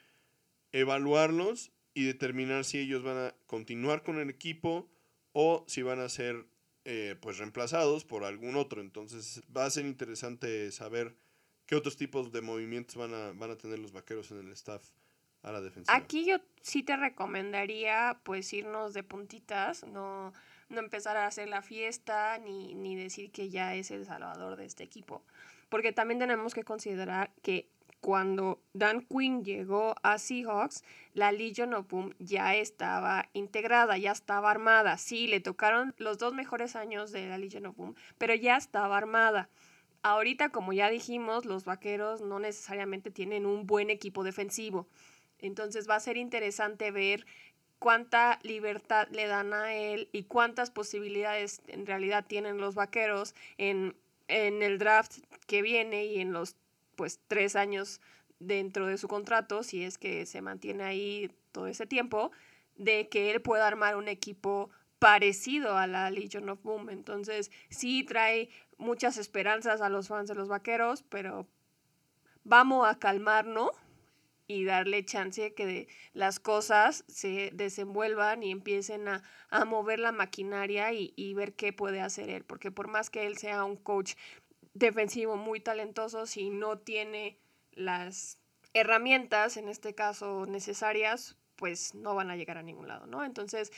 evaluarlos 0.72 1.72
y 1.96 2.04
determinar 2.04 2.66
si 2.66 2.78
ellos 2.78 3.02
van 3.02 3.16
a 3.16 3.34
continuar 3.46 4.02
con 4.02 4.18
el 4.20 4.28
equipo 4.28 4.86
o 5.32 5.64
si 5.66 5.80
van 5.80 5.98
a 5.98 6.10
ser 6.10 6.44
eh, 6.84 7.16
pues 7.22 7.38
reemplazados 7.38 8.04
por 8.04 8.22
algún 8.24 8.54
otro. 8.54 8.82
Entonces 8.82 9.42
va 9.56 9.64
a 9.64 9.70
ser 9.70 9.86
interesante 9.86 10.70
saber 10.72 11.16
qué 11.64 11.74
otros 11.74 11.96
tipos 11.96 12.32
de 12.32 12.42
movimientos 12.42 12.96
van 12.96 13.14
a, 13.14 13.32
van 13.32 13.50
a 13.50 13.56
tener 13.56 13.78
los 13.78 13.92
vaqueros 13.92 14.30
en 14.30 14.40
el 14.40 14.52
staff 14.52 14.90
a 15.42 15.52
la 15.52 15.62
defensiva. 15.62 15.96
Aquí 15.96 16.26
yo 16.26 16.36
sí 16.60 16.82
te 16.82 16.98
recomendaría 16.98 18.20
pues 18.24 18.52
irnos 18.52 18.92
de 18.92 19.02
puntitas, 19.02 19.82
no, 19.84 20.34
no 20.68 20.80
empezar 20.80 21.16
a 21.16 21.26
hacer 21.26 21.48
la 21.48 21.62
fiesta 21.62 22.36
ni, 22.36 22.74
ni 22.74 22.94
decir 22.94 23.30
que 23.30 23.48
ya 23.48 23.74
es 23.74 23.90
el 23.90 24.04
salvador 24.04 24.56
de 24.56 24.66
este 24.66 24.84
equipo. 24.84 25.24
Porque 25.70 25.94
también 25.94 26.18
tenemos 26.18 26.52
que 26.52 26.62
considerar 26.62 27.32
que 27.40 27.70
cuando 28.00 28.60
Dan 28.72 29.02
Quinn 29.02 29.44
llegó 29.44 29.94
a 30.02 30.18
Seahawks, 30.18 30.84
la 31.14 31.32
Legion 31.32 31.74
of 31.74 31.88
Boom 31.88 32.14
ya 32.18 32.54
estaba 32.54 33.28
integrada, 33.32 33.98
ya 33.98 34.12
estaba 34.12 34.50
armada. 34.50 34.98
Sí, 34.98 35.26
le 35.26 35.40
tocaron 35.40 35.94
los 35.98 36.18
dos 36.18 36.34
mejores 36.34 36.76
años 36.76 37.10
de 37.12 37.28
la 37.28 37.38
Legion 37.38 37.66
of 37.66 37.76
Boom, 37.76 37.94
pero 38.18 38.34
ya 38.34 38.56
estaba 38.56 38.96
armada. 38.96 39.48
Ahorita, 40.02 40.50
como 40.50 40.72
ya 40.72 40.88
dijimos, 40.88 41.46
los 41.46 41.64
vaqueros 41.64 42.20
no 42.20 42.38
necesariamente 42.38 43.10
tienen 43.10 43.44
un 43.44 43.66
buen 43.66 43.90
equipo 43.90 44.22
defensivo. 44.22 44.86
Entonces 45.38 45.88
va 45.88 45.96
a 45.96 46.00
ser 46.00 46.16
interesante 46.16 46.90
ver 46.90 47.26
cuánta 47.78 48.38
libertad 48.42 49.08
le 49.10 49.26
dan 49.26 49.52
a 49.52 49.74
él 49.74 50.08
y 50.12 50.24
cuántas 50.24 50.70
posibilidades 50.70 51.60
en 51.66 51.86
realidad 51.86 52.24
tienen 52.26 52.58
los 52.58 52.74
vaqueros 52.74 53.34
en, 53.58 53.96
en 54.28 54.62
el 54.62 54.78
draft 54.78 55.18
que 55.46 55.62
viene 55.62 56.06
y 56.06 56.20
en 56.20 56.32
los 56.32 56.56
pues 56.96 57.20
tres 57.28 57.56
años 57.56 58.00
dentro 58.38 58.86
de 58.86 58.98
su 58.98 59.08
contrato, 59.08 59.62
si 59.62 59.84
es 59.84 59.98
que 59.98 60.26
se 60.26 60.42
mantiene 60.42 60.84
ahí 60.84 61.30
todo 61.52 61.66
ese 61.66 61.86
tiempo, 61.86 62.32
de 62.76 63.08
que 63.08 63.30
él 63.30 63.40
pueda 63.40 63.66
armar 63.66 63.96
un 63.96 64.08
equipo 64.08 64.70
parecido 64.98 65.76
a 65.76 65.86
la 65.86 66.10
Legion 66.10 66.48
of 66.48 66.62
Boom. 66.62 66.90
Entonces, 66.90 67.50
sí 67.70 68.04
trae 68.04 68.50
muchas 68.78 69.18
esperanzas 69.18 69.80
a 69.80 69.88
los 69.88 70.08
fans 70.08 70.28
de 70.28 70.34
los 70.34 70.48
vaqueros, 70.48 71.02
pero 71.08 71.46
vamos 72.44 72.86
a 72.88 72.98
calmarnos 72.98 73.70
y 74.48 74.64
darle 74.64 75.04
chance 75.04 75.54
que 75.54 75.88
las 76.12 76.38
cosas 76.38 77.04
se 77.08 77.50
desenvuelvan 77.52 78.42
y 78.44 78.52
empiecen 78.52 79.08
a, 79.08 79.22
a 79.50 79.64
mover 79.64 79.98
la 79.98 80.12
maquinaria 80.12 80.92
y, 80.92 81.12
y, 81.16 81.34
ver 81.34 81.54
qué 81.54 81.72
puede 81.72 82.00
hacer 82.00 82.30
él. 82.30 82.44
Porque 82.44 82.70
por 82.70 82.86
más 82.86 83.10
que 83.10 83.26
él 83.26 83.38
sea 83.38 83.64
un 83.64 83.76
coach 83.76 84.14
defensivo 84.78 85.36
muy 85.36 85.60
talentoso, 85.60 86.26
si 86.26 86.50
no 86.50 86.78
tiene 86.78 87.38
las 87.72 88.38
herramientas, 88.74 89.56
en 89.56 89.68
este 89.68 89.94
caso 89.94 90.46
necesarias, 90.46 91.36
pues 91.56 91.94
no 91.94 92.14
van 92.14 92.30
a 92.30 92.36
llegar 92.36 92.58
a 92.58 92.62
ningún 92.62 92.88
lado, 92.88 93.06
¿no? 93.06 93.24
Entonces, 93.24 93.72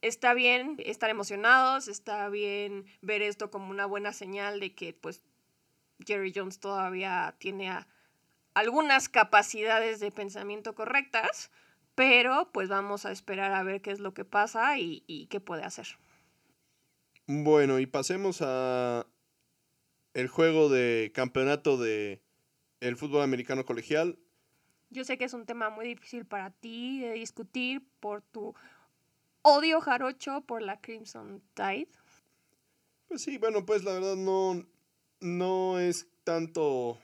está 0.00 0.32
bien 0.32 0.76
estar 0.78 1.10
emocionados, 1.10 1.88
está 1.88 2.28
bien 2.30 2.86
ver 3.02 3.20
esto 3.20 3.50
como 3.50 3.70
una 3.70 3.84
buena 3.84 4.12
señal 4.12 4.60
de 4.60 4.74
que 4.74 4.94
pues 4.94 5.22
Jerry 6.06 6.32
Jones 6.34 6.60
todavía 6.60 7.34
tiene 7.38 7.70
algunas 8.54 9.08
capacidades 9.08 10.00
de 10.00 10.10
pensamiento 10.10 10.74
correctas, 10.74 11.50
pero 11.94 12.50
pues 12.52 12.68
vamos 12.68 13.04
a 13.04 13.12
esperar 13.12 13.52
a 13.52 13.62
ver 13.62 13.82
qué 13.82 13.90
es 13.90 14.00
lo 14.00 14.14
que 14.14 14.24
pasa 14.24 14.78
y, 14.78 15.04
y 15.06 15.26
qué 15.26 15.40
puede 15.40 15.64
hacer. 15.64 15.98
Bueno, 17.26 17.78
y 17.78 17.86
pasemos 17.86 18.40
a 18.40 19.06
el 20.14 20.28
juego 20.28 20.68
de 20.68 21.10
campeonato 21.14 21.76
de 21.76 22.22
el 22.80 22.96
fútbol 22.96 23.22
americano 23.22 23.64
colegial. 23.64 24.18
Yo 24.90 25.04
sé 25.04 25.18
que 25.18 25.24
es 25.24 25.34
un 25.34 25.44
tema 25.44 25.70
muy 25.70 25.86
difícil 25.86 26.24
para 26.24 26.50
ti 26.50 27.00
de 27.00 27.12
discutir 27.12 27.82
por 28.00 28.22
tu 28.22 28.54
odio 29.42 29.80
jarocho 29.80 30.42
por 30.42 30.62
la 30.62 30.80
Crimson 30.80 31.42
Tide. 31.54 31.88
Pues 33.08 33.22
sí, 33.22 33.38
bueno, 33.38 33.64
pues 33.66 33.84
la 33.84 33.92
verdad 33.92 34.16
no, 34.16 34.66
no 35.20 35.78
es 35.78 36.08
tanto 36.24 36.98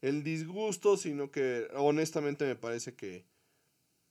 el 0.00 0.22
disgusto, 0.22 0.96
sino 0.96 1.30
que 1.30 1.68
honestamente 1.74 2.44
me 2.44 2.56
parece 2.56 2.94
que 2.94 3.24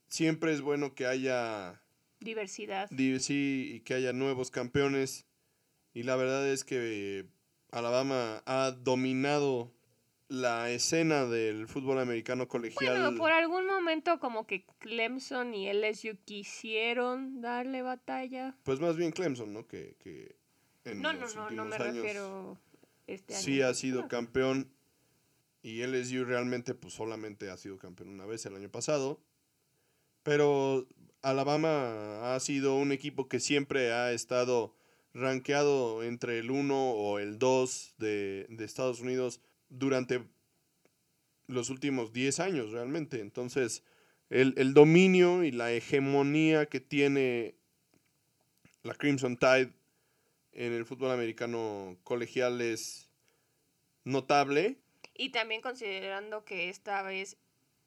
siempre 0.10 0.54
es 0.54 0.62
bueno 0.62 0.94
que 0.94 1.06
haya 1.06 1.82
diversidad. 2.20 2.90
sí, 2.90 3.72
y 3.76 3.80
que 3.82 3.94
haya 3.94 4.14
nuevos 4.14 4.52
campeones. 4.52 5.26
Y 5.94 6.04
la 6.04 6.16
verdad 6.16 6.48
es 6.48 6.64
que 6.64 7.26
Alabama 7.72 8.42
ha 8.46 8.72
dominado 8.72 9.72
la 10.30 10.70
escena 10.72 11.26
del 11.26 11.68
fútbol 11.68 12.00
americano 12.00 12.48
colegial. 12.48 13.00
Bueno, 13.00 13.18
por 13.18 13.32
algún 13.32 13.66
momento 13.66 14.20
como 14.20 14.46
que 14.46 14.66
Clemson 14.80 15.54
y 15.54 15.72
LSU 15.72 16.18
quisieron 16.26 17.42
darle 17.42 17.82
batalla. 17.82 18.56
Pues 18.64 18.80
más 18.80 18.98
bien 18.98 19.12
Clemson, 19.12 19.54
¿no? 19.54 19.68
Que, 19.68 19.96
que 20.00 20.36
en 20.84 21.02
no, 21.02 21.14
no, 21.14 21.28
no, 21.34 21.50
no 21.52 21.66
me 21.66 21.78
refiero 21.78 22.58
este 23.08 23.36
año. 23.36 23.44
Sí 23.44 23.62
ha 23.62 23.74
sido 23.74 24.08
campeón 24.08 24.70
y 25.62 25.86
LSU 25.86 26.26
realmente 26.26 26.76
pues 26.76 26.94
solamente 26.94 27.50
ha 27.50 27.58
sido 27.58 27.78
campeón 27.78 28.10
una 28.10 28.26
vez 28.26 28.46
el 28.46 28.56
año 28.56 28.70
pasado. 28.70 29.22
Pero 30.24 30.88
Alabama 31.22 32.36
ha 32.36 32.40
sido 32.40 32.76
un 32.76 32.92
equipo 32.92 33.28
que 33.28 33.40
siempre 33.40 33.94
ha 33.94 34.12
estado 34.12 34.77
rankeado 35.18 36.04
entre 36.04 36.40
el 36.40 36.52
1 36.52 36.92
o 36.92 37.20
el 37.20 37.40
2 37.40 37.96
de, 37.98 38.46
de 38.50 38.66
Estados 38.66 39.02
Unidos 39.02 39.42
durante 39.70 40.22
los 41.48 41.70
últimos 41.70 42.14
10 42.14 42.40
años 42.40 42.72
realmente. 42.72 43.22
Entonces, 43.22 43.84
el, 44.30 44.54
el, 44.58 44.74
dominio 44.74 45.44
y 45.44 45.52
la 45.52 45.72
hegemonía 45.72 46.68
que 46.68 46.80
tiene 46.80 47.56
la 48.84 48.94
Crimson 48.94 49.38
Tide 49.38 49.74
en 50.52 50.74
el 50.74 50.86
fútbol 50.86 51.12
americano 51.12 51.98
colegial 52.04 52.62
es 52.62 53.10
notable. 54.04 54.78
Y 55.14 55.30
también 55.30 55.62
considerando 55.62 56.46
que 56.46 56.70
esta 56.70 57.02
vez 57.02 57.38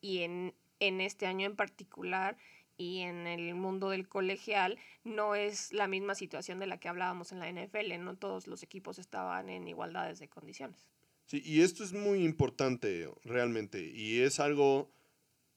y 0.00 0.22
en, 0.22 0.54
en 0.80 1.00
este 1.00 1.26
año 1.26 1.46
en 1.46 1.56
particular 1.56 2.36
y 2.80 3.00
en 3.00 3.26
el 3.26 3.54
mundo 3.54 3.90
del 3.90 4.08
colegial 4.08 4.78
no 5.04 5.34
es 5.34 5.70
la 5.74 5.86
misma 5.86 6.14
situación 6.14 6.58
de 6.58 6.66
la 6.66 6.80
que 6.80 6.88
hablábamos 6.88 7.30
en 7.30 7.38
la 7.38 7.52
NFL, 7.52 7.98
no 7.98 8.16
todos 8.16 8.46
los 8.46 8.62
equipos 8.62 8.98
estaban 8.98 9.50
en 9.50 9.68
igualdades 9.68 10.18
de 10.18 10.28
condiciones. 10.28 10.88
Sí, 11.26 11.42
y 11.44 11.60
esto 11.60 11.84
es 11.84 11.92
muy 11.92 12.24
importante 12.24 13.06
realmente, 13.22 13.84
y 13.84 14.22
es 14.22 14.40
algo 14.40 14.90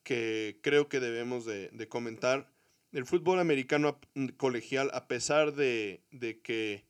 que 0.04 0.60
creo 0.62 0.90
que 0.90 1.00
debemos 1.00 1.46
de, 1.46 1.70
de 1.70 1.88
comentar. 1.88 2.52
El 2.92 3.06
fútbol 3.06 3.40
americano 3.40 4.02
colegial, 4.36 4.92
a 4.94 5.08
pesar 5.08 5.54
de, 5.54 6.04
de 6.12 6.42
que 6.42 6.84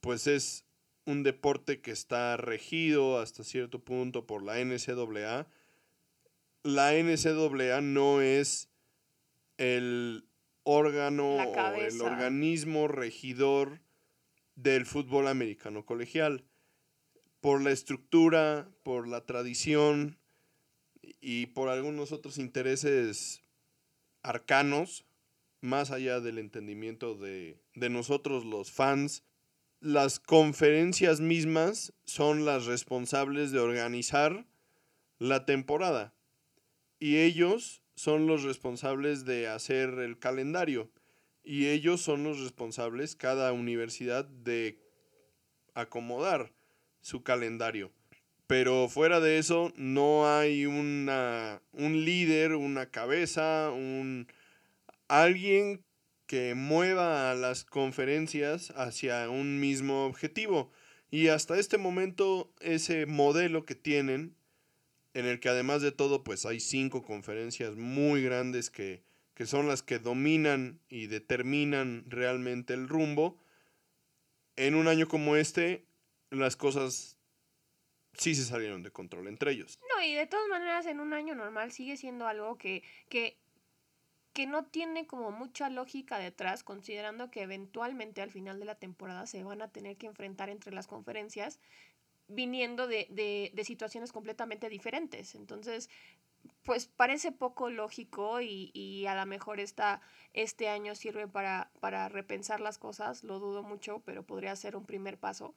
pues 0.00 0.26
es 0.26 0.64
un 1.06 1.22
deporte 1.22 1.80
que 1.80 1.92
está 1.92 2.36
regido 2.36 3.20
hasta 3.20 3.44
cierto 3.44 3.84
punto 3.84 4.26
por 4.26 4.42
la 4.42 4.58
NCAA, 4.58 5.46
la 6.64 6.92
NCAA 6.92 7.80
no 7.82 8.20
es 8.20 8.73
el 9.58 10.28
órgano 10.62 11.36
o 11.36 11.74
el 11.74 12.00
organismo 12.00 12.88
regidor 12.88 13.80
del 14.56 14.86
fútbol 14.86 15.28
americano 15.28 15.84
colegial. 15.84 16.44
Por 17.40 17.62
la 17.62 17.70
estructura, 17.70 18.68
por 18.82 19.06
la 19.06 19.26
tradición 19.26 20.18
y 21.20 21.46
por 21.46 21.68
algunos 21.68 22.12
otros 22.12 22.38
intereses 22.38 23.42
arcanos, 24.22 25.04
más 25.60 25.90
allá 25.90 26.20
del 26.20 26.38
entendimiento 26.38 27.14
de, 27.14 27.58
de 27.74 27.90
nosotros 27.90 28.44
los 28.44 28.70
fans, 28.72 29.24
las 29.80 30.18
conferencias 30.18 31.20
mismas 31.20 31.92
son 32.04 32.46
las 32.46 32.64
responsables 32.64 33.52
de 33.52 33.58
organizar 33.58 34.46
la 35.18 35.44
temporada. 35.44 36.14
Y 36.98 37.18
ellos 37.18 37.83
son 37.94 38.26
los 38.26 38.42
responsables 38.42 39.24
de 39.24 39.48
hacer 39.48 39.90
el 40.00 40.18
calendario. 40.18 40.90
y 41.46 41.66
ellos 41.66 42.00
son 42.00 42.24
los 42.24 42.40
responsables, 42.40 43.16
cada 43.16 43.52
universidad, 43.52 44.24
de 44.24 44.78
acomodar 45.74 46.54
su 47.02 47.22
calendario. 47.22 47.92
Pero 48.46 48.88
fuera 48.88 49.20
de 49.20 49.38
eso, 49.38 49.72
no 49.76 50.26
hay 50.26 50.64
una, 50.64 51.62
un 51.72 52.04
líder, 52.04 52.54
una 52.54 52.90
cabeza, 52.90 53.70
un 53.70 54.26
alguien 55.08 55.84
que 56.26 56.54
mueva 56.54 57.30
a 57.30 57.34
las 57.34 57.64
conferencias 57.64 58.70
hacia 58.76 59.28
un 59.28 59.60
mismo 59.60 60.06
objetivo. 60.06 60.70
Y 61.10 61.28
hasta 61.28 61.58
este 61.58 61.78
momento, 61.78 62.52
ese 62.60 63.06
modelo 63.06 63.64
que 63.64 63.74
tienen, 63.74 64.34
en 65.14 65.26
el 65.26 65.40
que 65.40 65.48
además 65.48 65.80
de 65.80 65.92
todo, 65.92 66.24
pues 66.24 66.44
hay 66.44 66.60
cinco 66.60 67.02
conferencias 67.02 67.76
muy 67.76 68.22
grandes 68.22 68.68
que, 68.68 69.02
que 69.34 69.46
son 69.46 69.68
las 69.68 69.82
que 69.82 69.98
dominan 69.98 70.80
y 70.88 71.06
determinan 71.06 72.04
realmente 72.08 72.74
el 72.74 72.88
rumbo, 72.88 73.38
en 74.56 74.74
un 74.74 74.88
año 74.88 75.08
como 75.08 75.36
este, 75.36 75.86
las 76.30 76.56
cosas 76.56 77.16
sí 78.12 78.34
se 78.34 78.44
salieron 78.44 78.82
de 78.82 78.90
control 78.90 79.28
entre 79.28 79.52
ellos. 79.52 79.78
No, 79.94 80.02
y 80.02 80.14
de 80.14 80.26
todas 80.26 80.48
maneras, 80.48 80.86
en 80.86 81.00
un 81.00 81.12
año 81.12 81.34
normal 81.34 81.72
sigue 81.72 81.96
siendo 81.96 82.26
algo 82.28 82.58
que, 82.58 82.82
que 83.08 83.38
que 84.34 84.46
no 84.46 84.64
tiene 84.64 85.06
como 85.06 85.30
mucha 85.30 85.70
lógica 85.70 86.18
detrás, 86.18 86.64
considerando 86.64 87.30
que 87.30 87.42
eventualmente 87.42 88.20
al 88.20 88.32
final 88.32 88.58
de 88.58 88.64
la 88.64 88.74
temporada 88.74 89.26
se 89.26 89.44
van 89.44 89.62
a 89.62 89.68
tener 89.68 89.96
que 89.96 90.08
enfrentar 90.08 90.50
entre 90.50 90.74
las 90.74 90.88
conferencias 90.88 91.60
viniendo 92.28 92.86
de, 92.86 93.06
de, 93.10 93.50
de 93.54 93.64
situaciones 93.64 94.12
completamente 94.12 94.68
diferentes. 94.68 95.34
Entonces, 95.34 95.90
pues 96.62 96.86
parece 96.86 97.32
poco 97.32 97.70
lógico 97.70 98.40
y, 98.40 98.70
y 98.74 99.06
a 99.06 99.14
lo 99.14 99.26
mejor 99.26 99.60
esta, 99.60 100.00
este 100.32 100.68
año 100.68 100.94
sirve 100.94 101.26
para, 101.28 101.70
para 101.80 102.08
repensar 102.08 102.60
las 102.60 102.78
cosas, 102.78 103.24
lo 103.24 103.38
dudo 103.38 103.62
mucho, 103.62 104.02
pero 104.04 104.24
podría 104.24 104.56
ser 104.56 104.76
un 104.76 104.86
primer 104.86 105.18
paso. 105.18 105.54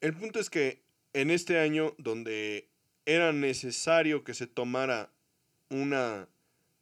El 0.00 0.14
punto 0.14 0.38
es 0.38 0.50
que 0.50 0.82
en 1.12 1.30
este 1.30 1.58
año 1.58 1.94
donde 1.98 2.68
era 3.06 3.32
necesario 3.32 4.24
que 4.24 4.34
se 4.34 4.46
tomara 4.46 5.10
una 5.70 6.28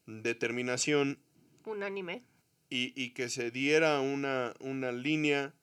determinación. 0.07 1.19
Unánime. 1.65 2.23
Y, 2.69 2.93
y 3.01 3.11
que 3.11 3.29
se 3.29 3.51
diera 3.51 4.01
una, 4.01 4.55
una 4.61 4.93
línea, 4.93 5.55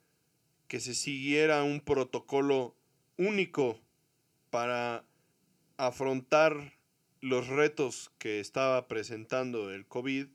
que 0.69 0.79
se 0.79 0.93
siguiera 0.93 1.63
un 1.63 1.81
protocolo 1.81 2.75
único 3.17 3.81
para 4.51 5.03
afrontar 5.77 6.77
los 7.21 7.47
retos 7.47 8.11
que 8.19 8.39
estaba 8.39 8.87
presentando 8.87 9.71
el 9.73 9.87
COVID, 9.87 10.27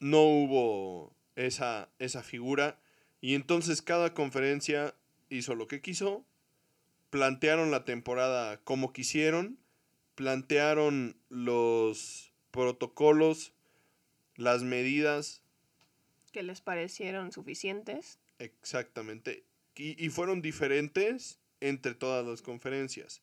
no 0.00 0.20
hubo 0.22 1.16
esa, 1.36 1.88
esa 1.98 2.22
figura 2.22 2.80
y 3.20 3.34
entonces 3.36 3.82
cada 3.82 4.12
conferencia 4.14 4.96
hizo 5.30 5.54
lo 5.54 5.68
que 5.68 5.80
quiso, 5.80 6.26
plantearon 7.10 7.70
la 7.70 7.84
temporada 7.84 8.60
como 8.64 8.92
quisieron, 8.92 9.60
plantearon 10.16 11.16
los 11.28 12.32
protocolos, 12.50 13.52
las 14.34 14.64
medidas. 14.64 15.44
Que 16.32 16.42
les 16.42 16.60
parecieron 16.60 17.30
suficientes. 17.30 18.18
Exactamente. 18.38 19.44
Y, 19.76 20.08
fueron 20.10 20.40
diferentes 20.40 21.40
entre 21.60 21.94
todas 21.94 22.24
las 22.24 22.42
conferencias. 22.42 23.22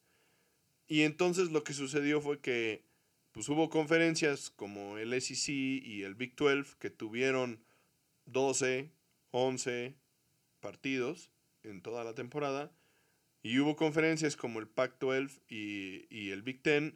Y 0.87 1.03
entonces 1.03 1.51
lo 1.51 1.63
que 1.63 1.73
sucedió 1.73 2.19
fue 2.19 2.39
que 2.39 2.83
pues 3.31 3.47
hubo 3.47 3.69
conferencias 3.69 4.49
como 4.49 4.97
el 4.97 5.19
SEC 5.21 5.49
y 5.49 6.03
el 6.03 6.15
Big 6.15 6.35
12 6.35 6.75
que 6.79 6.89
tuvieron 6.89 7.63
12, 8.25 8.91
11 9.31 9.95
partidos 10.59 11.31
en 11.63 11.81
toda 11.81 12.03
la 12.03 12.13
temporada. 12.13 12.71
Y 13.41 13.59
hubo 13.59 13.77
conferencias 13.77 14.35
como 14.35 14.59
el 14.59 14.67
Pac-12 14.67 15.41
y, 15.47 16.05
y, 16.09 16.31
el 16.31 16.41
Big 16.43 16.61
10 16.61 16.93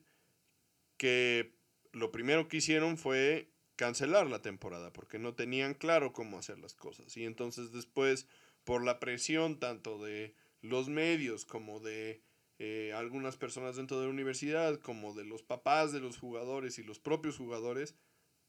que 0.97 1.55
lo 1.93 2.11
primero 2.11 2.47
que 2.49 2.57
hicieron 2.57 2.97
fue 2.97 3.54
cancelar 3.75 4.27
la 4.27 4.41
temporada 4.41 4.91
porque 4.93 5.19
no 5.19 5.33
tenían 5.33 5.73
claro 5.73 6.13
cómo 6.13 6.37
hacer 6.37 6.59
las 6.59 6.73
cosas. 6.73 7.15
Y 7.17 7.25
entonces 7.25 7.71
después, 7.71 8.27
por 8.63 8.83
la 8.83 8.99
presión 8.99 9.59
tanto 9.59 10.03
de 10.03 10.33
los 10.61 10.89
medios 10.89 11.45
como 11.45 11.79
de 11.79 12.21
eh, 12.57 12.93
algunas 12.95 13.37
personas 13.37 13.75
dentro 13.75 13.99
de 13.99 14.05
la 14.05 14.11
universidad, 14.11 14.79
como 14.79 15.13
de 15.13 15.25
los 15.25 15.43
papás 15.43 15.91
de 15.91 15.99
los 15.99 16.17
jugadores 16.17 16.79
y 16.79 16.83
los 16.83 16.99
propios 16.99 17.37
jugadores, 17.37 17.95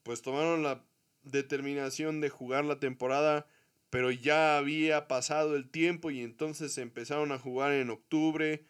pues 0.03 0.23
tomaron 0.23 0.63
la 0.63 0.85
determinación 1.25 2.21
de 2.21 2.29
jugar 2.29 2.65
la 2.65 2.79
temporada, 2.79 3.47
pero 3.91 4.13
ya 4.13 4.59
había 4.59 5.09
pasado 5.09 5.57
el 5.57 5.69
tiempo 5.69 6.11
y 6.11 6.21
entonces 6.21 6.79
empezaron 6.79 7.33
a 7.33 7.39
jugar 7.39 7.73
en 7.73 7.91
octubre 7.91 8.65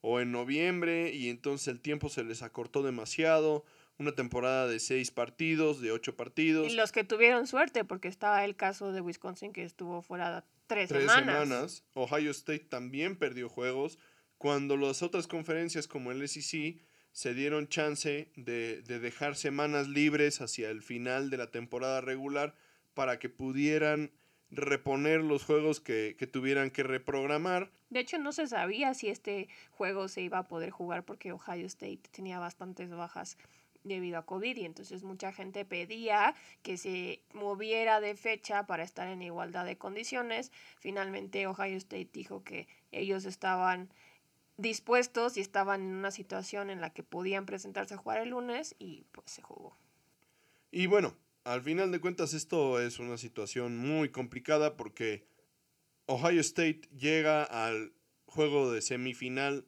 o 0.00 0.20
en 0.20 0.32
noviembre 0.32 1.12
y 1.12 1.28
entonces 1.28 1.68
el 1.68 1.80
tiempo 1.80 2.08
se 2.08 2.24
les 2.24 2.42
acortó 2.42 2.82
demasiado 2.82 3.64
una 3.98 4.12
temporada 4.12 4.66
de 4.68 4.78
seis 4.78 5.10
partidos, 5.10 5.80
de 5.80 5.92
ocho 5.92 6.16
partidos. 6.16 6.70
Y 6.70 6.74
los 6.74 6.92
que 6.92 7.04
tuvieron 7.04 7.46
suerte, 7.46 7.84
porque 7.84 8.08
estaba 8.08 8.44
el 8.44 8.56
caso 8.56 8.92
de 8.92 9.00
Wisconsin 9.00 9.52
que 9.52 9.64
estuvo 9.64 10.02
fuera 10.02 10.44
tres, 10.66 10.88
tres 10.88 11.10
semanas. 11.10 11.84
Ohio 11.94 12.30
State 12.30 12.66
también 12.70 13.16
perdió 13.16 13.48
juegos. 13.48 13.98
Cuando 14.36 14.76
las 14.76 15.02
otras 15.02 15.26
conferencias 15.26 15.88
como 15.88 16.12
el 16.12 16.26
SEC 16.28 16.80
se 17.10 17.34
dieron 17.34 17.68
chance 17.68 18.30
de, 18.36 18.82
de 18.82 19.00
dejar 19.00 19.34
semanas 19.34 19.88
libres 19.88 20.40
hacia 20.40 20.70
el 20.70 20.82
final 20.82 21.30
de 21.30 21.38
la 21.38 21.50
temporada 21.50 22.00
regular 22.00 22.54
para 22.94 23.18
que 23.18 23.28
pudieran 23.28 24.12
reponer 24.50 25.20
los 25.20 25.44
juegos 25.44 25.80
que, 25.80 26.16
que, 26.18 26.26
tuvieran 26.26 26.70
que 26.70 26.82
reprogramar. 26.82 27.70
De 27.90 28.00
hecho, 28.00 28.18
no 28.18 28.32
se 28.32 28.46
sabía 28.46 28.94
si 28.94 29.08
este 29.08 29.48
juego 29.70 30.08
se 30.08 30.22
iba 30.22 30.38
a 30.38 30.48
poder 30.48 30.70
jugar 30.70 31.04
porque 31.04 31.32
Ohio 31.32 31.66
State 31.66 32.02
tenía 32.10 32.38
bastantes 32.38 32.90
bajas 32.90 33.36
debido 33.88 34.18
a 34.18 34.26
COVID 34.26 34.56
y 34.56 34.64
entonces 34.64 35.02
mucha 35.02 35.32
gente 35.32 35.64
pedía 35.64 36.34
que 36.62 36.76
se 36.76 37.22
moviera 37.32 38.00
de 38.00 38.14
fecha 38.14 38.66
para 38.66 38.84
estar 38.84 39.08
en 39.08 39.22
igualdad 39.22 39.64
de 39.64 39.76
condiciones. 39.76 40.52
Finalmente 40.78 41.46
Ohio 41.46 41.76
State 41.76 42.10
dijo 42.12 42.44
que 42.44 42.68
ellos 42.92 43.24
estaban 43.24 43.90
dispuestos 44.56 45.36
y 45.36 45.40
estaban 45.40 45.80
en 45.82 45.94
una 45.94 46.10
situación 46.10 46.70
en 46.70 46.80
la 46.80 46.92
que 46.92 47.02
podían 47.02 47.46
presentarse 47.46 47.94
a 47.94 47.98
jugar 47.98 48.20
el 48.20 48.30
lunes 48.30 48.74
y 48.78 49.04
pues 49.12 49.30
se 49.30 49.42
jugó. 49.42 49.76
Y 50.70 50.86
bueno, 50.86 51.16
al 51.44 51.62
final 51.62 51.90
de 51.90 52.00
cuentas 52.00 52.34
esto 52.34 52.80
es 52.80 52.98
una 52.98 53.16
situación 53.16 53.78
muy 53.78 54.10
complicada 54.10 54.76
porque 54.76 55.26
Ohio 56.06 56.40
State 56.40 56.82
llega 56.96 57.42
al 57.44 57.92
juego 58.26 58.70
de 58.70 58.82
semifinal 58.82 59.64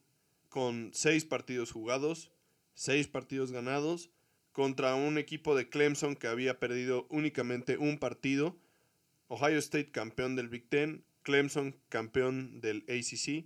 con 0.48 0.90
seis 0.92 1.24
partidos 1.24 1.72
jugados 1.72 2.32
seis 2.80 3.08
partidos 3.08 3.52
ganados 3.52 4.08
contra 4.52 4.94
un 4.94 5.18
equipo 5.18 5.54
de 5.54 5.68
Clemson 5.68 6.16
que 6.16 6.28
había 6.28 6.58
perdido 6.58 7.06
únicamente 7.10 7.76
un 7.76 7.98
partido. 7.98 8.56
Ohio 9.28 9.58
State 9.58 9.90
campeón 9.90 10.34
del 10.34 10.48
Big 10.48 10.66
Ten, 10.70 11.04
Clemson 11.22 11.76
campeón 11.90 12.62
del 12.62 12.86
ACC. 12.88 13.44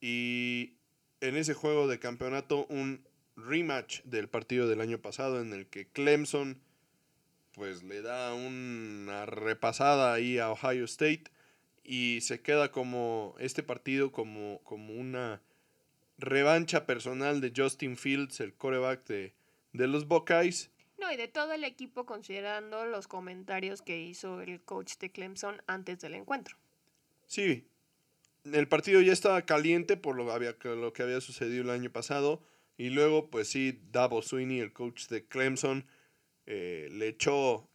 Y 0.00 0.74
en 1.20 1.36
ese 1.36 1.54
juego 1.54 1.88
de 1.88 1.98
campeonato 1.98 2.66
un 2.66 3.04
rematch 3.34 4.02
del 4.04 4.28
partido 4.28 4.68
del 4.68 4.80
año 4.80 4.98
pasado 4.98 5.40
en 5.40 5.52
el 5.52 5.66
que 5.66 5.88
Clemson 5.88 6.60
pues 7.50 7.82
le 7.82 8.00
da 8.00 8.32
una 8.34 9.26
repasada 9.26 10.14
ahí 10.14 10.38
a 10.38 10.52
Ohio 10.52 10.84
State 10.84 11.24
y 11.82 12.20
se 12.20 12.40
queda 12.40 12.70
como 12.70 13.34
este 13.40 13.64
partido 13.64 14.12
como, 14.12 14.60
como 14.62 14.94
una 14.94 15.42
revancha 16.20 16.86
personal 16.86 17.40
de 17.40 17.52
Justin 17.56 17.96
Fields, 17.96 18.40
el 18.40 18.54
coreback 18.54 19.06
de, 19.06 19.34
de 19.72 19.86
los 19.88 20.06
Buckeyes. 20.06 20.70
No, 20.98 21.10
y 21.10 21.16
de 21.16 21.28
todo 21.28 21.52
el 21.54 21.64
equipo 21.64 22.04
considerando 22.04 22.84
los 22.84 23.08
comentarios 23.08 23.80
que 23.80 24.00
hizo 24.00 24.42
el 24.42 24.60
coach 24.60 24.98
de 24.98 25.10
Clemson 25.10 25.62
antes 25.66 26.00
del 26.00 26.14
encuentro. 26.14 26.56
Sí, 27.26 27.66
el 28.44 28.68
partido 28.68 29.00
ya 29.00 29.12
estaba 29.12 29.42
caliente 29.42 29.96
por 29.96 30.16
lo, 30.16 30.30
había, 30.30 30.56
lo 30.62 30.92
que 30.92 31.02
había 31.02 31.20
sucedido 31.20 31.62
el 31.62 31.70
año 31.70 31.90
pasado. 31.90 32.42
Y 32.76 32.90
luego, 32.90 33.28
pues 33.30 33.48
sí, 33.48 33.80
Davo 33.92 34.22
Sweeney, 34.22 34.60
el 34.60 34.72
coach 34.72 35.08
de 35.08 35.26
Clemson, 35.26 35.86
eh, 36.46 36.88
le 36.90 37.08
echó... 37.08 37.68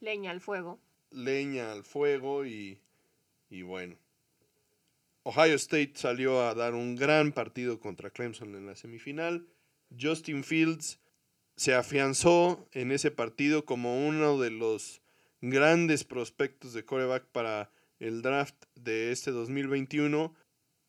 Leña 0.00 0.30
al 0.30 0.40
fuego. 0.40 0.80
Leña 1.10 1.72
al 1.72 1.84
fuego 1.84 2.46
y, 2.46 2.80
y 3.50 3.62
bueno, 3.62 3.96
Ohio 5.24 5.54
State 5.54 5.92
salió 5.94 6.42
a 6.42 6.54
dar 6.54 6.74
un 6.74 6.96
gran 6.96 7.32
partido 7.32 7.78
contra 7.78 8.10
Clemson 8.10 8.54
en 8.56 8.66
la 8.66 8.74
semifinal. 8.74 9.46
Justin 9.98 10.42
Fields 10.42 10.98
se 11.56 11.74
afianzó 11.74 12.68
en 12.72 12.90
ese 12.90 13.10
partido 13.10 13.64
como 13.64 14.06
uno 14.06 14.38
de 14.38 14.50
los 14.50 15.00
grandes 15.40 16.04
prospectos 16.04 16.72
de 16.72 16.84
coreback 16.84 17.26
para 17.26 17.70
el 18.00 18.22
draft 18.22 18.64
de 18.74 19.12
este 19.12 19.30
2021 19.30 20.34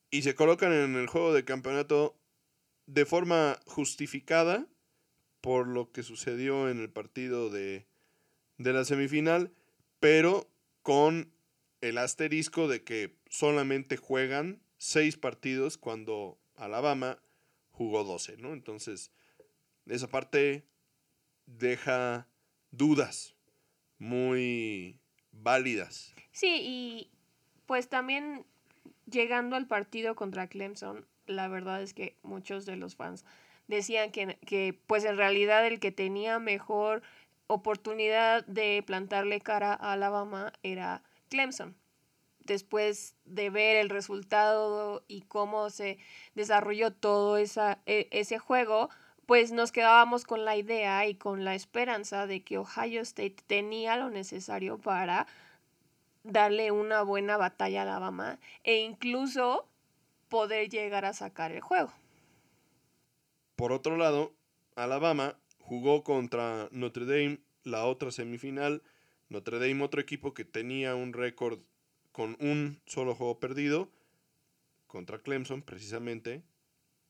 y 0.10 0.24
se 0.24 0.36
colocan 0.36 0.74
en 0.74 0.96
el 0.96 1.08
juego 1.08 1.34
de 1.34 1.46
campeonato 1.46 2.16
de 2.88 3.06
forma 3.06 3.60
justificada 3.66 4.68
por 5.42 5.68
lo 5.68 5.92
que 5.92 6.04
sucedió 6.04 6.70
en 6.70 6.80
el 6.80 6.90
partido 6.90 7.50
de, 7.50 7.86
de 8.58 8.74
la 8.74 8.86
semifinal, 8.86 9.52
pero 10.00 10.50
con 10.82 11.34
el 11.82 11.98
asterisco 11.98 12.68
de 12.68 12.84
que 12.84 13.16
solamente 13.34 13.98
juegan 13.98 14.62
seis 14.78 15.18
partidos 15.18 15.80
cuando 15.80 16.38
Alabama 16.56 17.18
jugó 17.72 18.04
12, 18.04 18.38
¿no? 18.38 18.54
Entonces, 18.54 19.12
esa 19.88 20.08
parte 20.08 20.68
deja 21.48 22.28
dudas 22.70 23.34
muy 23.98 25.00
válidas. 25.32 26.14
Sí, 26.32 26.60
y 26.62 27.12
pues 27.66 27.90
también 27.90 28.46
llegando 29.10 29.56
al 29.56 29.66
partido 29.66 30.16
contra 30.16 30.48
Clemson, 30.48 31.08
la 31.26 31.48
verdad 31.48 31.82
es 31.82 31.96
que 31.96 32.16
muchos 32.22 32.68
de 32.68 32.76
los 32.76 32.96
fans 32.96 33.26
decían 33.68 34.12
que, 34.12 34.38
que 34.46 34.80
pues 34.86 35.06
en 35.06 35.18
realidad 35.18 35.66
el 35.66 35.80
que 35.80 35.92
tenía 35.92 36.38
mejor 36.38 37.02
oportunidad 37.48 38.46
de 38.46 38.84
plantarle 38.86 39.42
cara 39.42 39.74
a 39.74 39.94
Alabama 39.94 40.54
era 40.62 41.02
Clemson. 41.30 41.76
Después 42.46 43.16
de 43.26 43.50
ver 43.50 43.78
el 43.78 43.90
resultado 43.90 45.04
y 45.08 45.22
cómo 45.22 45.70
se 45.70 45.98
desarrolló 46.36 46.92
todo 46.92 47.38
esa, 47.38 47.80
e, 47.86 48.08
ese 48.12 48.38
juego, 48.40 48.90
pues 49.26 49.52
nos 49.52 49.72
quedábamos 49.72 50.26
con 50.26 50.46
la 50.46 50.58
idea 50.58 51.08
y 51.08 51.16
con 51.16 51.46
la 51.46 51.56
esperanza 51.56 52.28
de 52.28 52.44
que 52.44 52.58
Ohio 52.58 53.02
State 53.02 53.38
tenía 53.48 53.96
lo 53.96 54.10
necesario 54.10 54.78
para 54.78 55.28
darle 56.24 56.72
una 56.72 57.02
buena 57.04 57.38
batalla 57.38 57.82
a 57.82 57.84
Alabama 57.84 58.40
e 58.64 58.82
incluso 58.82 59.68
poder 60.30 60.70
llegar 60.70 61.06
a 61.06 61.14
sacar 61.14 61.52
el 61.52 61.62
juego. 61.62 61.94
Por 63.56 63.72
otro 63.72 63.98
lado, 63.98 64.34
Alabama 64.76 65.38
jugó 65.60 66.04
contra 66.04 66.68
Notre 66.72 67.06
Dame 67.06 67.40
la 67.64 67.86
otra 67.86 68.12
semifinal. 68.12 68.82
Notre 69.30 69.60
Dame, 69.60 69.84
otro 69.84 70.02
equipo 70.02 70.34
que 70.34 70.44
tenía 70.44 70.96
un 70.96 71.14
récord 71.14 71.60
con 72.14 72.38
un 72.40 72.80
solo 72.86 73.16
juego 73.16 73.40
perdido 73.40 73.90
contra 74.88 75.20
Clemson, 75.20 75.64
precisamente. 75.64 76.44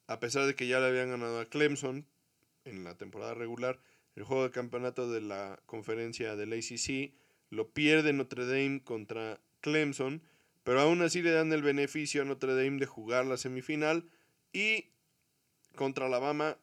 A 0.08 0.20
pesar 0.20 0.48
de 0.48 0.56
que 0.56 0.68
ya 0.68 0.80
le 0.80 0.88
habían 0.88 1.10
ganado 1.10 1.40
a 1.40 1.46
Clemson 1.46 2.08
en 2.66 2.84
la 2.84 2.98
temporada 2.98 3.36
regular, 3.36 3.80
el 4.16 4.24
juego 4.24 4.44
de 4.44 4.52
campeonato 4.52 5.12
de 5.12 5.22
la 5.22 5.60
conferencia 5.66 6.36
del 6.36 6.54
ACC 6.54 7.14
lo 7.50 7.70
pierde 7.70 8.14
Notre 8.14 8.46
Dame 8.46 8.82
contra 8.84 9.40
Clemson, 9.62 10.24
pero 10.64 10.80
aún 10.80 11.02
así 11.02 11.22
le 11.22 11.32
dan 11.32 11.52
el 11.52 11.62
beneficio 11.62 12.22
a 12.22 12.26
Notre 12.26 12.56
Dame 12.56 12.80
de 12.80 12.86
jugar 12.86 13.26
la 13.26 13.38
semifinal 13.38 14.10
y 14.54 14.92
contra 15.76 16.06
Alabama 16.06 16.58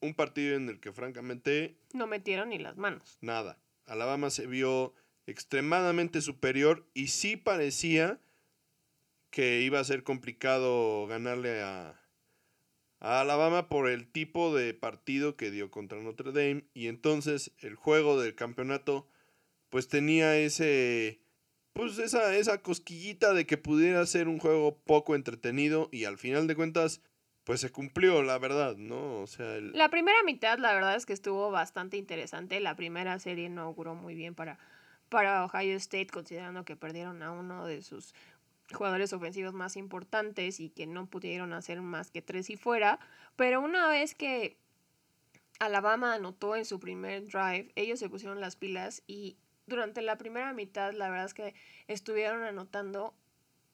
un 0.00 0.14
partido 0.14 0.56
en 0.56 0.68
el 0.68 0.80
que 0.80 0.92
francamente... 0.92 1.78
No 1.94 2.06
metieron 2.06 2.50
ni 2.50 2.58
las 2.58 2.76
manos. 2.76 3.16
Nada. 3.22 3.58
Alabama 3.86 4.30
se 4.30 4.46
vio 4.46 4.92
extremadamente 5.26 6.20
superior 6.20 6.88
y 6.94 7.08
sí 7.08 7.36
parecía 7.36 8.20
que 9.30 9.60
iba 9.60 9.80
a 9.80 9.84
ser 9.84 10.02
complicado 10.02 11.06
ganarle 11.06 11.62
a, 11.62 12.00
Alabama 12.98 13.68
por 13.68 13.90
el 13.90 14.10
tipo 14.10 14.56
de 14.56 14.72
partido 14.72 15.36
que 15.36 15.50
dio 15.50 15.70
contra 15.70 16.00
Notre 16.00 16.32
Dame 16.32 16.64
y 16.72 16.86
entonces 16.86 17.52
el 17.58 17.74
juego 17.74 18.18
del 18.18 18.34
campeonato 18.34 19.06
pues 19.68 19.88
tenía 19.88 20.38
ese 20.38 21.20
pues 21.74 21.98
esa, 21.98 22.34
esa 22.34 22.62
cosquillita 22.62 23.34
de 23.34 23.46
que 23.46 23.58
pudiera 23.58 24.04
ser 24.06 24.28
un 24.28 24.38
juego 24.38 24.78
poco 24.78 25.14
entretenido 25.14 25.90
y 25.92 26.04
al 26.04 26.16
final 26.16 26.46
de 26.46 26.56
cuentas 26.56 27.02
pues 27.46 27.60
se 27.60 27.70
cumplió, 27.70 28.22
la 28.24 28.38
verdad, 28.38 28.76
¿no? 28.76 29.20
O 29.20 29.26
sea, 29.28 29.60
la 29.60 29.88
primera 29.88 30.20
mitad, 30.24 30.58
la 30.58 30.74
verdad 30.74 30.96
es 30.96 31.06
que 31.06 31.12
estuvo 31.12 31.52
bastante 31.52 31.96
interesante. 31.96 32.58
La 32.58 32.74
primera 32.74 33.20
serie 33.20 33.48
no 33.48 33.72
muy 33.94 34.16
bien 34.16 34.34
para, 34.34 34.58
para 35.08 35.44
Ohio 35.44 35.76
State, 35.76 36.08
considerando 36.08 36.64
que 36.64 36.76
perdieron 36.76 37.22
a 37.22 37.32
uno 37.32 37.66
de 37.66 37.82
sus 37.82 38.14
jugadores 38.72 39.12
ofensivos 39.12 39.54
más 39.54 39.76
importantes 39.76 40.60
y 40.60 40.70
que 40.70 40.86
no 40.86 41.06
pudieron 41.06 41.52
hacer 41.52 41.80
más 41.82 42.10
que 42.10 42.22
tres 42.22 42.50
y 42.50 42.56
fuera. 42.56 42.98
Pero 43.36 43.60
una 43.60 43.88
vez 43.88 44.14
que 44.14 44.56
Alabama 45.58 46.14
anotó 46.14 46.56
en 46.56 46.64
su 46.64 46.80
primer 46.80 47.26
drive, 47.26 47.70
ellos 47.76 47.98
se 47.98 48.08
pusieron 48.08 48.40
las 48.40 48.56
pilas 48.56 49.02
y 49.06 49.36
durante 49.66 50.02
la 50.02 50.16
primera 50.18 50.52
mitad, 50.52 50.92
la 50.92 51.08
verdad 51.08 51.26
es 51.26 51.34
que 51.34 51.54
estuvieron 51.88 52.42
anotando 52.42 53.14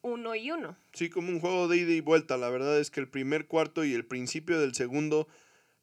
uno 0.03 0.35
y 0.35 0.51
uno. 0.51 0.77
Sí, 0.93 1.11
como 1.11 1.29
un 1.29 1.41
juego 1.41 1.69
de 1.69 1.79
ida 1.79 1.93
y 1.93 2.01
vuelta. 2.01 2.37
La 2.37 2.51
verdad 2.51 2.79
es 2.79 2.91
que 2.91 3.01
el 3.01 3.09
primer 3.09 3.47
cuarto 3.47 3.85
y 3.85 3.95
el 3.95 4.05
principio 4.05 4.61
del 4.61 4.75
segundo 4.75 5.29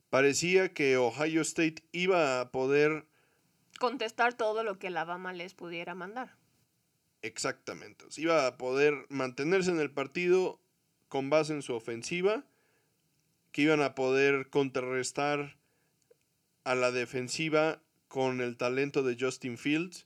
parecía 0.09 0.73
que 0.73 0.97
Ohio 0.97 1.41
State 1.41 1.83
iba 1.91 2.41
a 2.41 2.51
poder 2.51 3.05
contestar 3.79 4.35
todo 4.35 4.63
lo 4.63 4.77
que 4.77 4.87
Alabama 4.87 5.33
les 5.33 5.53
pudiera 5.53 5.95
mandar. 5.95 6.35
Exactamente. 7.21 8.05
Iba 8.17 8.45
a 8.45 8.57
poder 8.57 9.05
mantenerse 9.09 9.71
en 9.71 9.79
el 9.79 9.91
partido 9.91 10.59
con 11.07 11.29
base 11.29 11.53
en 11.53 11.61
su 11.61 11.73
ofensiva, 11.73 12.43
que 13.51 13.63
iban 13.63 13.81
a 13.81 13.95
poder 13.95 14.49
contrarrestar 14.49 15.57
a 16.63 16.75
la 16.75 16.91
defensiva 16.91 17.81
con 18.07 18.41
el 18.41 18.57
talento 18.57 19.01
de 19.01 19.17
Justin 19.19 19.57
Fields 19.57 20.05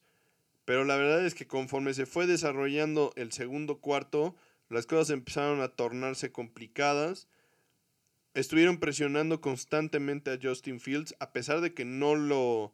pero 0.65 0.85
la 0.85 0.95
verdad 0.95 1.25
es 1.25 1.35
que 1.35 1.47
conforme 1.47 1.93
se 1.93 2.05
fue 2.05 2.25
desarrollando 2.25 3.11
el 3.15 3.31
segundo 3.31 3.79
cuarto, 3.79 4.35
las 4.69 4.85
cosas 4.85 5.09
empezaron 5.09 5.61
a 5.61 5.69
tornarse 5.69 6.31
complicadas. 6.31 7.27
Estuvieron 8.33 8.79
presionando 8.79 9.41
constantemente 9.41 10.31
a 10.31 10.39
Justin 10.41 10.79
Fields, 10.79 11.15
a 11.19 11.33
pesar 11.33 11.61
de 11.61 11.73
que 11.73 11.85
no 11.85 12.15
lo 12.15 12.73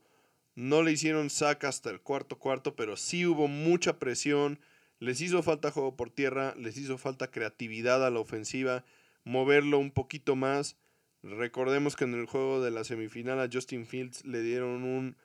no 0.59 0.83
le 0.83 0.91
hicieron 0.91 1.29
saca 1.29 1.69
hasta 1.69 1.89
el 1.89 2.01
cuarto 2.01 2.37
cuarto, 2.37 2.75
pero 2.75 2.97
sí 2.97 3.25
hubo 3.25 3.47
mucha 3.47 3.97
presión. 3.97 4.59
Les 4.99 5.21
hizo 5.21 5.41
falta 5.41 5.71
juego 5.71 5.95
por 5.95 6.09
tierra, 6.09 6.53
les 6.57 6.75
hizo 6.77 6.97
falta 6.97 7.31
creatividad 7.31 8.05
a 8.05 8.09
la 8.09 8.19
ofensiva, 8.19 8.83
moverlo 9.23 9.79
un 9.79 9.91
poquito 9.91 10.35
más. 10.35 10.75
Recordemos 11.23 11.95
que 11.95 12.03
en 12.03 12.13
el 12.13 12.25
juego 12.25 12.61
de 12.61 12.71
la 12.71 12.83
semifinal 12.83 13.39
a 13.39 13.47
Justin 13.51 13.87
Fields 13.87 14.25
le 14.25 14.41
dieron 14.41 14.83
un 14.83 15.15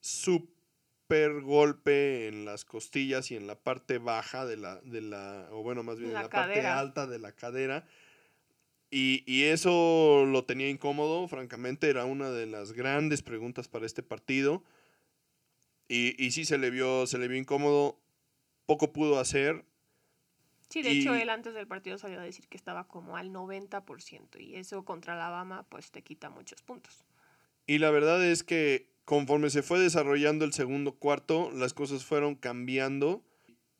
sub 0.00 0.52
golpe 1.42 2.26
en 2.26 2.46
las 2.46 2.64
costillas 2.64 3.30
y 3.30 3.36
en 3.36 3.46
la 3.46 3.54
parte 3.54 3.98
baja 3.98 4.46
de 4.46 4.56
la, 4.56 4.80
de 4.80 5.02
la 5.02 5.46
o 5.50 5.62
bueno, 5.62 5.82
más 5.82 5.98
bien 5.98 6.10
en 6.10 6.14
la 6.14 6.30
parte 6.30 6.62
alta 6.62 7.06
de 7.06 7.18
la 7.18 7.32
cadera. 7.32 7.86
Y, 8.94 9.24
y, 9.26 9.44
eso 9.44 10.26
lo 10.26 10.44
tenía 10.44 10.68
incómodo, 10.68 11.26
francamente, 11.26 11.88
era 11.88 12.04
una 12.04 12.30
de 12.30 12.44
las 12.44 12.72
grandes 12.72 13.22
preguntas 13.22 13.66
para 13.66 13.86
este 13.86 14.02
partido. 14.02 14.62
Y, 15.88 16.14
y 16.22 16.32
sí 16.32 16.44
se 16.44 16.58
le 16.58 16.68
vio, 16.68 17.06
se 17.06 17.16
le 17.16 17.26
vio 17.26 17.38
incómodo, 17.38 17.98
poco 18.66 18.92
pudo 18.92 19.18
hacer. 19.18 19.64
Sí, 20.68 20.82
de 20.82 20.90
hecho 20.90 21.14
él 21.14 21.30
antes 21.30 21.54
del 21.54 21.66
partido 21.66 21.98
salió 21.98 22.20
a 22.20 22.22
decir 22.22 22.48
que 22.48 22.56
estaba 22.56 22.86
como 22.86 23.16
al 23.16 23.30
90% 23.30 24.40
y 24.40 24.56
eso 24.56 24.84
contra 24.86 25.14
Alabama 25.14 25.66
pues 25.68 25.90
te 25.90 26.02
quita 26.02 26.30
muchos 26.30 26.62
puntos. 26.62 27.04
Y 27.66 27.78
la 27.78 27.90
verdad 27.90 28.24
es 28.24 28.42
que 28.42 28.88
conforme 29.04 29.50
se 29.50 29.62
fue 29.62 29.78
desarrollando 29.78 30.44
el 30.44 30.52
segundo 30.52 30.92
cuarto, 30.92 31.50
las 31.50 31.74
cosas 31.74 32.04
fueron 32.04 32.36
cambiando 32.36 33.22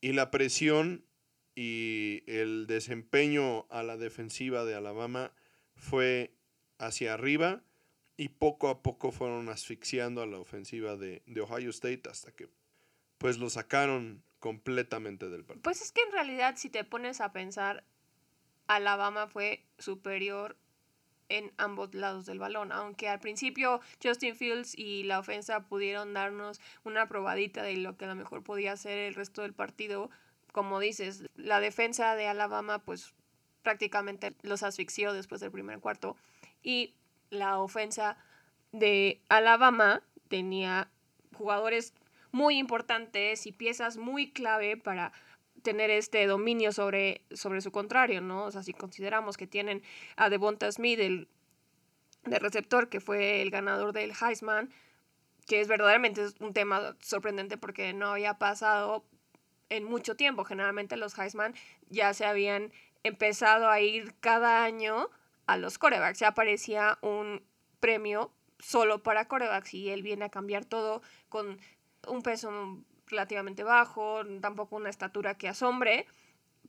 y 0.03 0.12
la 0.12 0.31
presión 0.31 1.05
y 1.54 2.22
el 2.26 2.66
desempeño 2.66 3.66
a 3.70 3.82
la 3.82 3.96
defensiva 3.96 4.64
de 4.64 4.74
Alabama 4.74 5.32
fue 5.74 6.34
hacia 6.78 7.14
arriba 7.14 7.62
y 8.16 8.28
poco 8.28 8.68
a 8.68 8.82
poco 8.82 9.12
fueron 9.12 9.48
asfixiando 9.48 10.22
a 10.22 10.26
la 10.26 10.38
ofensiva 10.38 10.96
de, 10.96 11.22
de 11.26 11.40
Ohio 11.40 11.70
State 11.70 12.02
hasta 12.08 12.32
que 12.32 12.48
pues 13.18 13.38
lo 13.38 13.50
sacaron 13.50 14.22
completamente 14.38 15.28
del 15.28 15.44
partido. 15.44 15.62
Pues 15.62 15.80
es 15.82 15.92
que 15.92 16.03
en 16.03 16.12
realidad 16.12 16.55
si 16.57 16.68
te 16.68 16.84
pones 16.84 17.20
a 17.20 17.32
pensar, 17.32 17.84
Alabama 18.66 19.28
fue 19.28 19.64
superior 19.78 20.57
en 21.28 21.53
ambos 21.57 21.94
lados 21.94 22.26
del 22.26 22.38
balón. 22.38 22.72
Aunque 22.72 23.09
al 23.09 23.20
principio 23.20 23.80
Justin 24.03 24.36
Fields 24.36 24.76
y 24.76 25.05
la 25.05 25.18
ofensa 25.18 25.66
pudieron 25.66 26.12
darnos 26.12 26.61
una 26.84 27.09
probadita 27.09 27.62
de 27.62 27.76
lo 27.76 27.96
que 27.96 28.05
a 28.05 28.09
lo 28.09 28.14
mejor 28.14 28.42
podía 28.42 28.76
ser 28.76 28.98
el 28.98 29.14
resto 29.14 29.42
del 29.42 29.55
partido, 29.55 30.11
como 30.53 30.78
dices, 30.80 31.24
la 31.34 31.61
defensa 31.61 32.14
de 32.14 32.28
Alabama 32.28 32.78
pues 32.78 33.14
prácticamente 33.62 34.34
los 34.42 34.62
asfixió 34.62 35.12
después 35.12 35.40
del 35.40 35.50
primer 35.50 35.80
cuarto 35.80 36.16
y 36.62 36.94
la 37.30 37.59
ofensa 37.59 38.16
de 38.72 39.20
Alabama 39.28 40.03
tenía 40.28 40.90
jugadores 41.36 41.94
muy 42.30 42.59
importantes 42.59 43.46
y 43.46 43.53
piezas 43.53 43.96
muy 43.96 44.30
clave 44.30 44.76
para 44.76 45.12
tener 45.62 45.90
este 45.90 46.26
dominio 46.26 46.72
sobre, 46.72 47.22
sobre 47.32 47.61
su 47.61 47.70
contrario, 47.70 48.20
¿no? 48.20 48.44
O 48.44 48.50
sea, 48.50 48.62
si 48.62 48.72
consideramos 48.72 49.36
que 49.36 49.46
tienen 49.46 49.82
a 50.16 50.28
Devonta 50.28 50.70
Smith, 50.72 50.98
el 50.98 51.28
de 52.24 52.38
receptor, 52.38 52.88
que 52.88 53.00
fue 53.00 53.42
el 53.42 53.50
ganador 53.50 53.92
del 53.92 54.12
Heisman, 54.12 54.70
que 55.46 55.61
es 55.61 55.68
verdaderamente 55.68 56.24
un 56.40 56.53
tema 56.53 56.96
sorprendente 57.00 57.59
porque 57.59 57.92
no 57.92 58.09
había 58.09 58.34
pasado 58.34 59.05
en 59.73 59.85
mucho 59.85 60.16
tiempo. 60.16 60.45
Generalmente 60.45 60.97
los 60.97 61.18
Heisman 61.18 61.55
ya 61.89 62.12
se 62.14 62.27
habían 62.27 62.73
empezado 63.03 63.68
a 63.68 63.81
ir 63.81 64.14
cada 64.20 64.64
año 64.64 65.09
a 65.47 65.57
los 65.57 65.79
corebacks. 65.79 66.18
Ya 66.20 66.29
aparecía 66.29 66.99
un 67.01 67.43
premio 67.81 68.31
solo 68.59 69.03
para 69.03 69.27
corebacks 69.27 69.75
y 69.75 69.91
él 69.91 70.03
viene 70.03 70.27
a 70.27 70.29
cambiar 70.29 70.64
todo 70.64 71.03
con 71.29 71.59
un 72.07 72.23
peso 72.23 72.79
relativamente 73.07 73.64
bajo, 73.64 74.23
tampoco 74.41 74.77
una 74.77 74.91
estatura 74.91 75.37
que 75.37 75.49
asombre, 75.49 76.07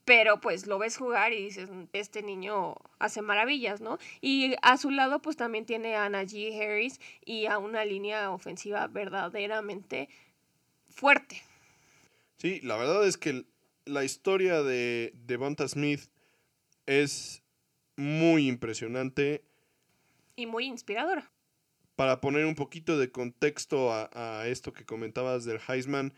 pero 0.05 0.41
pues 0.41 0.65
lo 0.65 0.79
ves 0.79 0.97
jugar 0.97 1.33
y 1.33 1.43
dices, 1.43 1.69
este 1.93 2.23
niño 2.23 2.75
hace 2.99 3.21
maravillas, 3.21 3.79
¿no? 3.79 3.99
Y 4.21 4.55
a 4.61 4.77
su 4.77 4.89
lado 4.89 5.21
pues 5.21 5.37
también 5.37 5.65
tiene 5.65 5.95
a 5.95 6.09
Najee 6.09 6.61
Harris 6.61 6.99
y 7.23 7.45
a 7.45 7.57
una 7.57 7.85
línea 7.85 8.31
ofensiva 8.31 8.87
verdaderamente 8.87 10.09
fuerte. 10.89 11.41
Sí, 12.43 12.59
la 12.61 12.75
verdad 12.75 13.07
es 13.07 13.15
que 13.15 13.45
la 13.85 14.03
historia 14.03 14.63
de 14.63 15.13
Devonta 15.15 15.65
Smith 15.65 16.01
es 16.85 17.41
muy 17.95 18.49
impresionante. 18.49 19.45
Y 20.35 20.45
muy 20.45 20.65
inspiradora. 20.65 21.31
Para 21.95 22.19
poner 22.19 22.45
un 22.45 22.55
poquito 22.55 22.97
de 22.97 23.11
contexto 23.11 23.93
a, 23.93 24.09
a 24.13 24.49
esto 24.49 24.73
que 24.73 24.83
comentabas 24.83 25.45
del 25.45 25.61
Heisman, 25.65 26.13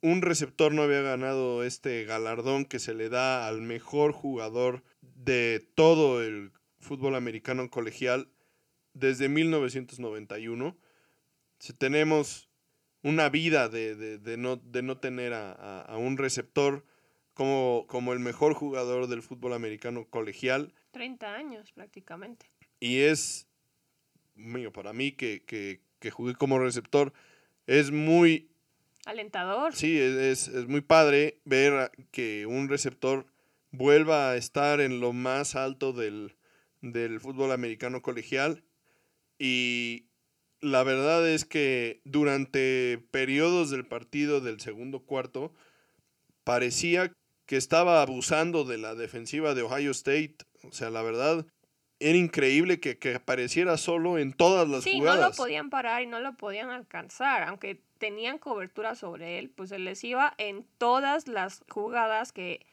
un 0.00 0.22
receptor 0.22 0.72
no 0.72 0.82
había 0.82 1.02
ganado 1.02 1.62
este 1.62 2.04
galardón 2.04 2.64
que 2.64 2.78
se 2.78 2.94
le 2.94 3.10
da 3.10 3.46
al 3.46 3.60
mejor 3.60 4.12
jugador 4.12 4.82
de 5.02 5.68
todo 5.74 6.22
el 6.22 6.52
fútbol 6.78 7.14
americano 7.14 7.68
colegial 7.68 8.30
desde 8.94 9.28
1991. 9.28 10.74
Si 11.58 11.74
tenemos 11.74 12.49
una 13.02 13.28
vida 13.28 13.68
de, 13.68 14.18
no, 14.38 14.56
de 14.56 14.82
no, 14.82 14.98
tener 14.98 15.32
a, 15.34 15.96
un 15.98 16.18
receptor 16.18 16.84
como, 17.34 17.86
como, 17.88 18.12
el 18.12 18.20
mejor 18.20 18.54
jugador 18.54 19.06
del 19.06 19.22
fútbol 19.22 19.54
americano 19.54 20.06
colegial. 20.08 20.74
30 20.92 21.34
años 21.34 21.72
prácticamente. 21.72 22.46
Y 22.78 23.00
es, 23.00 23.46
mío, 24.34 24.72
para 24.72 24.92
mí 24.92 25.12
que, 25.12 25.44
que, 25.44 25.80
que 25.98 26.10
jugué 26.10 26.34
como 26.34 26.58
receptor, 26.58 27.12
es 27.66 27.90
muy 27.90 28.50
Alentador. 29.06 29.74
Sí, 29.74 29.98
es, 29.98 30.48
es, 30.48 30.68
muy 30.68 30.82
padre 30.82 31.40
ver 31.44 31.90
que 32.10 32.46
un 32.46 32.68
receptor 32.68 33.26
vuelva 33.70 34.30
a 34.30 34.36
estar 34.36 34.80
en 34.80 35.00
lo 35.00 35.12
más 35.12 35.56
alto 35.56 35.92
del, 35.92 36.34
del 36.82 37.18
fútbol 37.20 37.52
americano 37.52 38.02
colegial. 38.02 38.62
Y 39.38 40.09
la 40.60 40.82
verdad 40.82 41.28
es 41.28 41.44
que 41.44 42.00
durante 42.04 43.02
periodos 43.10 43.70
del 43.70 43.86
partido 43.86 44.40
del 44.40 44.60
segundo 44.60 45.00
cuarto, 45.00 45.52
parecía 46.44 47.12
que 47.46 47.56
estaba 47.56 48.02
abusando 48.02 48.64
de 48.64 48.78
la 48.78 48.94
defensiva 48.94 49.54
de 49.54 49.62
Ohio 49.62 49.90
State. 49.90 50.36
O 50.62 50.72
sea, 50.72 50.90
la 50.90 51.02
verdad, 51.02 51.46
era 51.98 52.16
increíble 52.16 52.80
que, 52.80 52.98
que 52.98 53.14
apareciera 53.14 53.76
solo 53.76 54.18
en 54.18 54.32
todas 54.32 54.68
las 54.68 54.84
jugadas. 54.84 55.16
Sí, 55.16 55.20
no 55.20 55.28
lo 55.28 55.32
podían 55.32 55.70
parar 55.70 56.02
y 56.02 56.06
no 56.06 56.20
lo 56.20 56.36
podían 56.36 56.70
alcanzar. 56.70 57.42
Aunque 57.44 57.80
tenían 57.98 58.38
cobertura 58.38 58.94
sobre 58.94 59.38
él, 59.38 59.50
pues 59.50 59.72
él 59.72 59.84
les 59.84 60.02
iba 60.04 60.34
en 60.38 60.66
todas 60.78 61.28
las 61.28 61.62
jugadas 61.68 62.32
que 62.32 62.66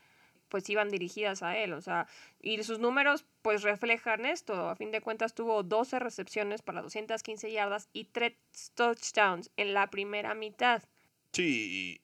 pues 0.50 0.70
iban 0.70 0.90
dirigidas 0.90 1.44
a 1.44 1.58
él, 1.58 1.74
o 1.74 1.82
sea, 1.82 2.08
y 2.42 2.62
sus 2.64 2.80
números 2.80 3.26
pues 3.42 3.64
reflejan 3.64 4.26
esto, 4.26 4.70
a 4.70 4.76
fin 4.76 4.92
de 4.92 5.02
cuentas 5.02 5.34
tuvo 5.34 5.64
12 5.64 6.00
recepciones 6.00 6.62
para 6.62 6.82
215 6.82 7.52
yardas 7.52 7.90
y 7.94 8.06
3 8.06 8.34
touchdowns 8.76 9.52
en 9.58 9.74
la 9.74 9.90
primera 9.90 10.34
mitad. 10.34 10.84
Sí. 11.32 12.02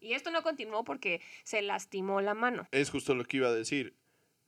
Y 0.00 0.12
esto 0.12 0.30
no 0.30 0.42
continuó 0.42 0.84
porque 0.84 1.20
se 1.44 1.62
lastimó 1.62 2.20
la 2.20 2.34
mano. 2.34 2.68
Es 2.70 2.90
justo 2.90 3.14
lo 3.14 3.24
que 3.24 3.38
iba 3.38 3.48
a 3.48 3.54
decir. 3.54 3.94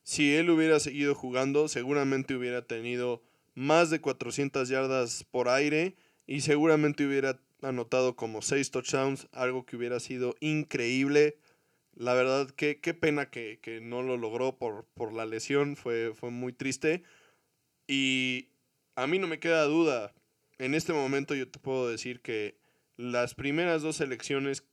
Si 0.03 0.35
él 0.35 0.51
hubiera 0.51 0.81
seguido 0.81 1.15
jugando, 1.15 1.69
seguramente 1.69 2.35
hubiera 2.35 2.63
tenido 2.63 3.23
más 3.55 3.91
de 3.91 4.01
400 4.01 4.69
yardas 4.69 5.25
por 5.25 5.49
aire 5.49 5.97
y 6.27 6.43
seguramente 6.43 7.05
hubiera 7.05 7.41
anotado 7.63 8.15
como 8.15 8.41
seis 8.41 8.71
touchdowns, 8.71 9.29
algo 9.33 9.67
que 9.67 9.77
hubiera 9.77 10.01
sido 10.01 10.37
increíble. 10.41 11.37
La 11.99 12.15
verdad, 12.15 12.49
qué, 12.51 12.79
qué 12.79 12.95
pena 12.95 13.29
que, 13.29 13.81
no 13.83 14.03
lo 14.03 14.17
logró 14.17 14.57
por, 14.57 14.87
por 14.95 15.13
la 15.13 15.27
lesión, 15.27 15.75
fue, 15.75 16.15
fue 16.15 16.31
muy 16.31 16.53
triste. 16.53 17.03
Y 17.89 18.51
a 18.95 19.09
mí 19.09 19.19
no 19.19 19.27
me 19.27 19.41
queda 19.41 19.65
duda, 19.65 20.15
en 20.59 20.77
este 20.77 20.93
momento 20.93 21.35
yo 21.35 21.51
te 21.51 21.59
puedo 21.59 21.91
decir 21.91 22.21
que 22.21 22.57
las 22.97 23.35
primeras 23.35 23.83
dos 23.83 23.97
selecciones 23.97 24.65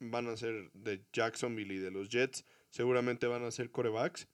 van 0.00 0.26
a 0.26 0.36
ser 0.36 0.70
de 0.74 1.02
Jacksonville 1.14 1.72
y 1.72 1.78
de 1.78 1.90
los 1.90 2.10
Jets, 2.10 2.44
seguramente 2.68 3.26
van 3.26 3.44
a 3.44 3.50
ser 3.50 3.70
corebacks. 3.70 4.28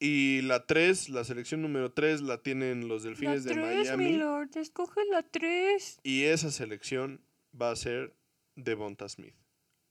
Y 0.00 0.40
la 0.42 0.64
3, 0.64 1.10
la 1.10 1.24
selección 1.24 1.60
número 1.60 1.92
3 1.92 2.22
la 2.22 2.40
tienen 2.40 2.88
los 2.88 3.02
Delfines 3.02 3.44
de 3.44 3.56
Miami. 3.56 4.04
Mi 4.04 4.16
Lord, 4.16 4.56
escoge 4.56 5.04
la 5.10 5.22
3. 5.22 6.00
Y 6.02 6.22
esa 6.22 6.50
selección 6.50 7.20
va 7.60 7.72
a 7.72 7.76
ser 7.76 8.14
Devonta 8.54 9.06
Smith. 9.06 9.34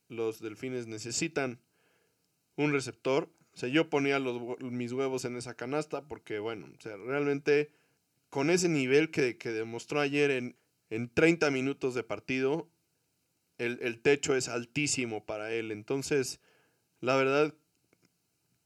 Los 0.07 0.39
Delfines 0.39 0.87
necesitan 0.87 1.59
un 2.57 2.73
receptor. 2.73 3.29
O 3.53 3.57
sea, 3.57 3.69
yo 3.69 3.89
ponía 3.89 4.19
los, 4.19 4.59
mis 4.59 4.91
huevos 4.91 5.23
en 5.23 5.37
esa 5.37 5.55
canasta 5.55 6.03
porque, 6.03 6.39
bueno, 6.39 6.67
o 6.77 6.81
sea, 6.81 6.97
realmente 6.97 7.71
con 8.29 8.49
ese 8.49 8.67
nivel 8.67 9.09
que, 9.09 9.37
que 9.37 9.51
demostró 9.51 10.01
ayer 10.01 10.31
en, 10.31 10.57
en 10.89 11.09
30 11.09 11.49
minutos 11.51 11.95
de 11.95 12.03
partido, 12.03 12.69
el, 13.57 13.79
el 13.81 14.01
techo 14.01 14.35
es 14.35 14.49
altísimo 14.49 15.25
para 15.25 15.53
él. 15.53 15.71
Entonces, 15.71 16.41
la 16.99 17.15
verdad 17.15 17.55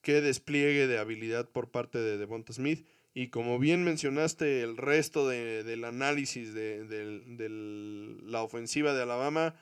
qué 0.02 0.22
despliegue 0.22 0.88
de 0.88 0.98
habilidad 0.98 1.50
por 1.50 1.70
parte 1.70 2.00
de 2.00 2.18
Devonta 2.18 2.54
Smith. 2.54 2.86
Y 3.14 3.28
como 3.28 3.60
bien 3.60 3.84
mencionaste, 3.84 4.62
el 4.62 4.78
resto 4.78 5.28
del 5.28 5.84
análisis 5.84 6.54
de, 6.54 8.20
la 8.24 8.42
ofensiva 8.42 8.94
de 8.94 9.04
Alabama, 9.04 9.56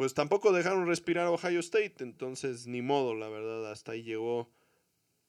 pues 0.00 0.14
tampoco 0.14 0.50
dejaron 0.54 0.86
respirar 0.86 1.26
a 1.26 1.30
Ohio 1.30 1.60
State. 1.60 1.96
Entonces, 1.98 2.66
ni 2.66 2.80
modo, 2.80 3.14
la 3.14 3.28
verdad, 3.28 3.70
hasta 3.70 3.92
ahí 3.92 4.02
llegó 4.02 4.50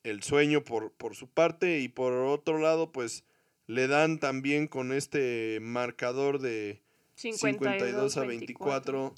el 0.04 0.24
sueño 0.24 0.64
por, 0.64 0.94
por 0.94 1.14
su 1.14 1.28
parte. 1.28 1.80
Y 1.80 1.90
por 1.90 2.14
otro 2.14 2.58
lado, 2.58 2.94
pues 2.94 3.26
le 3.68 3.90
dan 3.90 4.18
también 4.18 4.70
con 4.70 4.94
este 4.94 5.60
marcador 5.60 6.40
de 6.40 6.82
52, 7.16 8.16
a 8.16 8.24
24 8.24 9.14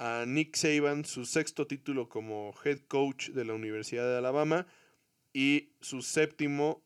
a 0.00 0.24
Nick 0.26 0.56
Saban 0.56 1.04
su 1.04 1.24
sexto 1.24 1.68
título 1.68 2.08
como 2.08 2.52
head 2.64 2.80
coach 2.88 3.28
de 3.28 3.44
la 3.44 3.54
Universidad 3.54 4.10
de 4.10 4.18
Alabama 4.18 4.66
y 5.32 5.68
su 5.80 6.02
séptimo 6.02 6.82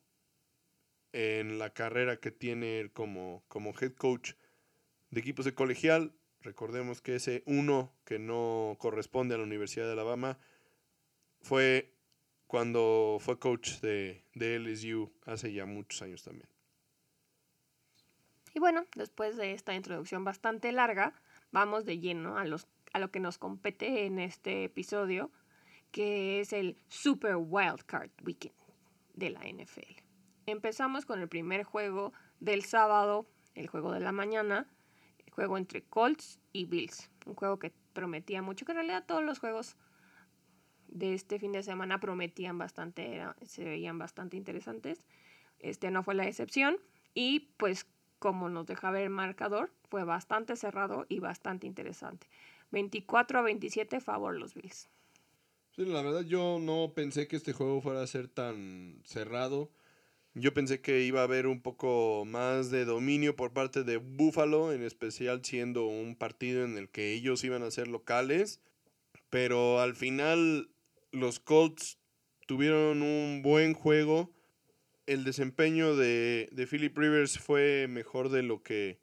en 1.11 1.57
la 1.57 1.73
carrera 1.73 2.17
que 2.17 2.29
tiene 2.29 2.91
como, 2.93 3.43
como 3.47 3.73
head 3.81 3.93
coach 3.93 4.33
de 5.09 5.21
equipos 5.21 5.43
de 5.43 5.55
colegial. 5.55 6.13
Recordemos 6.41 7.01
que 7.01 7.15
ese 7.15 7.43
uno 7.45 7.93
que 8.05 8.19
no 8.19 8.75
corresponde 8.79 9.35
a 9.35 9.37
la 9.37 9.43
Universidad 9.43 9.85
de 9.85 9.93
Alabama 9.93 10.37
fue 11.41 11.93
cuando 12.47 13.17
fue 13.19 13.39
coach 13.39 13.79
de, 13.81 14.25
de 14.33 14.59
LSU 14.59 15.11
hace 15.25 15.53
ya 15.53 15.65
muchos 15.65 16.01
años 16.01 16.23
también. 16.23 16.49
Y 18.53 18.59
bueno, 18.59 18.85
después 18.95 19.37
de 19.37 19.53
esta 19.53 19.73
introducción 19.75 20.23
bastante 20.23 20.71
larga, 20.71 21.13
vamos 21.51 21.85
de 21.85 21.99
lleno 21.99 22.37
a 22.37 22.45
los 22.45 22.67
a 22.93 22.99
lo 22.99 23.11
que 23.11 23.19
nos 23.19 23.37
compete 23.37 24.05
en 24.05 24.19
este 24.19 24.65
episodio, 24.65 25.31
que 25.91 26.39
es 26.39 26.53
el 26.53 26.77
Super 26.87 27.35
Wild 27.37 27.83
Card 27.85 28.11
Weekend 28.23 28.55
de 29.13 29.29
la 29.29 29.41
NFL. 29.41 30.01
Empezamos 30.45 31.05
con 31.05 31.21
el 31.21 31.27
primer 31.27 31.63
juego 31.63 32.13
del 32.39 32.63
sábado, 32.63 33.27
el 33.55 33.67
juego 33.67 33.91
de 33.91 33.99
la 33.99 34.11
mañana, 34.11 34.67
juego 35.31 35.57
entre 35.57 35.83
Colts 35.83 36.39
y 36.53 36.65
Bills, 36.65 37.09
un 37.25 37.35
juego 37.35 37.59
que 37.59 37.73
prometía 37.93 38.41
mucho, 38.41 38.65
que 38.65 38.71
en 38.71 38.77
realidad 38.77 39.05
todos 39.07 39.23
los 39.23 39.39
juegos 39.39 39.75
de 40.87 41.13
este 41.13 41.39
fin 41.39 41.51
de 41.51 41.63
semana 41.63 41.99
prometían 41.99 42.57
bastante, 42.57 43.21
se 43.41 43.63
veían 43.63 43.97
bastante 43.97 44.37
interesantes. 44.37 45.05
Este 45.59 45.89
no 45.91 46.03
fue 46.03 46.15
la 46.15 46.27
excepción 46.27 46.77
y 47.13 47.51
pues 47.57 47.87
como 48.21 48.49
nos 48.49 48.67
deja 48.67 48.91
ver 48.91 49.05
el 49.05 49.09
marcador, 49.09 49.71
fue 49.89 50.03
bastante 50.03 50.55
cerrado 50.55 51.07
y 51.09 51.19
bastante 51.19 51.65
interesante. 51.65 52.27
24 52.69 53.39
a 53.39 53.41
27 53.41 53.99
favor 53.99 54.37
los 54.37 54.53
Bills. 54.53 54.89
Sí, 55.71 55.85
la 55.85 56.03
verdad 56.03 56.21
yo 56.21 56.59
no 56.61 56.93
pensé 56.93 57.27
que 57.27 57.35
este 57.35 57.51
juego 57.51 57.81
fuera 57.81 58.03
a 58.03 58.07
ser 58.07 58.27
tan 58.27 59.01
cerrado. 59.05 59.71
Yo 60.33 60.53
pensé 60.53 60.79
que 60.79 61.01
iba 61.01 61.19
a 61.19 61.25
haber 61.25 61.45
un 61.45 61.61
poco 61.61 62.23
más 62.25 62.71
de 62.71 62.85
dominio 62.85 63.35
por 63.35 63.51
parte 63.51 63.83
de 63.83 63.97
Buffalo, 63.97 64.71
en 64.71 64.81
especial 64.81 65.43
siendo 65.43 65.85
un 65.85 66.15
partido 66.15 66.63
en 66.63 66.77
el 66.77 66.87
que 66.89 67.11
ellos 67.13 67.43
iban 67.43 67.63
a 67.63 67.71
ser 67.71 67.89
locales. 67.89 68.61
Pero 69.29 69.81
al 69.81 69.93
final 69.93 70.69
los 71.11 71.39
Colts 71.39 71.99
tuvieron 72.47 73.01
un 73.01 73.41
buen 73.41 73.73
juego. 73.73 74.31
El 75.05 75.25
desempeño 75.25 75.97
de, 75.97 76.47
de 76.53 76.67
Philip 76.67 76.97
Rivers 76.97 77.37
fue 77.37 77.87
mejor 77.89 78.29
de 78.29 78.43
lo 78.43 78.63
que, 78.63 78.99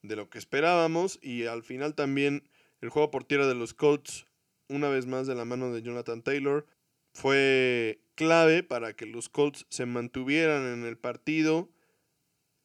de 0.00 0.16
lo 0.16 0.30
que 0.30 0.38
esperábamos. 0.38 1.18
Y 1.20 1.44
al 1.44 1.62
final 1.62 1.94
también 1.94 2.48
el 2.80 2.88
juego 2.88 3.10
por 3.10 3.24
tierra 3.24 3.46
de 3.46 3.54
los 3.54 3.74
Colts, 3.74 4.26
una 4.68 4.88
vez 4.88 5.04
más 5.04 5.26
de 5.26 5.34
la 5.34 5.44
mano 5.44 5.72
de 5.72 5.82
Jonathan 5.82 6.22
Taylor, 6.22 6.66
fue 7.12 8.00
clave 8.22 8.62
para 8.62 8.94
que 8.94 9.06
los 9.06 9.28
Colts 9.28 9.66
se 9.70 9.86
mantuvieran 9.86 10.66
en 10.72 10.84
el 10.84 10.98
partido 10.98 11.70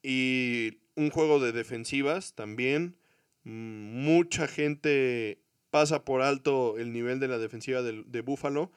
y 0.04 0.80
un 0.96 1.10
juego 1.10 1.40
de 1.40 1.52
defensivas 1.52 2.36
también, 2.36 2.98
Mm, 3.46 4.04
mucha 4.04 4.48
gente 4.48 5.40
pasa 5.70 6.04
por 6.04 6.22
alto 6.22 6.78
el 6.78 6.92
nivel 6.92 7.20
de 7.20 7.28
la 7.28 7.38
defensiva 7.38 7.82
de, 7.82 8.04
de 8.06 8.22
Buffalo. 8.22 8.72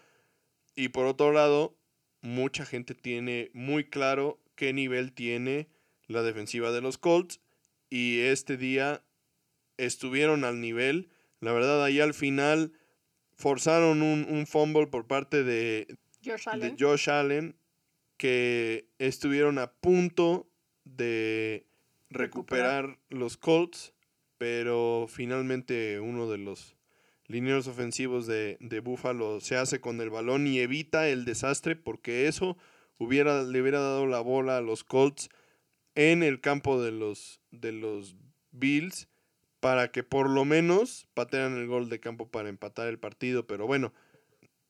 Y 0.77 0.91
por 0.91 1.07
otro 1.07 1.33
lado, 1.33 1.77
mucha 2.21 2.65
gente 2.65 2.95
tiene 2.95 3.51
muy 3.55 3.85
claro 3.89 4.39
qué 4.55 4.73
nivel 4.73 5.13
tiene 5.13 5.69
la 6.07 6.23
defensiva 6.23 6.71
de 6.71 6.83
los 6.83 6.99
Colts. 6.99 7.41
Y 7.91 8.21
este 8.21 8.57
día 8.57 9.03
estuvieron 9.79 10.45
al 10.45 10.61
nivel. 10.61 11.09
La 11.41 11.53
verdad, 11.53 11.83
ahí 11.83 12.01
al 12.01 12.15
final 12.15 12.73
forzaron 13.35 14.03
un, 14.03 14.47
fumble 14.47 14.89
por 14.89 15.07
parte 15.07 15.45
de 15.45 15.97
de 16.29 16.77
Josh 16.79 17.11
Allen 17.11 17.57
que 18.17 18.89
estuvieron 18.99 19.59
a 19.59 19.73
punto 19.73 20.51
de 20.85 21.67
recuperar 22.11 22.99
los 23.09 23.37
Colts, 23.37 23.95
pero 24.39 25.07
finalmente 25.09 26.01
uno 26.01 26.29
de 26.29 26.39
los 26.39 26.77
lineros 27.27 27.67
ofensivos 27.67 28.27
de, 28.27 28.57
de 28.61 28.81
Buffalo 28.81 29.41
se 29.41 29.57
hace 29.57 29.81
con 29.81 30.01
el 30.01 30.11
balón 30.11 30.47
y 30.47 30.59
evita 30.59 31.09
el 31.09 31.25
desastre 31.25 31.77
porque 31.77 32.27
eso 32.27 32.57
hubiera, 32.99 33.43
le 33.43 33.61
hubiera 33.61 33.81
dado 33.81 34.07
la 34.07 34.21
bola 34.21 34.57
a 34.57 34.63
los 34.63 34.85
Colts 34.85 35.29
en 35.95 36.23
el 36.23 36.41
campo 36.41 36.83
de 36.83 36.93
los, 36.93 37.41
de 37.51 37.73
los 37.73 38.17
Bills 38.51 39.09
para 39.61 39.91
que 39.91 40.03
por 40.03 40.31
lo 40.31 40.45
menos 40.45 41.07
patearan 41.15 41.57
el 41.57 41.67
gol 41.67 41.89
de 41.89 42.01
campo 42.01 42.31
para 42.31 42.49
empatar 42.49 42.89
el 42.89 42.99
partido. 42.99 43.47
Pero 43.47 43.67
bueno, 43.67 43.93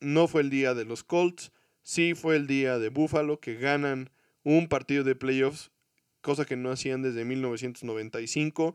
no 0.00 0.28
fue 0.28 0.42
el 0.42 0.50
día 0.50 0.74
de 0.74 0.84
los 0.84 1.04
Colts, 1.04 1.52
sí 1.82 2.14
fue 2.14 2.36
el 2.36 2.46
día 2.46 2.78
de 2.78 2.88
Buffalo 2.88 3.40
que 3.40 3.54
ganan 3.54 4.10
un 4.42 4.68
partido 4.68 5.04
de 5.04 5.14
playoffs, 5.14 5.70
cosa 6.20 6.44
que 6.44 6.56
no 6.56 6.70
hacían 6.70 7.02
desde 7.02 7.24
1995. 7.24 8.74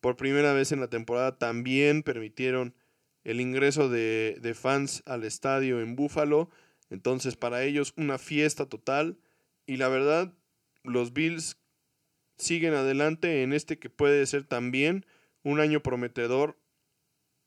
Por 0.00 0.16
primera 0.16 0.52
vez 0.52 0.72
en 0.72 0.80
la 0.80 0.88
temporada 0.88 1.38
también 1.38 2.02
permitieron 2.02 2.74
el 3.24 3.40
ingreso 3.40 3.88
de, 3.88 4.38
de 4.40 4.54
fans 4.54 5.02
al 5.06 5.24
estadio 5.24 5.80
en 5.80 5.96
Buffalo. 5.96 6.50
Entonces 6.90 7.36
para 7.36 7.62
ellos 7.64 7.92
una 7.96 8.18
fiesta 8.18 8.66
total. 8.66 9.18
Y 9.66 9.76
la 9.76 9.88
verdad, 9.88 10.32
los 10.82 11.12
Bills 11.12 11.58
siguen 12.38 12.74
adelante 12.74 13.42
en 13.42 13.52
este 13.52 13.78
que 13.78 13.90
puede 13.90 14.24
ser 14.26 14.44
también 14.44 15.04
un 15.42 15.60
año 15.60 15.82
prometedor 15.82 16.57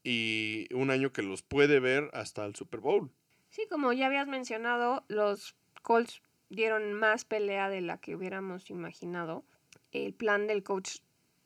y 0.04 0.68
un 0.74 0.92
año 0.92 1.12
que 1.12 1.22
los 1.22 1.42
puede 1.42 1.80
ver 1.80 2.10
hasta 2.14 2.46
el 2.46 2.56
Super 2.56 2.80
Bowl. 2.80 3.12
Sí, 3.50 3.66
como 3.70 3.94
ya 3.94 4.08
habías 4.08 4.28
mencionado, 4.28 5.04
los 5.08 5.56
Colts 5.82 6.22
dieron 6.50 6.94
más 6.94 7.26
pelea 7.26 7.70
de 7.70 7.82
la 7.82 7.98
que 7.98 8.16
hubiéramos 8.16 8.70
imaginado. 8.70 9.44
El 9.92 10.14
plan 10.14 10.48
del 10.48 10.64
coach 10.64 11.00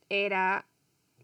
era 0.09 0.65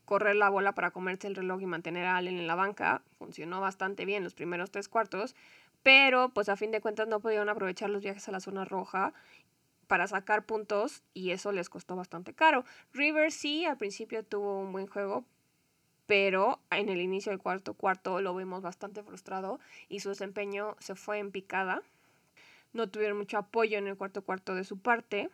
correr 0.06 0.36
la 0.36 0.50
bola 0.50 0.74
para 0.74 0.92
comerse 0.92 1.28
el 1.28 1.36
reloj 1.36 1.62
y 1.62 1.66
mantener 1.66 2.06
a 2.06 2.18
Allen 2.18 2.38
en 2.38 2.48
la 2.48 2.56
banca. 2.56 3.04
Funcionó 3.18 3.62
bastante 3.62 4.06
bien 4.06 4.24
los 4.24 4.34
primeros 4.34 4.72
tres 4.72 4.88
cuartos, 4.90 5.36
pero 5.84 6.30
pues 6.30 6.50
a 6.50 6.56
fin 6.56 6.72
de 6.72 6.82
cuentas 6.82 7.08
no 7.08 7.20
pudieron 7.20 7.50
aprovechar 7.50 7.90
los 7.90 8.04
viajes 8.04 8.28
a 8.28 8.32
la 8.32 8.40
zona 8.40 8.66
roja 8.66 9.14
para 9.88 10.08
sacar 10.08 10.46
puntos 10.46 11.04
y 11.14 11.32
eso 11.32 11.52
les 11.52 11.70
costó 11.70 11.96
bastante 11.96 12.34
caro. 12.34 12.66
Rivers 12.94 13.34
sí, 13.34 13.66
al 13.66 13.78
principio 13.78 14.24
tuvo 14.24 14.60
un 14.60 14.72
buen 14.72 14.88
juego, 14.88 15.26
pero 16.12 16.60
en 16.72 16.90
el 16.90 17.00
inicio 17.00 17.30
del 17.30 17.40
cuarto 17.40 17.74
cuarto 17.74 18.20
lo 18.20 18.36
vimos 18.36 18.62
bastante 18.62 19.02
frustrado 19.02 19.62
y 19.88 20.02
su 20.02 20.10
desempeño 20.10 20.76
se 20.78 20.96
fue 20.96 21.20
en 21.20 21.32
picada. 21.32 21.84
No 22.74 22.90
tuvieron 22.90 23.18
mucho 23.18 23.38
apoyo 23.38 23.78
en 23.78 23.88
el 23.88 23.96
cuarto 23.96 24.22
cuarto 24.22 24.54
de 24.54 24.66
su 24.66 24.78
parte. 24.78 25.30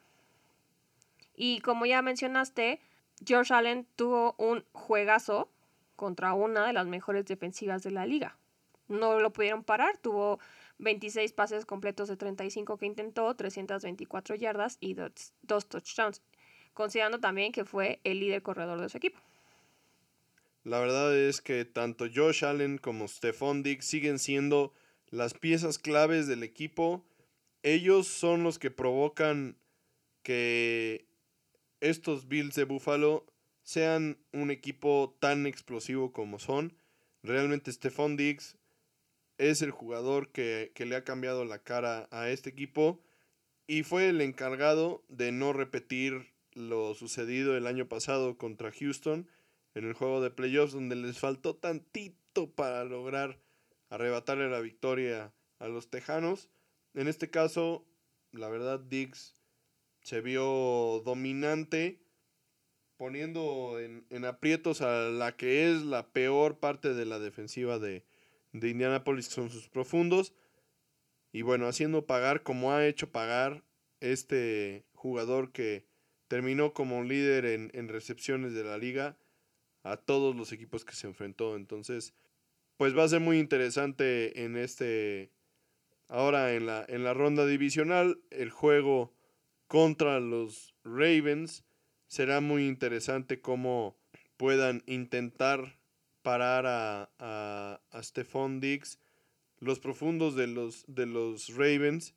Y 1.35 1.61
como 1.61 1.87
ya 1.87 2.03
mencionaste, 2.03 2.79
George 3.25 3.55
Allen 3.55 3.87
tuvo 3.95 4.35
un 4.37 4.65
juegazo 4.71 5.49
contra 5.95 6.33
una 6.33 6.67
de 6.67 6.73
las 6.73 6.85
mejores 6.85 7.25
defensivas 7.25 7.81
de 7.81 7.89
la 7.89 8.05
liga. 8.05 8.37
No 8.87 9.19
lo 9.19 9.33
pudieron 9.33 9.63
parar, 9.63 9.97
tuvo 9.97 10.37
26 10.77 11.33
pases 11.33 11.65
completos 11.65 12.07
de 12.07 12.17
35 12.17 12.77
que 12.77 12.85
intentó, 12.85 13.35
324 13.35 14.35
yardas 14.35 14.77
y 14.79 14.93
dos, 14.93 15.33
touchdowns, 15.69 16.21
considerando 16.75 17.19
también 17.19 17.51
que 17.51 17.65
fue 17.65 17.99
el 18.03 18.19
líder 18.19 18.43
corredor 18.43 18.79
de 18.79 18.89
su 18.89 18.97
equipo. 18.97 19.19
La 20.67 20.81
verdad 20.81 21.17
es 21.17 21.39
que 21.39 21.63
tanto 21.63 22.07
Josh 22.13 22.43
Allen 22.43 22.77
como 22.77 23.07
Stephon 23.07 23.63
Diggs 23.63 23.85
siguen 23.85 24.19
siendo 24.19 24.73
las 25.09 25.33
piezas 25.33 25.79
claves 25.79 26.27
del 26.27 26.43
equipo. 26.43 27.05
Ellos 27.63 28.05
son 28.05 28.43
los 28.43 28.59
que 28.59 28.69
provocan 28.69 29.55
que 30.23 31.07
estos 31.79 32.27
Bills 32.27 32.53
de 32.55 32.65
Buffalo 32.65 33.25
sean 33.63 34.17
un 34.33 34.51
equipo 34.51 35.15
tan 35.21 35.47
explosivo 35.47 36.11
como 36.11 36.37
son. 36.37 36.77
Realmente 37.23 37.71
Stephon 37.71 38.17
Diggs 38.17 38.57
es 39.37 39.61
el 39.61 39.71
jugador 39.71 40.33
que, 40.33 40.73
le 40.77 40.97
ha 40.97 41.05
cambiado 41.05 41.45
la 41.45 41.59
cara 41.59 42.09
a 42.11 42.29
este 42.29 42.49
equipo 42.49 42.99
y 43.67 43.83
fue 43.83 44.09
el 44.09 44.19
encargado 44.19 45.05
de 45.07 45.31
no 45.31 45.53
repetir 45.53 46.33
lo 46.51 46.93
sucedido 46.93 47.55
el 47.55 47.67
año 47.67 47.87
pasado 47.87 48.37
contra 48.37 48.73
Houston 48.73 49.29
en 49.77 49.85
el 49.85 49.93
juego 49.93 50.21
de 50.21 50.31
playoffs 50.31 50.73
donde 50.73 50.95
les 50.95 51.19
faltó 51.19 51.55
tantito 51.55 52.51
para 52.51 52.83
lograr 52.83 53.39
arrebatarle 53.89 54.49
la 54.49 54.59
victoria 54.59 55.33
a 55.59 55.67
los 55.67 55.89
Tejanos. 55.89 56.49
En 56.93 57.07
este 57.07 57.29
caso, 57.29 57.85
la 58.31 58.49
verdad, 58.49 58.79
Diggs 58.79 59.35
se 60.01 60.21
vio 60.21 61.01
dominante, 61.05 62.01
poniendo 62.97 63.79
en, 63.79 64.05
en 64.09 64.25
aprietos 64.25 64.81
a 64.81 65.09
la 65.09 65.35
que 65.35 65.71
es 65.71 65.83
la 65.83 66.11
peor 66.11 66.59
parte 66.59 66.93
de 66.93 67.05
la 67.05 67.19
defensiva 67.19 67.77
de, 67.79 68.03
de 68.53 68.69
Indianapolis 68.69 69.27
son 69.27 69.49
sus 69.49 69.69
profundos. 69.69 70.33
Y 71.31 71.41
bueno, 71.41 71.67
haciendo 71.67 72.05
pagar 72.05 72.43
como 72.43 72.71
ha 72.71 72.85
hecho 72.85 73.11
pagar 73.11 73.63
este 73.99 74.85
jugador 74.93 75.51
que 75.51 75.85
terminó 76.27 76.73
como 76.73 77.03
líder 77.03 77.45
en, 77.45 77.87
recepciones 77.87 78.53
de 78.53 78.63
la 78.63 78.77
liga 78.77 79.17
a 79.91 79.97
todos 79.97 80.35
los 80.35 80.51
equipos 80.51 80.85
que 80.85 80.95
se 80.95 81.07
enfrentó. 81.07 81.55
Entonces, 81.55 82.13
pues 82.77 82.95
va 82.95 83.03
a 83.03 83.09
ser 83.09 83.19
muy 83.19 83.39
interesante 83.39 84.43
en 84.43 84.55
este, 84.55 85.31
ahora 86.07 86.53
en 86.53 86.65
la, 86.65 86.85
en 86.87 87.03
la 87.03 87.13
ronda 87.13 87.45
divisional, 87.45 88.19
el 88.29 88.51
juego 88.51 89.13
contra 89.67 90.19
los 90.19 90.75
Ravens. 90.83 91.63
Será 92.07 92.39
muy 92.39 92.67
interesante 92.67 93.41
cómo 93.41 93.97
puedan 94.37 94.83
intentar 94.85 95.77
parar 96.21 96.65
a, 96.65 97.09
a, 97.19 97.81
a 97.89 98.03
Stephon 98.03 98.59
Diggs, 98.59 98.99
los 99.59 99.79
profundos 99.79 100.35
de 100.35 100.47
los, 100.47 100.85
de 100.87 101.05
los 101.05 101.49
Ravens, 101.55 102.13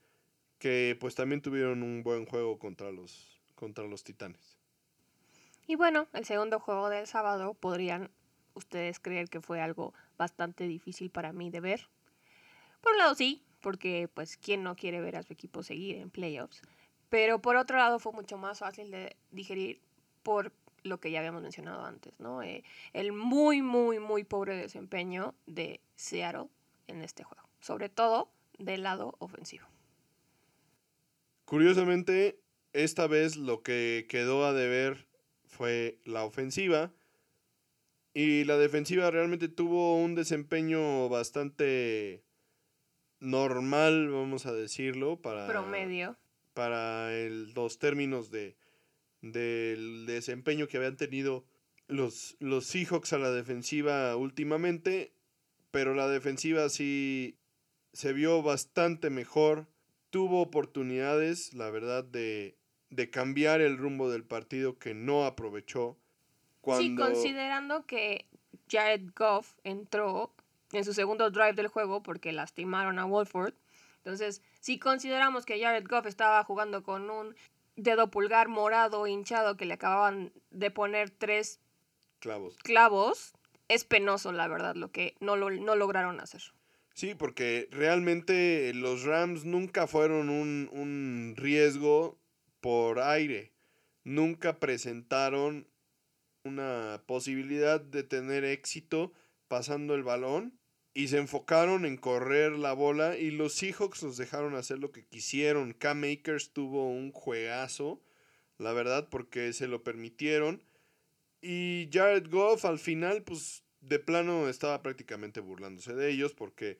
que 0.58 0.96
pues 1.00 1.14
también 1.14 1.40
tuvieron 1.40 1.82
un 1.82 2.02
buen 2.02 2.26
juego 2.26 2.58
contra 2.58 2.92
los, 2.92 3.40
contra 3.54 3.86
los 3.86 4.04
Titanes. 4.04 4.59
Y 5.70 5.76
bueno, 5.76 6.08
el 6.14 6.24
segundo 6.24 6.58
juego 6.58 6.88
del 6.88 7.06
sábado 7.06 7.54
podrían 7.54 8.10
ustedes 8.54 8.98
creer 8.98 9.28
que 9.28 9.40
fue 9.40 9.60
algo 9.60 9.94
bastante 10.18 10.66
difícil 10.66 11.10
para 11.10 11.32
mí 11.32 11.48
de 11.48 11.60
ver. 11.60 11.88
Por 12.80 12.94
un 12.94 12.98
lado 12.98 13.14
sí, 13.14 13.44
porque 13.60 14.10
pues 14.12 14.36
quién 14.36 14.64
no 14.64 14.74
quiere 14.74 15.00
ver 15.00 15.14
a 15.14 15.22
su 15.22 15.32
equipo 15.32 15.62
seguir 15.62 15.98
en 15.98 16.10
playoffs. 16.10 16.60
Pero 17.08 17.40
por 17.40 17.54
otro 17.54 17.78
lado 17.78 18.00
fue 18.00 18.10
mucho 18.10 18.36
más 18.36 18.58
fácil 18.58 18.90
de 18.90 19.16
digerir 19.30 19.80
por 20.24 20.52
lo 20.82 20.98
que 20.98 21.12
ya 21.12 21.20
habíamos 21.20 21.42
mencionado 21.42 21.84
antes, 21.84 22.18
¿no? 22.18 22.42
Eh, 22.42 22.64
el 22.92 23.12
muy, 23.12 23.62
muy, 23.62 24.00
muy 24.00 24.24
pobre 24.24 24.56
desempeño 24.56 25.36
de 25.46 25.80
Seattle 25.94 26.48
en 26.88 27.00
este 27.00 27.22
juego, 27.22 27.48
sobre 27.60 27.88
todo 27.88 28.28
del 28.58 28.82
lado 28.82 29.14
ofensivo. 29.20 29.68
Curiosamente, 31.44 32.40
esta 32.72 33.06
vez 33.06 33.36
lo 33.36 33.62
que 33.62 34.06
quedó 34.08 34.44
a 34.44 34.52
deber 34.52 35.08
fue 35.50 35.98
la 36.04 36.24
ofensiva. 36.24 36.92
Y 38.14 38.44
la 38.44 38.56
defensiva 38.56 39.10
realmente 39.10 39.48
tuvo 39.48 39.96
un 39.96 40.14
desempeño 40.14 41.08
bastante 41.08 42.24
normal, 43.20 44.08
vamos 44.10 44.46
a 44.46 44.52
decirlo, 44.52 45.20
para 45.20 45.46
promedio. 45.46 46.16
Para 46.54 47.14
el, 47.14 47.52
los 47.52 47.78
términos 47.78 48.30
de, 48.30 48.56
del 49.20 50.06
desempeño 50.06 50.66
que 50.66 50.78
habían 50.78 50.96
tenido 50.96 51.44
los, 51.86 52.36
los 52.40 52.66
Seahawks 52.66 53.12
a 53.12 53.18
la 53.18 53.30
defensiva 53.30 54.16
últimamente, 54.16 55.12
pero 55.70 55.94
la 55.94 56.08
defensiva 56.08 56.68
sí 56.68 57.38
se 57.92 58.12
vio 58.12 58.42
bastante 58.42 59.10
mejor, 59.10 59.68
tuvo 60.10 60.40
oportunidades, 60.40 61.54
la 61.54 61.70
verdad, 61.70 62.04
de, 62.04 62.56
de 62.90 63.10
cambiar 63.10 63.60
el 63.60 63.78
rumbo 63.78 64.10
del 64.10 64.24
partido 64.24 64.78
que 64.78 64.94
no 64.94 65.24
aprovechó. 65.24 65.96
Cuando... 66.60 66.82
Sí, 66.82 66.94
considerando 66.94 67.86
que 67.86 68.26
Jared 68.70 69.10
Goff 69.16 69.56
entró 69.64 70.32
en 70.72 70.84
su 70.84 70.92
segundo 70.92 71.30
drive 71.30 71.54
del 71.54 71.68
juego 71.68 72.02
porque 72.02 72.32
lastimaron 72.32 72.98
a 72.98 73.04
Wolford. 73.04 73.54
Entonces, 73.98 74.42
si 74.60 74.78
consideramos 74.78 75.44
que 75.44 75.60
Jared 75.60 75.86
Goff 75.88 76.06
estaba 76.06 76.42
jugando 76.44 76.82
con 76.82 77.10
un 77.10 77.34
dedo 77.76 78.10
pulgar 78.10 78.48
morado 78.48 79.06
hinchado 79.06 79.56
que 79.56 79.66
le 79.66 79.74
acababan 79.74 80.32
de 80.50 80.70
poner 80.70 81.10
tres 81.10 81.60
clavos. 82.18 82.56
clavos, 82.58 83.32
es 83.68 83.84
penoso, 83.84 84.32
la 84.32 84.48
verdad, 84.48 84.74
lo 84.74 84.90
que 84.90 85.14
no, 85.20 85.36
lo, 85.36 85.50
no 85.50 85.76
lograron 85.76 86.20
hacer. 86.20 86.42
Sí, 86.94 87.14
porque 87.14 87.68
realmente 87.70 88.74
los 88.74 89.04
Rams 89.04 89.44
nunca 89.44 89.86
fueron 89.86 90.28
un, 90.28 90.68
un 90.72 91.34
riesgo 91.36 92.19
por 92.60 93.00
aire. 93.00 93.52
Nunca 94.04 94.58
presentaron 94.58 95.68
una 96.44 97.02
posibilidad 97.06 97.80
de 97.80 98.02
tener 98.02 98.44
éxito 98.44 99.12
pasando 99.48 99.94
el 99.94 100.02
balón 100.02 100.58
y 100.94 101.08
se 101.08 101.18
enfocaron 101.18 101.84
en 101.84 101.96
correr 101.96 102.52
la 102.52 102.72
bola 102.72 103.16
y 103.16 103.30
los 103.30 103.54
Seahawks 103.54 104.02
los 104.02 104.16
dejaron 104.16 104.54
hacer 104.54 104.78
lo 104.78 104.90
que 104.90 105.06
quisieron. 105.06 105.72
Cam 105.72 106.04
Akers 106.04 106.52
tuvo 106.52 106.88
un 106.90 107.12
juegazo, 107.12 108.02
la 108.58 108.72
verdad, 108.72 109.08
porque 109.10 109.52
se 109.52 109.68
lo 109.68 109.84
permitieron. 109.84 110.62
Y 111.40 111.88
Jared 111.92 112.28
Goff 112.28 112.64
al 112.64 112.78
final, 112.78 113.22
pues 113.22 113.62
de 113.80 113.98
plano 113.98 114.48
estaba 114.48 114.82
prácticamente 114.82 115.40
burlándose 115.40 115.94
de 115.94 116.10
ellos 116.10 116.34
porque, 116.34 116.78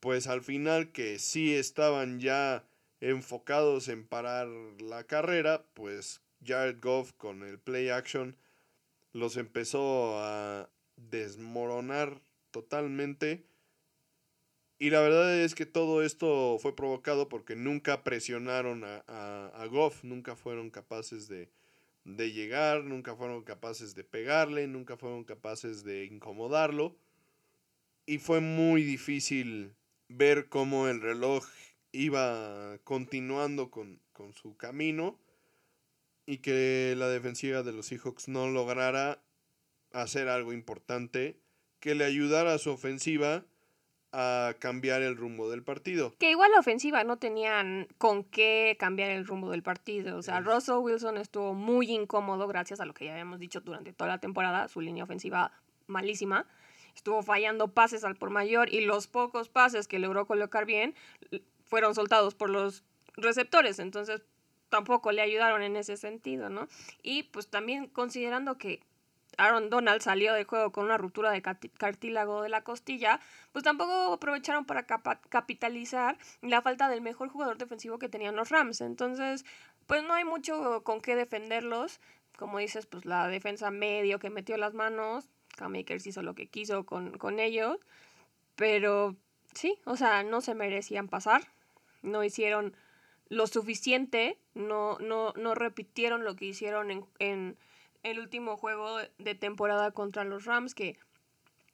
pues 0.00 0.26
al 0.26 0.42
final 0.42 0.92
que 0.92 1.18
sí 1.18 1.54
estaban 1.54 2.20
ya 2.20 2.68
enfocados 3.00 3.88
en 3.88 4.06
parar 4.06 4.48
la 4.80 5.04
carrera, 5.04 5.64
pues 5.74 6.22
Jared 6.44 6.80
Goff 6.80 7.12
con 7.12 7.42
el 7.42 7.58
play 7.58 7.88
action 7.88 8.36
los 9.12 9.36
empezó 9.36 10.18
a 10.18 10.70
desmoronar 10.96 12.20
totalmente. 12.50 13.44
Y 14.78 14.90
la 14.90 15.00
verdad 15.00 15.38
es 15.38 15.54
que 15.54 15.64
todo 15.64 16.02
esto 16.02 16.58
fue 16.60 16.76
provocado 16.76 17.28
porque 17.28 17.56
nunca 17.56 18.04
presionaron 18.04 18.84
a, 18.84 19.02
a, 19.06 19.66
Goff, 19.66 20.04
nunca 20.04 20.36
fueron 20.36 20.68
capaces 20.68 21.28
de, 21.28 21.48
de, 22.04 22.32
llegar, 22.32 22.84
nunca 22.84 23.16
fueron 23.16 23.42
capaces 23.42 23.94
de 23.94 24.04
pegarle, 24.04 24.66
nunca 24.66 24.98
fueron 24.98 25.24
capaces 25.24 25.82
de 25.82 26.04
incomodarlo. 26.04 26.94
Y 28.04 28.18
fue 28.18 28.40
muy 28.40 28.82
difícil 28.84 29.74
ver 30.08 30.48
cómo 30.50 30.88
el 30.88 31.00
reloj 31.00 31.46
iba 31.96 32.78
continuando 32.84 33.70
con, 33.70 34.00
con 34.12 34.34
su 34.34 34.56
camino 34.56 35.18
y 36.26 36.38
que 36.38 36.94
la 36.96 37.08
defensiva 37.08 37.62
de 37.62 37.72
los 37.72 37.86
Seahawks 37.86 38.28
no 38.28 38.48
lograra 38.48 39.22
hacer 39.92 40.28
algo 40.28 40.52
importante 40.52 41.40
que 41.80 41.94
le 41.94 42.04
ayudara 42.04 42.54
a 42.54 42.58
su 42.58 42.70
ofensiva 42.70 43.44
a 44.12 44.54
cambiar 44.58 45.02
el 45.02 45.16
rumbo 45.16 45.50
del 45.50 45.62
partido. 45.62 46.14
Que 46.18 46.30
igual 46.30 46.50
la 46.52 46.60
ofensiva 46.60 47.04
no 47.04 47.18
tenían 47.18 47.86
con 47.98 48.24
qué 48.24 48.76
cambiar 48.78 49.10
el 49.10 49.26
rumbo 49.26 49.50
del 49.50 49.62
partido. 49.62 50.16
O 50.16 50.22
sea, 50.22 50.40
Russell 50.40 50.76
Wilson 50.76 51.18
estuvo 51.18 51.54
muy 51.54 51.90
incómodo 51.90 52.46
gracias 52.48 52.80
a 52.80 52.86
lo 52.86 52.94
que 52.94 53.04
ya 53.04 53.12
habíamos 53.12 53.38
dicho 53.38 53.60
durante 53.60 53.92
toda 53.92 54.08
la 54.08 54.18
temporada, 54.18 54.68
su 54.68 54.80
línea 54.80 55.04
ofensiva 55.04 55.52
malísima. 55.86 56.46
Estuvo 56.94 57.22
fallando 57.22 57.68
pases 57.68 58.04
al 58.04 58.16
por 58.16 58.30
mayor 58.30 58.72
y 58.72 58.80
los 58.80 59.06
pocos 59.06 59.50
pases 59.50 59.86
que 59.86 59.98
logró 59.98 60.26
colocar 60.26 60.64
bien 60.64 60.94
fueron 61.66 61.94
soltados 61.94 62.34
por 62.34 62.50
los 62.50 62.84
receptores. 63.16 63.78
Entonces, 63.78 64.22
tampoco 64.68 65.12
le 65.12 65.22
ayudaron 65.22 65.62
en 65.62 65.76
ese 65.76 65.96
sentido, 65.96 66.48
¿no? 66.48 66.68
Y 67.02 67.24
pues 67.24 67.48
también 67.48 67.88
considerando 67.88 68.58
que 68.58 68.82
Aaron 69.38 69.70
Donald 69.70 70.00
salió 70.00 70.32
del 70.32 70.44
juego 70.44 70.72
con 70.72 70.84
una 70.84 70.96
ruptura 70.96 71.30
de 71.30 71.42
cartílago 71.42 72.42
de 72.42 72.48
la 72.48 72.62
costilla, 72.62 73.20
pues 73.52 73.64
tampoco 73.64 74.14
aprovecharon 74.14 74.64
para 74.64 74.86
capitalizar 74.86 76.16
la 76.40 76.62
falta 76.62 76.88
del 76.88 77.02
mejor 77.02 77.28
jugador 77.28 77.58
defensivo 77.58 77.98
que 77.98 78.08
tenían 78.08 78.36
los 78.36 78.48
Rams. 78.48 78.80
Entonces, 78.80 79.44
pues 79.86 80.02
no 80.02 80.14
hay 80.14 80.24
mucho 80.24 80.82
con 80.84 81.00
qué 81.00 81.16
defenderlos. 81.16 82.00
Como 82.38 82.58
dices, 82.58 82.86
pues 82.86 83.04
la 83.04 83.28
defensa 83.28 83.70
medio 83.70 84.18
que 84.18 84.30
metió 84.30 84.56
las 84.56 84.74
manos, 84.74 85.28
Cam 85.56 85.74
hizo 85.74 86.22
lo 86.22 86.34
que 86.34 86.48
quiso 86.48 86.84
con, 86.84 87.16
con 87.16 87.40
ellos, 87.40 87.78
pero 88.56 89.16
sí, 89.54 89.78
o 89.84 89.96
sea, 89.96 90.22
no 90.22 90.42
se 90.42 90.54
merecían 90.54 91.08
pasar, 91.08 91.48
no 92.02 92.24
hicieron 92.24 92.76
lo 93.28 93.46
suficiente, 93.46 94.38
no, 94.54 94.98
no, 94.98 95.32
no 95.36 95.54
repitieron 95.54 96.24
lo 96.24 96.36
que 96.36 96.46
hicieron 96.46 96.90
en, 96.90 97.04
en 97.18 97.56
el 98.02 98.20
último 98.20 98.56
juego 98.56 98.98
de 99.18 99.34
temporada 99.34 99.90
contra 99.90 100.24
los 100.24 100.44
Rams, 100.44 100.74
que 100.74 100.96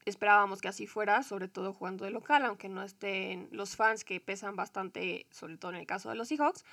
esperábamos 0.04 0.60
que 0.60 0.68
así 0.68 0.86
fuera, 0.86 1.22
sobre 1.22 1.48
todo 1.48 1.72
jugando 1.72 2.04
de 2.04 2.10
local, 2.10 2.44
aunque 2.44 2.68
no 2.68 2.82
estén 2.82 3.48
los 3.52 3.76
fans 3.76 4.04
que 4.04 4.20
pesan 4.20 4.56
bastante, 4.56 5.26
sobre 5.30 5.56
todo 5.56 5.72
en 5.72 5.78
el 5.78 5.86
caso 5.86 6.08
de 6.08 6.16
los 6.16 6.28
Seahawks, 6.28 6.64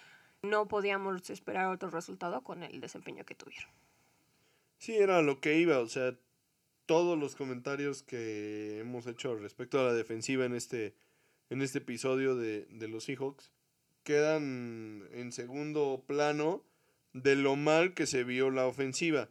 no 0.42 0.68
podíamos 0.68 1.30
esperar 1.30 1.68
otro 1.68 1.90
resultado 1.90 2.42
con 2.42 2.64
el 2.64 2.80
desempeño 2.80 3.26
que 3.26 3.36
tuvieron. 3.36 3.70
Sí, 4.78 4.96
era 4.96 5.22
lo 5.22 5.42
que 5.42 5.58
iba, 5.58 5.80
o 5.80 5.88
sea, 5.88 6.16
todos 6.86 7.20
los 7.20 7.36
comentarios 7.36 8.02
que 8.02 8.80
hemos 8.80 9.06
hecho 9.06 9.36
respecto 9.36 9.80
a 9.80 9.84
la 9.84 9.94
defensiva 9.94 10.46
en 10.46 10.56
este, 10.56 10.96
en 11.50 11.62
este 11.62 11.80
episodio 11.80 12.36
de, 12.36 12.66
de 12.66 12.88
los 12.88 13.06
Seahawks 13.06 13.52
quedan 14.04 15.08
en 15.12 15.32
segundo 15.32 16.04
plano 16.08 16.64
de 17.14 17.36
lo 17.36 17.56
mal 17.56 17.94
que 17.94 18.06
se 18.06 18.24
vio 18.24 18.50
la 18.50 18.68
ofensiva 18.68 19.30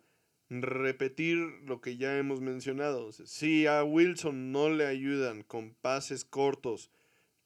repetir 0.51 1.39
lo 1.65 1.81
que 1.81 1.97
ya 1.97 2.17
hemos 2.19 2.41
mencionado. 2.41 3.13
Si 3.13 3.67
a 3.67 3.85
Wilson 3.85 4.53
no 4.53 4.71
le 4.71 4.87
ayudan 4.87 5.43
con 5.43 5.75
pases 5.75 6.25
cortos 6.25 6.91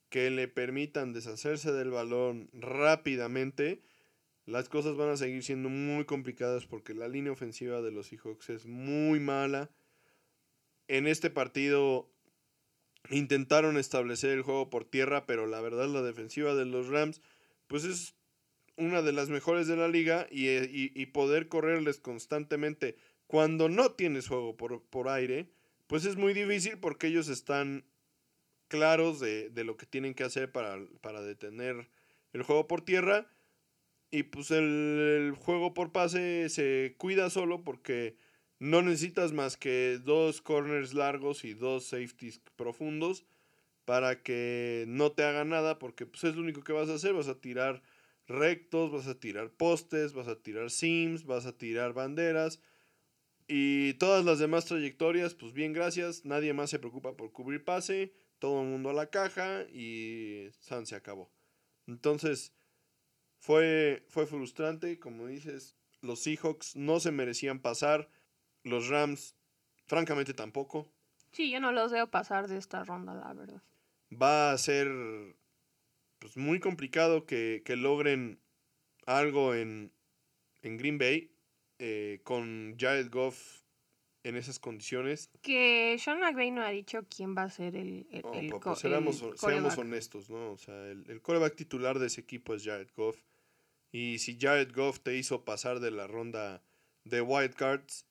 que 0.08 0.30
le 0.30 0.46
permitan 0.46 1.12
deshacerse 1.12 1.72
del 1.72 1.90
balón 1.90 2.48
rápidamente, 2.52 3.82
las 4.44 4.68
cosas 4.68 4.96
van 4.96 5.10
a 5.10 5.16
seguir 5.16 5.42
siendo 5.42 5.68
muy 5.68 6.04
complicadas 6.04 6.66
porque 6.66 6.94
la 6.94 7.08
línea 7.08 7.32
ofensiva 7.32 7.80
de 7.80 7.92
los 7.92 8.08
Seahawks 8.08 8.50
es 8.50 8.66
muy 8.66 9.20
mala. 9.20 9.70
En 10.86 11.06
este 11.06 11.30
partido 11.30 12.11
intentaron 13.10 13.76
establecer 13.76 14.30
el 14.30 14.42
juego 14.42 14.70
por 14.70 14.84
tierra, 14.84 15.26
pero 15.26 15.46
la 15.46 15.60
verdad 15.60 15.88
la 15.88 16.02
defensiva 16.02 16.54
de 16.54 16.64
los 16.64 16.88
Rams 16.88 17.20
pues 17.66 17.84
es 17.84 18.14
una 18.76 19.02
de 19.02 19.12
las 19.12 19.28
mejores 19.28 19.66
de 19.66 19.76
la 19.76 19.88
liga 19.88 20.26
eh, 20.30 20.68
y, 20.70 21.06
poder 21.06 21.48
correrles 21.48 21.98
constantemente 21.98 22.96
cuando 23.26 23.68
no 23.68 23.92
tienes 23.92 24.28
juego 24.28 24.56
por, 24.56 24.82
por, 24.84 25.08
aire, 25.08 25.48
pues 25.86 26.04
es 26.04 26.16
muy 26.16 26.34
difícil 26.34 26.78
porque 26.78 27.06
ellos 27.06 27.28
están 27.28 27.84
claros 28.68 29.20
de, 29.20 29.50
lo 29.64 29.76
que 29.76 29.86
tienen 29.86 30.14
que 30.14 30.24
hacer 30.24 30.52
para, 30.52 30.78
para, 31.00 31.22
detener 31.22 31.88
el 32.32 32.42
juego 32.42 32.66
por 32.66 32.82
tierra. 32.82 33.26
Y 34.10 34.24
pues 34.24 34.50
el, 34.50 35.34
juego 35.38 35.72
por 35.72 35.92
pase 35.92 36.50
se 36.50 36.94
cuida 36.98 37.30
solo 37.30 37.64
porque 37.64 38.16
no 38.62 38.80
necesitas 38.80 39.32
más 39.32 39.56
que 39.56 39.98
dos 40.04 40.40
corners 40.40 40.94
largos 40.94 41.44
y 41.44 41.52
dos 41.52 41.84
safeties 41.84 42.40
profundos 42.54 43.26
para 43.84 44.22
que 44.22 44.84
no 44.86 45.10
te 45.10 45.24
haga 45.24 45.44
nada 45.44 45.80
porque 45.80 46.06
pues 46.06 46.22
es 46.22 46.36
lo 46.36 46.42
único 46.42 46.62
que 46.62 46.72
vas 46.72 46.88
a 46.88 46.94
hacer, 46.94 47.12
vas 47.12 47.26
a 47.26 47.40
tirar 47.40 47.82
rectos, 48.28 48.92
vas 48.92 49.08
a 49.08 49.18
tirar 49.18 49.50
postes, 49.50 50.12
vas 50.12 50.28
a 50.28 50.36
tirar 50.36 50.70
sims, 50.70 51.24
vas 51.24 51.44
a 51.46 51.58
tirar 51.58 51.92
banderas. 51.92 52.60
Y 53.48 53.94
todas 53.94 54.24
las 54.24 54.38
demás 54.38 54.66
trayectorias, 54.66 55.34
pues 55.34 55.52
bien, 55.52 55.72
gracias, 55.72 56.24
nadie 56.24 56.52
más 56.52 56.70
se 56.70 56.78
preocupa 56.78 57.16
por 57.16 57.32
cubrir 57.32 57.64
pase, 57.64 58.12
todo 58.38 58.62
el 58.62 58.68
mundo 58.68 58.90
a 58.90 58.94
la 58.94 59.10
caja 59.10 59.64
y 59.72 60.50
San 60.60 60.86
se 60.86 60.94
acabó. 60.94 61.32
Entonces, 61.88 62.52
fue, 63.40 64.04
fue 64.06 64.24
frustrante, 64.24 65.00
como 65.00 65.26
dices, 65.26 65.74
los 66.00 66.20
Seahawks 66.20 66.76
no 66.76 67.00
se 67.00 67.10
merecían 67.10 67.58
pasar, 67.58 68.08
los 68.64 68.88
Rams 68.88 69.36
francamente 69.86 70.34
tampoco. 70.34 70.90
Sí, 71.32 71.50
yo 71.50 71.60
no 71.60 71.72
los 71.72 71.92
veo 71.92 72.10
pasar 72.10 72.48
de 72.48 72.58
esta 72.58 72.84
ronda, 72.84 73.14
la 73.14 73.32
verdad. 73.32 73.62
Va 74.12 74.52
a 74.52 74.58
ser 74.58 74.88
pues, 76.18 76.36
muy 76.36 76.60
complicado 76.60 77.26
que, 77.26 77.62
logren 77.68 78.38
algo 79.06 79.54
en, 79.54 79.92
Green 80.62 80.98
Bay 80.98 81.34
eh, 81.78 82.20
con 82.22 82.76
Jared 82.78 83.10
Goff 83.10 83.62
en 84.24 84.36
esas 84.36 84.58
condiciones. 84.58 85.30
Que 85.40 85.96
Sean 85.98 86.20
McVay 86.20 86.50
no 86.50 86.62
ha 86.62 86.70
dicho 86.70 87.04
quién 87.08 87.36
va 87.36 87.44
a 87.44 87.50
ser 87.50 87.74
el, 87.74 88.06
el, 88.10 88.22
pues, 88.22 88.52
pues, 88.62 88.78
seamos, 88.78 89.78
honestos, 89.78 90.30
¿no? 90.30 90.52
O 90.52 90.56
sea, 90.56 90.74
el, 90.88 91.04
el 91.08 91.20
coreback 91.20 91.56
titular 91.56 91.98
de 91.98 92.06
ese 92.06 92.20
equipo 92.20 92.54
es 92.54 92.64
Jared 92.64 92.90
Goff. 92.94 93.16
Y 93.90 94.18
si 94.18 94.38
Jared 94.38 94.72
Goff 94.74 95.00
te 95.00 95.16
hizo 95.16 95.44
pasar 95.44 95.80
de 95.80 95.90
la 95.90 96.06
ronda 96.06 96.62
de 97.04 97.20
White 97.20 97.54
Cards, 97.54 98.06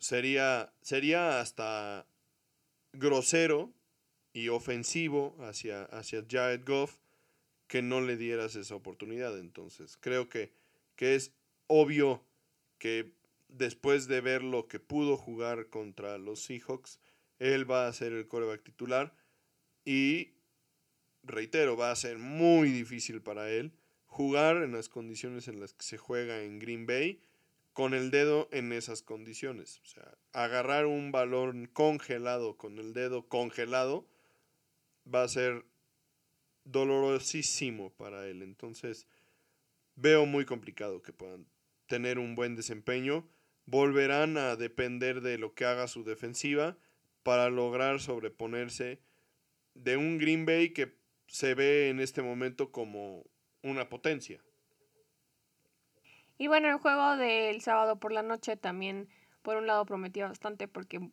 sería, 0.00 0.72
sería 0.82 1.40
hasta 1.40 2.06
grosero 2.92 3.72
y 4.32 4.48
ofensivo 4.48 5.36
hacia, 5.40 5.84
hacia 5.84 6.24
Jared 6.28 6.64
Goff 6.66 6.98
que 7.66 7.82
no 7.82 8.00
le 8.00 8.16
dieras 8.16 8.56
esa 8.56 8.74
oportunidad. 8.74 9.38
Entonces, 9.38 9.96
creo 10.00 10.28
que, 10.28 10.52
que 10.94 11.14
es 11.14 11.32
obvio 11.66 12.22
que 12.78 13.12
después 13.48 14.08
de 14.08 14.20
ver 14.20 14.42
lo 14.42 14.68
que 14.68 14.78
pudo 14.78 15.16
jugar 15.16 15.68
contra 15.68 16.18
los 16.18 16.42
Seahawks, 16.42 17.00
él 17.38 17.70
va 17.70 17.86
a 17.86 17.92
ser 17.92 18.12
el 18.12 18.28
coreback 18.28 18.62
titular 18.62 19.14
y, 19.84 20.34
reitero, 21.22 21.76
va 21.76 21.90
a 21.90 21.96
ser 21.96 22.18
muy 22.18 22.70
difícil 22.70 23.22
para 23.22 23.50
él 23.50 23.72
jugar 24.06 24.62
en 24.62 24.72
las 24.72 24.88
condiciones 24.88 25.48
en 25.48 25.60
las 25.60 25.74
que 25.74 25.82
se 25.82 25.98
juega 25.98 26.42
en 26.42 26.58
Green 26.58 26.86
Bay 26.86 27.20
con 27.76 27.92
el 27.92 28.10
dedo 28.10 28.48
en 28.52 28.72
esas 28.72 29.02
condiciones. 29.02 29.80
O 29.80 29.84
sea, 29.84 30.16
agarrar 30.32 30.86
un 30.86 31.12
balón 31.12 31.66
congelado 31.66 32.56
con 32.56 32.78
el 32.78 32.94
dedo 32.94 33.28
congelado 33.28 34.08
va 35.06 35.24
a 35.24 35.28
ser 35.28 35.66
dolorosísimo 36.64 37.92
para 37.92 38.26
él. 38.28 38.40
Entonces, 38.40 39.06
veo 39.94 40.24
muy 40.24 40.46
complicado 40.46 41.02
que 41.02 41.12
puedan 41.12 41.46
tener 41.86 42.18
un 42.18 42.34
buen 42.34 42.56
desempeño. 42.56 43.28
Volverán 43.66 44.38
a 44.38 44.56
depender 44.56 45.20
de 45.20 45.36
lo 45.36 45.52
que 45.52 45.66
haga 45.66 45.86
su 45.86 46.02
defensiva 46.02 46.78
para 47.22 47.50
lograr 47.50 48.00
sobreponerse 48.00 49.02
de 49.74 49.98
un 49.98 50.16
Green 50.16 50.46
Bay 50.46 50.70
que 50.70 50.96
se 51.26 51.54
ve 51.54 51.90
en 51.90 52.00
este 52.00 52.22
momento 52.22 52.72
como 52.72 53.26
una 53.60 53.90
potencia. 53.90 54.40
Y 56.38 56.48
bueno, 56.48 56.68
el 56.68 56.78
juego 56.78 57.16
del 57.16 57.60
sábado 57.62 57.96
por 57.96 58.12
la 58.12 58.22
noche 58.22 58.56
también, 58.56 59.08
por 59.42 59.56
un 59.56 59.66
lado, 59.66 59.86
prometía 59.86 60.28
bastante 60.28 60.68
porque 60.68 61.10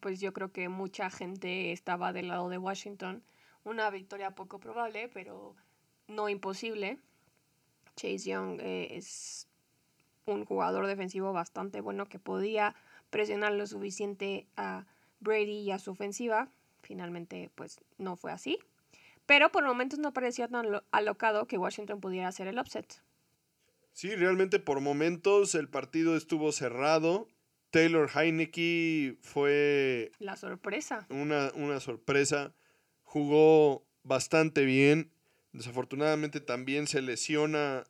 pues 0.00 0.20
yo 0.20 0.32
creo 0.32 0.52
que 0.52 0.68
mucha 0.68 1.10
gente 1.10 1.72
estaba 1.72 2.12
del 2.12 2.28
lado 2.28 2.48
de 2.48 2.58
Washington. 2.58 3.22
Una 3.62 3.90
victoria 3.90 4.34
poco 4.34 4.58
probable, 4.58 5.08
pero 5.08 5.54
no 6.08 6.28
imposible. 6.28 6.98
Chase 7.96 8.30
Young 8.30 8.60
eh, 8.60 8.96
es 8.96 9.48
un 10.26 10.44
jugador 10.44 10.86
defensivo 10.86 11.32
bastante 11.32 11.80
bueno 11.80 12.06
que 12.06 12.18
podía 12.18 12.74
presionar 13.10 13.52
lo 13.52 13.66
suficiente 13.66 14.46
a 14.56 14.86
Brady 15.20 15.60
y 15.60 15.70
a 15.70 15.78
su 15.78 15.92
ofensiva. 15.92 16.48
Finalmente, 16.82 17.50
pues 17.54 17.80
no 17.98 18.16
fue 18.16 18.32
así. 18.32 18.58
Pero 19.26 19.50
por 19.50 19.64
momentos 19.64 19.98
no 19.98 20.12
parecía 20.12 20.48
tan 20.48 20.82
alocado 20.90 21.46
que 21.46 21.58
Washington 21.58 22.00
pudiera 22.00 22.28
hacer 22.28 22.46
el 22.46 22.58
upset. 22.58 23.02
Sí, 23.94 24.16
realmente 24.16 24.58
por 24.58 24.80
momentos 24.80 25.54
el 25.54 25.68
partido 25.68 26.16
estuvo 26.16 26.50
cerrado. 26.50 27.28
Taylor 27.70 28.10
Heineke 28.12 29.16
fue... 29.22 30.10
La 30.18 30.36
sorpresa. 30.36 31.06
Una, 31.10 31.52
una 31.54 31.78
sorpresa. 31.78 32.56
Jugó 33.02 33.86
bastante 34.02 34.64
bien. 34.64 35.12
Desafortunadamente 35.52 36.40
también 36.40 36.88
se 36.88 37.02
lesiona 37.02 37.84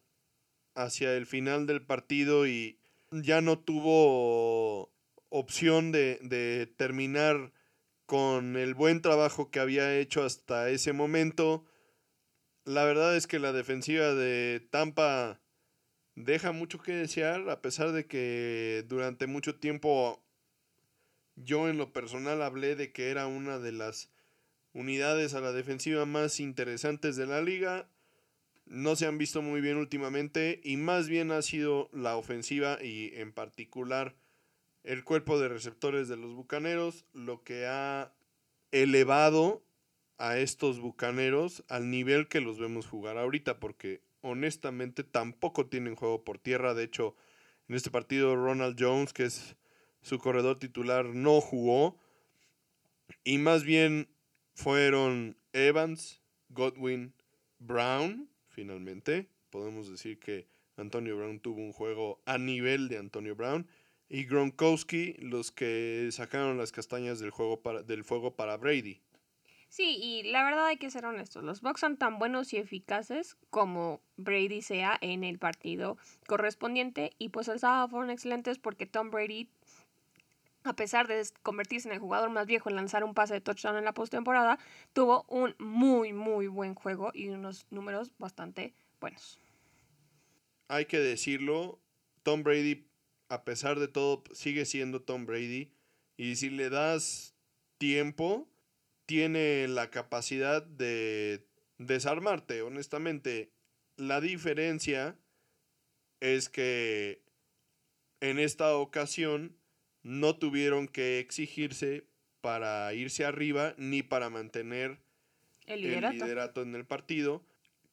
hacia 0.75 1.15
el 1.17 1.25
final 1.25 1.67
del 1.67 1.81
partido 1.81 2.47
y 2.47 2.79
ya 3.11 3.41
no 3.41 3.59
tuvo 3.59 4.93
opción 5.31 5.91
de, 5.91 6.19
de 6.21 6.67
terminar 6.67 7.55
con 8.05 8.57
el 8.57 8.75
buen 8.75 9.01
trabajo 9.01 9.51
que 9.51 9.61
había 9.61 9.97
hecho 9.97 10.23
hasta 10.23 10.69
ese 10.69 10.93
momento. 10.93 11.65
La 12.67 12.85
verdad 12.85 13.17
es 13.17 13.27
que 13.27 13.39
la 13.39 13.53
defensiva 13.53 14.13
de 14.13 14.67
Tampa 14.71 15.41
deja 16.15 16.53
mucho 16.53 16.79
que 16.79 16.93
desear, 16.93 17.49
a 17.51 17.61
pesar 17.61 17.93
de 17.93 18.07
que 18.07 18.85
durante 18.89 19.27
mucho 19.27 19.57
tiempo 19.57 20.23
yo 21.37 21.69
en 21.69 21.79
lo 21.79 21.93
personal 21.93 22.43
hablé 22.43 22.77
de 22.77 22.93
que 22.93 23.11
era 23.11 23.27
una 23.27 23.59
de 23.59 23.73
las 23.73 24.11
unidades 24.73 25.35
a 25.35 25.41
la 25.41 25.53
defensiva 25.53 26.07
más 26.07 26.41
interesantes 26.41 27.17
de 27.17 27.27
la 27.27 27.41
liga. 27.41 27.89
No 28.67 28.97
se 28.97 29.07
han 29.07 29.19
visto 29.19 29.43
muy 29.43 29.61
bien 29.61 29.77
últimamente 29.77 30.61
y 30.65 30.77
más 30.77 31.09
bien 31.09 31.33
ha 31.33 31.43
sido 31.43 31.91
la 31.93 32.17
ofensiva 32.17 32.79
y 32.83 33.13
en 33.15 33.33
particular 33.33 34.15
el 34.85 35.05
cuerpo 35.05 35.39
de 35.39 35.49
receptores 35.49 36.09
de 36.09 36.17
los 36.17 36.35
Bucaneros 36.35 37.05
lo 37.13 37.43
que 37.43 37.67
ha 37.67 38.13
elevado 38.71 39.63
a 40.19 40.39
estos 40.39 40.81
Bucaneros 40.81 41.65
al 41.69 41.91
nivel 41.91 42.29
que 42.29 42.41
los 42.41 42.59
vemos 42.59 42.87
jugar 42.87 43.19
ahorita 43.19 43.61
porque 43.61 44.01
honestamente 44.25 45.05
tampoco 45.05 45.67
tienen 45.67 45.95
juego 45.95 46.25
por 46.25 46.39
tierra. 46.39 46.75
De 46.75 46.83
hecho, 46.83 47.15
en 47.69 47.77
este 47.77 47.91
partido 47.91 48.35
Ronald 48.35 48.77
Jones, 48.79 49.13
que 49.13 49.25
es 49.25 49.55
su 50.01 50.19
corredor 50.19 50.59
titular, 50.59 51.05
no 51.05 51.41
jugó. 51.41 51.99
Y 53.23 53.39
más 53.39 53.65
bien 53.65 54.09
fueron 54.55 55.37
Evans, 55.53 56.23
Godwin, 56.49 57.13
Brown, 57.59 58.29
finalmente. 58.49 59.29
Podemos 59.51 59.91
decir 59.91 60.19
que 60.19 60.47
Antonio 60.77 61.17
Brown 61.17 61.39
tuvo 61.39 61.61
un 61.61 61.73
juego 61.73 62.23
a 62.25 62.39
nivel 62.39 62.89
de 62.89 62.99
Antonio 62.99 63.37
Brown. 63.37 63.69
Y 64.09 64.25
Gronkowski, 64.25 65.15
los 65.19 65.53
que 65.53 66.09
sacaron 66.13 66.57
las 66.57 66.73
castañas 66.73 67.21
del, 67.21 67.31
juego 67.31 67.61
para, 67.61 67.83
del 67.83 68.05
fuego 68.05 68.37
para 68.37 68.57
Brady. 68.57 69.01
Sí, 69.75 69.99
y 70.01 70.23
la 70.31 70.45
verdad 70.45 70.67
hay 70.67 70.77
que 70.77 70.89
ser 70.89 71.05
honestos, 71.05 71.43
los 71.43 71.61
Bucks 71.61 71.81
son 71.81 71.97
tan 71.97 72.21
buenos 72.21 72.53
y 72.53 72.59
eficaces 72.59 73.37
como 73.51 74.01
Brady 74.17 74.63
sea 74.63 74.97
en 75.01 75.25
el 75.25 75.41
partido 75.41 75.99
correspondiente 76.29 77.11
y 77.19 77.31
pues 77.31 77.49
el 77.49 77.59
sábado 77.59 77.89
fueron 77.89 78.11
excelentes 78.11 78.61
porque 78.61 78.87
Tom 78.87 79.11
Brady 79.11 79.49
a 80.63 80.77
pesar 80.77 81.09
de 81.09 81.27
convertirse 81.43 81.89
en 81.89 81.95
el 81.95 81.99
jugador 81.99 82.31
más 82.31 82.47
viejo 82.47 82.69
en 82.69 82.77
lanzar 82.77 83.03
un 83.03 83.15
pase 83.15 83.35
de 83.35 83.41
touchdown 83.41 83.77
en 83.77 83.85
la 83.85 83.95
postemporada, 83.95 84.61
tuvo 84.93 85.25
un 85.27 85.57
muy 85.59 86.13
muy 86.13 86.47
buen 86.47 86.77
juego 86.77 87.11
y 87.13 87.31
unos 87.31 87.67
números 87.71 88.13
bastante 88.17 88.75
buenos. 89.01 89.41
Hay 90.69 90.85
que 90.85 91.01
decirlo, 91.01 91.81
Tom 92.23 92.45
Brady 92.45 92.87
a 93.29 93.43
pesar 93.43 93.81
de 93.81 93.89
todo 93.89 94.23
sigue 94.35 94.67
siendo 94.67 95.03
Tom 95.03 95.27
Brady 95.27 95.73
y 96.17 96.37
si 96.37 96.51
le 96.51 96.71
das 96.71 97.35
tiempo 97.79 98.49
tiene 99.07 99.69
la 99.69 99.91
capacidad 99.91 100.63
de 100.63 101.47
desarmarte, 101.79 102.63
honestamente. 102.63 103.51
La 103.97 104.21
diferencia 104.21 105.17
es 106.21 106.49
que 106.49 107.23
en 108.21 108.39
esta 108.39 108.77
ocasión 108.77 109.57
no 110.03 110.37
tuvieron 110.37 110.89
que 110.89 111.19
exigirse 111.19 112.07
para 112.41 112.93
irse 112.95 113.25
arriba 113.25 113.75
ni 113.79 114.03
para 114.03 114.31
mantener 114.31 114.99
el 115.67 115.83
liderato. 115.83 116.63
en 116.63 116.75
el 116.75 116.85
partido, 116.85 117.45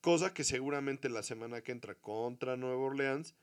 cosa 0.02 0.34
que 0.34 0.44
seguramente 0.44 1.10
la 1.10 1.24
semana 1.24 1.62
que 1.62 1.72
entra 1.72 1.96
contra 1.96 2.58
Nueva 2.58 2.82
Orleans 2.82 3.36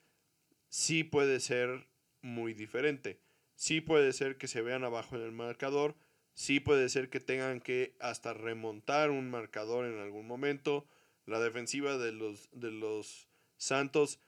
sí 0.69 1.05
puede 1.05 1.41
ser 1.41 1.89
muy 2.21 2.53
diferente. 2.53 3.21
Sí 3.55 3.81
puede 3.81 4.13
ser 4.13 4.37
que 4.37 4.49
se 4.49 4.63
vean 4.63 4.85
abajo 4.85 5.17
en 5.17 5.23
el 5.23 5.33
marcador, 5.33 5.97
Sí 6.39 6.61
puede 6.61 6.89
ser 6.89 7.11
que 7.11 7.19
tengan 7.19 7.61
que 7.61 7.97
hasta 7.99 8.33
remontar 8.33 9.11
un 9.11 9.29
marcador 9.29 9.87
en 9.87 9.99
algún 9.99 10.29
momento. 10.29 10.87
La 11.27 11.41
defensiva 11.41 11.99
de 11.99 12.13
los, 12.13 12.49
de 12.53 12.71
los 12.71 13.27
Santos 13.57 14.21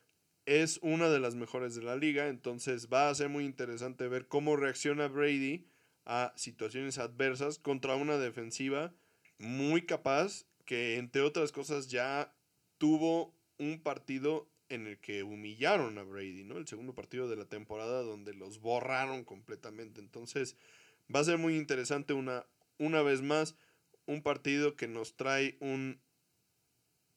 es 0.44 0.80
una 0.82 1.08
de 1.08 1.20
las 1.20 1.36
mejores 1.36 1.76
de 1.76 1.84
la 1.84 1.94
liga, 1.94 2.26
entonces 2.26 2.88
va 2.92 3.08
a 3.08 3.14
ser 3.14 3.28
muy 3.28 3.44
interesante 3.44 4.08
ver 4.08 4.26
cómo 4.26 4.56
reacciona 4.56 5.06
Brady 5.06 5.68
a 6.04 6.32
situaciones 6.34 6.98
adversas 6.98 7.60
contra 7.60 7.94
una 7.94 8.18
defensiva 8.18 8.92
muy 9.38 9.82
capaz 9.82 10.46
que 10.64 10.96
entre 10.96 11.22
otras 11.22 11.52
cosas 11.52 11.86
ya 11.86 12.34
tuvo 12.78 13.36
un 13.56 13.80
partido 13.80 14.50
en 14.68 14.88
el 14.88 14.98
que 14.98 15.22
humillaron 15.22 15.96
a 15.96 16.02
Brady, 16.02 16.42
¿no? 16.42 16.56
El 16.56 16.66
segundo 16.66 16.92
partido 16.92 17.28
de 17.28 17.36
la 17.36 17.44
temporada 17.44 18.02
donde 18.02 18.34
los 18.34 18.60
borraron 18.60 19.22
completamente. 19.22 20.00
Entonces, 20.00 20.56
Va 21.14 21.20
a 21.20 21.24
ser 21.24 21.38
muy 21.38 21.56
interesante 21.56 22.12
una, 22.12 22.46
una 22.78 23.02
vez 23.02 23.22
más 23.22 23.56
un 24.06 24.22
partido 24.22 24.76
que 24.76 24.88
nos 24.88 25.16
trae 25.16 25.56
un 25.60 26.00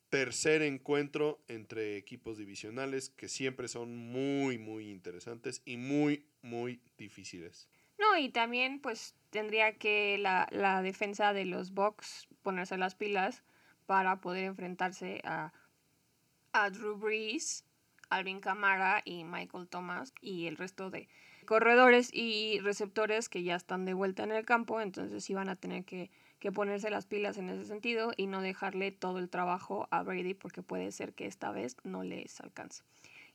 tercer 0.09 0.61
encuentro 0.61 1.43
entre 1.47 1.97
equipos 1.97 2.37
divisionales 2.37 3.09
que 3.09 3.27
siempre 3.27 3.67
son 3.67 3.97
muy, 3.97 4.59
muy 4.59 4.91
interesantes 4.91 5.63
y 5.65 5.77
muy, 5.77 6.27
muy 6.43 6.81
difíciles. 6.97 7.67
No, 7.97 8.17
y 8.17 8.29
también 8.29 8.79
pues 8.79 9.15
tendría 9.31 9.77
que 9.77 10.17
la, 10.19 10.47
la 10.51 10.81
defensa 10.83 11.33
de 11.33 11.45
los 11.45 11.73
Bucks 11.73 12.27
ponerse 12.43 12.77
las 12.77 12.93
pilas 12.93 13.43
para 13.85 14.21
poder 14.21 14.45
enfrentarse 14.45 15.21
a, 15.23 15.51
a 16.51 16.69
Drew 16.69 16.95
Brees, 16.95 17.65
Alvin 18.09 18.39
Kamara 18.39 19.01
y 19.05 19.23
Michael 19.23 19.67
Thomas 19.67 20.13
y 20.21 20.45
el 20.45 20.57
resto 20.57 20.89
de, 20.91 21.09
corredores 21.45 22.09
y 22.13 22.59
receptores 22.59 23.29
que 23.29 23.43
ya 23.43 23.55
están 23.55 23.85
de 23.85 23.93
vuelta 23.93 24.23
en 24.23 24.31
el 24.31 24.45
campo, 24.45 24.81
entonces 24.81 25.23
sí 25.23 25.33
van 25.33 25.49
a 25.49 25.55
tener 25.55 25.85
que, 25.85 26.09
ponerse 26.53 26.89
las 26.89 27.05
pilas 27.05 27.37
en 27.37 27.49
ese 27.49 27.63
sentido 27.63 28.11
y 28.17 28.27
no 28.27 28.41
dejarle 28.41 28.91
todo 28.91 29.19
el 29.19 29.29
trabajo 29.29 29.87
a 29.91 30.03
Brady 30.03 30.33
porque 30.33 30.61
puede 30.61 30.91
ser 30.91 31.13
que 31.13 31.25
esta 31.25 31.51
vez 31.51 31.77
no 31.85 32.03
les 32.03 32.41
alcance. 32.41 32.83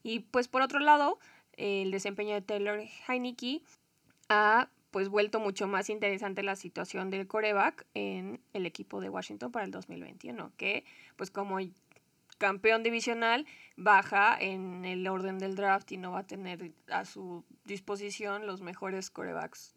Y 0.03 0.21
pues 0.21 0.47
por 0.47 0.61
otro 0.61 0.79
lado, 0.79 1.19
el 1.57 1.91
desempeño 1.91 2.35
de 2.35 2.43
Taylor 2.43 2.81
Heineke 3.09 3.63
ha 4.29 4.69
pues 4.91 5.09
vuelto 5.09 5.41
mucho 5.41 5.67
más 5.67 5.91
interesante 5.91 6.43
la 6.43 6.57
situación 6.57 7.11
del 7.11 7.27
coreback 7.27 7.87
en 7.95 8.41
el 8.53 8.67
equipo 8.67 9.01
de 9.01 9.09
Washington 9.09 9.53
para 9.53 9.65
el 9.65 9.71
2021, 9.71 10.53
que 10.57 10.85
pues 11.17 11.31
como 11.31 11.59
campeón 12.39 12.82
divisional 12.82 13.47
baja 13.76 14.36
en 14.41 14.84
el 14.84 15.07
orden 15.07 15.39
del 15.39 15.57
draft 15.57 15.93
y 15.93 15.97
no 15.97 16.12
va 16.12 16.20
a 16.20 16.26
tener 16.26 16.72
a 16.89 17.05
su 17.05 17.45
disposición 17.64 18.47
los 18.47 18.62
mejores 18.62 19.11
corebacks 19.11 19.74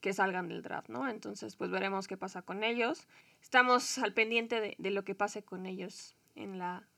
que 0.00 0.12
salgan 0.12 0.48
del 0.48 0.62
draft, 0.62 0.88
¿no? 0.88 1.08
Entonces, 1.08 1.56
pues 1.56 1.70
veremos 1.70 2.08
qué 2.08 2.16
pasa 2.16 2.42
con 2.42 2.64
ellos. 2.64 3.06
Estamos 3.42 3.98
al 3.98 4.14
pendiente 4.14 4.60
de, 4.60 4.74
de 4.78 4.90
lo 4.90 5.04
que 5.04 5.14
pase 5.14 5.42
con 5.42 5.66
ellos 5.66 6.14
en 6.34 6.58
la 6.58 6.88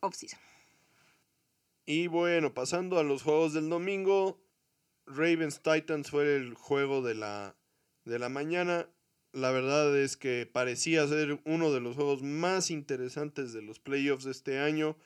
offseason. 0.00 0.40
Y 1.86 2.06
bueno, 2.06 2.54
pasando 2.54 2.98
a 2.98 3.02
los 3.02 3.22
juegos 3.22 3.52
del 3.52 3.68
domingo, 3.68 4.40
Ravens 5.06 5.62
Titans 5.62 6.10
fue 6.10 6.36
el 6.36 6.54
juego 6.54 7.02
de 7.02 7.14
la, 7.14 7.56
de 8.04 8.18
la 8.18 8.28
mañana. 8.28 8.88
La 9.32 9.52
verdad 9.52 9.96
es 9.96 10.16
que 10.16 10.44
parecía 10.46 11.06
ser 11.06 11.40
uno 11.44 11.72
de 11.72 11.80
los 11.80 11.94
juegos 11.94 12.22
más 12.22 12.70
interesantes 12.70 13.52
de 13.52 13.62
los 13.62 13.78
playoffs 13.78 14.24
de 14.24 14.32
este 14.32 14.58
año. 14.58 14.96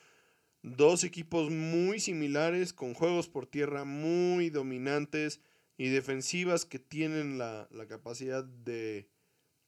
Dos 0.62 1.04
equipos 1.04 1.50
muy 1.50 2.00
similares, 2.00 2.72
con 2.72 2.94
juegos 2.94 3.28
por 3.28 3.46
tierra 3.46 3.84
muy 3.84 4.48
dominantes 4.48 5.40
y 5.76 5.88
defensivas 5.88 6.64
que 6.64 6.78
tienen 6.78 7.36
la, 7.36 7.68
capacidad 7.86 8.44
de, 8.44 9.10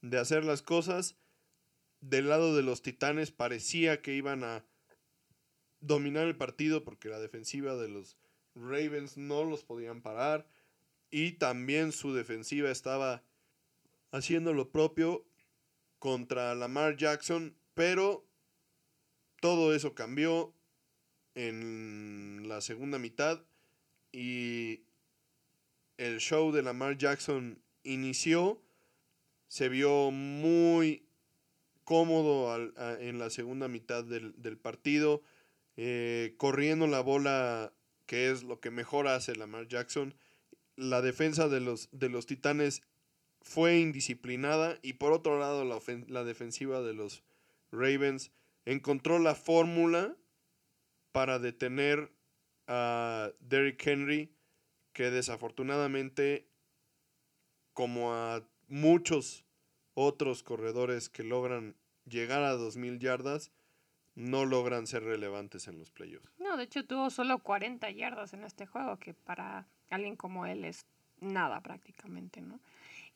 de 0.00 0.18
hacer 0.18 0.42
las 0.42 0.62
cosas. 0.62 1.16
Del 2.00 2.28
lado 2.28 2.56
de 2.56 2.62
los 2.62 2.80
Titanes 2.80 3.32
parecía 3.32 4.00
que 4.00 4.14
iban 4.14 4.42
a 4.42 4.64
dominar 5.80 6.26
el 6.26 6.36
partido 6.36 6.82
porque 6.82 7.10
la 7.10 7.18
defensiva 7.18 7.74
de 7.74 7.88
los 7.88 8.16
Ravens 8.54 9.18
no 9.18 9.44
los 9.44 9.64
podían 9.64 10.00
parar 10.00 10.46
y 11.10 11.32
también 11.32 11.92
su 11.92 12.14
defensiva 12.14 12.70
estaba 12.70 13.22
haciendo 14.10 14.52
lo 14.52 14.70
propio 14.70 15.26
contra 15.98 16.54
Lamar 16.54 16.96
Jackson, 16.96 17.56
pero 17.74 18.26
todo 19.40 19.74
eso 19.74 19.94
cambió 19.94 20.54
en 21.34 22.48
la 22.48 22.60
segunda 22.60 22.98
mitad 22.98 23.42
y 24.12 24.86
el 25.98 26.18
show 26.18 26.52
de 26.52 26.62
Lamar 26.62 26.96
Jackson 26.96 27.62
inició, 27.82 28.62
se 29.48 29.68
vio 29.68 30.10
muy 30.10 31.08
cómodo 31.84 32.72
en 32.98 33.18
la 33.18 33.30
segunda 33.30 33.68
mitad 33.68 34.04
del, 34.04 34.58
partido, 34.58 35.22
eh, 35.76 36.34
corriendo 36.36 36.86
la 36.86 37.00
bola, 37.00 37.72
que 38.06 38.30
es 38.30 38.42
lo 38.42 38.60
que 38.60 38.70
mejor 38.70 39.06
hace 39.06 39.36
Lamar 39.36 39.68
Jackson. 39.68 40.14
La 40.74 41.00
defensa 41.00 41.48
de 41.48 41.60
los, 41.60 41.88
de 41.92 42.08
los 42.08 42.26
Titanes 42.26 42.82
fue 43.46 43.78
indisciplinada 43.78 44.76
y 44.82 44.94
por 44.94 45.12
otro 45.12 45.38
lado 45.38 45.64
la, 45.64 46.24
defensiva 46.24 46.82
de 46.82 46.94
los 46.94 47.22
Ravens 47.70 48.32
encontró 48.64 49.20
la 49.20 49.36
fórmula 49.36 50.16
para 51.12 51.38
detener 51.38 52.12
a 52.66 53.30
Derrick 53.38 53.86
Henry, 53.86 54.34
que 54.92 55.12
desafortunadamente, 55.12 56.48
como 57.72 58.12
a 58.12 58.42
muchos 58.66 59.44
otros 59.94 60.42
corredores 60.42 61.08
que 61.08 61.22
logran 61.22 61.76
llegar 62.04 62.42
a 62.42 62.56
2.000 62.56 62.98
yardas, 62.98 63.52
no 64.16 64.44
logran 64.44 64.88
ser 64.88 65.04
relevantes 65.04 65.68
en 65.68 65.78
los 65.78 65.92
playoffs. 65.92 66.28
No, 66.38 66.56
de 66.56 66.64
hecho 66.64 66.84
tuvo 66.84 67.10
solo 67.10 67.38
40 67.38 67.88
yardas 67.92 68.32
en 68.32 68.42
este 68.42 68.66
juego, 68.66 68.98
que 68.98 69.14
para 69.14 69.68
alguien 69.88 70.16
como 70.16 70.46
él 70.46 70.64
es 70.64 70.84
nada 71.20 71.60
prácticamente, 71.60 72.42
¿no? 72.42 72.60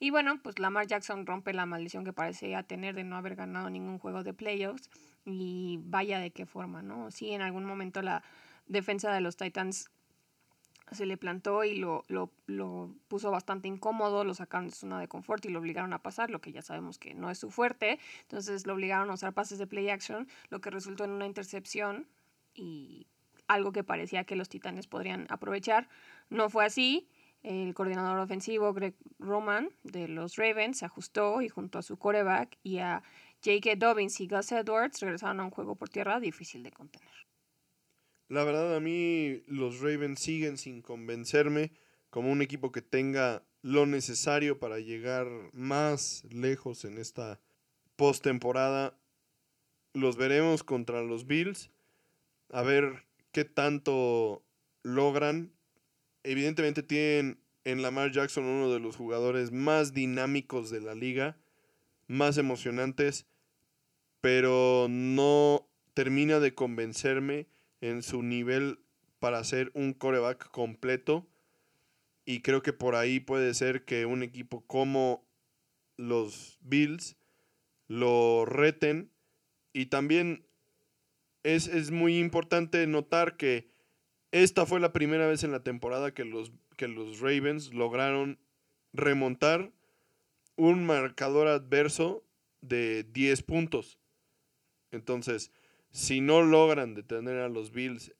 Y 0.03 0.09
bueno, 0.09 0.39
pues 0.41 0.57
Lamar 0.57 0.87
Jackson 0.87 1.27
rompe 1.27 1.53
la 1.53 1.67
maldición 1.67 2.03
que 2.03 2.11
parecía 2.11 2.63
tener 2.63 2.95
de 2.95 3.03
no 3.03 3.17
haber 3.17 3.35
ganado 3.35 3.69
ningún 3.69 3.99
juego 3.99 4.23
de 4.23 4.33
playoffs 4.33 4.89
y 5.25 5.77
vaya 5.83 6.17
de 6.17 6.31
qué 6.31 6.47
forma, 6.47 6.81
¿no? 6.81 7.11
Sí, 7.11 7.29
en 7.29 7.43
algún 7.43 7.65
momento 7.65 8.01
la 8.01 8.23
defensa 8.65 9.13
de 9.13 9.21
los 9.21 9.37
Titans 9.37 9.91
se 10.91 11.05
le 11.05 11.17
plantó 11.17 11.63
y 11.63 11.75
lo, 11.75 12.03
lo, 12.07 12.31
lo, 12.47 12.95
puso 13.09 13.29
bastante 13.29 13.67
incómodo, 13.67 14.23
lo 14.23 14.33
sacaron 14.33 14.69
de 14.69 14.73
su 14.73 14.79
zona 14.79 14.99
de 14.99 15.07
confort 15.07 15.45
y 15.45 15.49
lo 15.49 15.59
obligaron 15.59 15.93
a 15.93 16.01
pasar, 16.01 16.31
lo 16.31 16.41
que 16.41 16.51
ya 16.51 16.63
sabemos 16.63 16.97
que 16.97 17.13
no 17.13 17.29
es 17.29 17.37
su 17.37 17.51
fuerte. 17.51 17.99
Entonces 18.23 18.65
lo 18.65 18.73
obligaron 18.73 19.11
a 19.11 19.13
usar 19.13 19.33
pases 19.33 19.59
de 19.59 19.67
play 19.67 19.91
action, 19.91 20.27
lo 20.49 20.61
que 20.61 20.71
resultó 20.71 21.03
en 21.03 21.11
una 21.11 21.27
intercepción 21.27 22.07
y 22.55 23.05
algo 23.47 23.71
que 23.71 23.83
parecía 23.83 24.23
que 24.23 24.35
los 24.35 24.49
Titanes 24.49 24.87
podrían 24.87 25.27
aprovechar. 25.29 25.87
No 26.31 26.49
fue 26.49 26.65
así 26.65 27.07
el 27.43 27.73
coordinador 27.73 28.19
ofensivo 28.19 28.73
Greg 28.73 28.95
Roman 29.19 29.69
de 29.83 30.07
los 30.07 30.35
Ravens 30.35 30.79
se 30.79 30.85
ajustó 30.85 31.41
y 31.41 31.49
junto 31.49 31.79
a 31.79 31.81
su 31.81 31.97
coreback 31.97 32.57
y 32.63 32.77
a 32.79 33.03
J.K. 33.43 33.75
Dobbins 33.77 34.19
y 34.21 34.27
Gus 34.27 34.51
Edwards 34.51 34.99
regresaron 34.99 35.39
a 35.39 35.45
un 35.45 35.49
juego 35.49 35.75
por 35.75 35.89
tierra 35.89 36.19
difícil 36.19 36.63
de 36.63 36.71
contener. 36.71 37.09
La 38.27 38.43
verdad 38.43 38.75
a 38.75 38.79
mí 38.79 39.41
los 39.47 39.81
Ravens 39.81 40.19
siguen 40.19 40.57
sin 40.57 40.81
convencerme 40.81 41.71
como 42.09 42.31
un 42.31 42.41
equipo 42.41 42.71
que 42.71 42.81
tenga 42.81 43.43
lo 43.61 43.85
necesario 43.85 44.59
para 44.59 44.79
llegar 44.79 45.27
más 45.53 46.23
lejos 46.29 46.85
en 46.85 46.97
esta 46.97 47.39
postemporada. 47.95 48.97
Los 49.93 50.17
veremos 50.17 50.63
contra 50.63 51.01
los 51.01 51.27
Bills 51.27 51.71
a 52.51 52.61
ver 52.61 53.05
qué 53.31 53.45
tanto 53.45 54.43
logran 54.83 55.51
evidentemente 56.23 56.83
tienen 56.83 57.39
en 57.63 57.81
Lamar 57.81 58.11
Jackson 58.11 58.45
uno 58.45 58.71
de 58.71 58.79
los 58.79 58.95
jugadores 58.95 59.51
más 59.51 59.93
dinámicos 59.93 60.69
de 60.69 60.81
la 60.81 60.95
liga, 60.95 61.37
más 62.07 62.37
emocionantes, 62.37 63.25
pero 64.19 64.87
no 64.89 65.67
termina 65.93 66.39
de 66.39 66.53
convencerme 66.53 67.47
en 67.81 68.03
su 68.03 68.23
nivel 68.23 68.79
para 69.19 69.43
ser 69.43 69.71
un 69.73 69.93
coreback 69.93 70.49
completo. 70.51 71.27
Y 72.25 72.41
creo 72.41 72.61
que 72.61 72.73
por 72.73 72.95
ahí 72.95 73.19
puede 73.19 73.53
ser 73.53 73.83
que 73.85 74.05
un 74.05 74.23
equipo 74.23 74.61
como 74.67 75.25
los 75.97 76.57
Bills 76.61 77.17
lo 77.87 78.45
reten. 78.45 79.11
Y 79.73 79.87
también 79.87 80.45
es, 81.43 81.67
es 81.67 81.91
muy 81.91 82.19
importante 82.19 82.85
notar 82.87 83.37
que 83.37 83.69
esta 84.31 84.65
fue 84.65 84.79
la 84.79 84.93
primera 84.93 85.27
vez 85.27 85.43
en 85.43 85.51
la 85.51 85.63
temporada 85.63 86.13
que 86.13 86.25
los, 86.25 86.51
que 86.77 86.87
los 86.87 87.19
Ravens 87.19 87.73
lograron 87.73 88.39
remontar 88.93 89.71
un 90.55 90.85
marcador 90.85 91.47
adverso 91.47 92.23
de 92.61 93.03
10 93.03 93.43
puntos. 93.43 93.99
Entonces, 94.91 95.51
si 95.91 96.21
no 96.21 96.41
logran 96.41 96.93
detener 96.93 97.39
a 97.39 97.49
los 97.49 97.71
Bills 97.71 98.13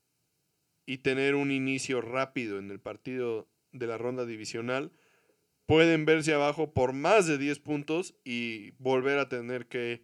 y 0.86 1.00
tener 1.00 1.36
un 1.36 1.52
inicio 1.52 2.02
rápido 2.02 2.60
en 2.60 2.72
el 2.72 2.80
partido 2.80 3.48
de 3.72 3.88
la 3.88 3.98
ronda 3.98 4.26
divisional, 4.26 4.92
pueden 5.66 6.06
verse 6.06 6.34
abajo 6.34 6.74
por 6.74 6.92
más 6.92 7.28
de 7.28 7.38
10 7.38 7.60
puntos 7.60 8.16
y 8.26 8.72
volver 8.72 9.20
a 9.20 9.30
tener 9.30 9.68
que 9.68 10.04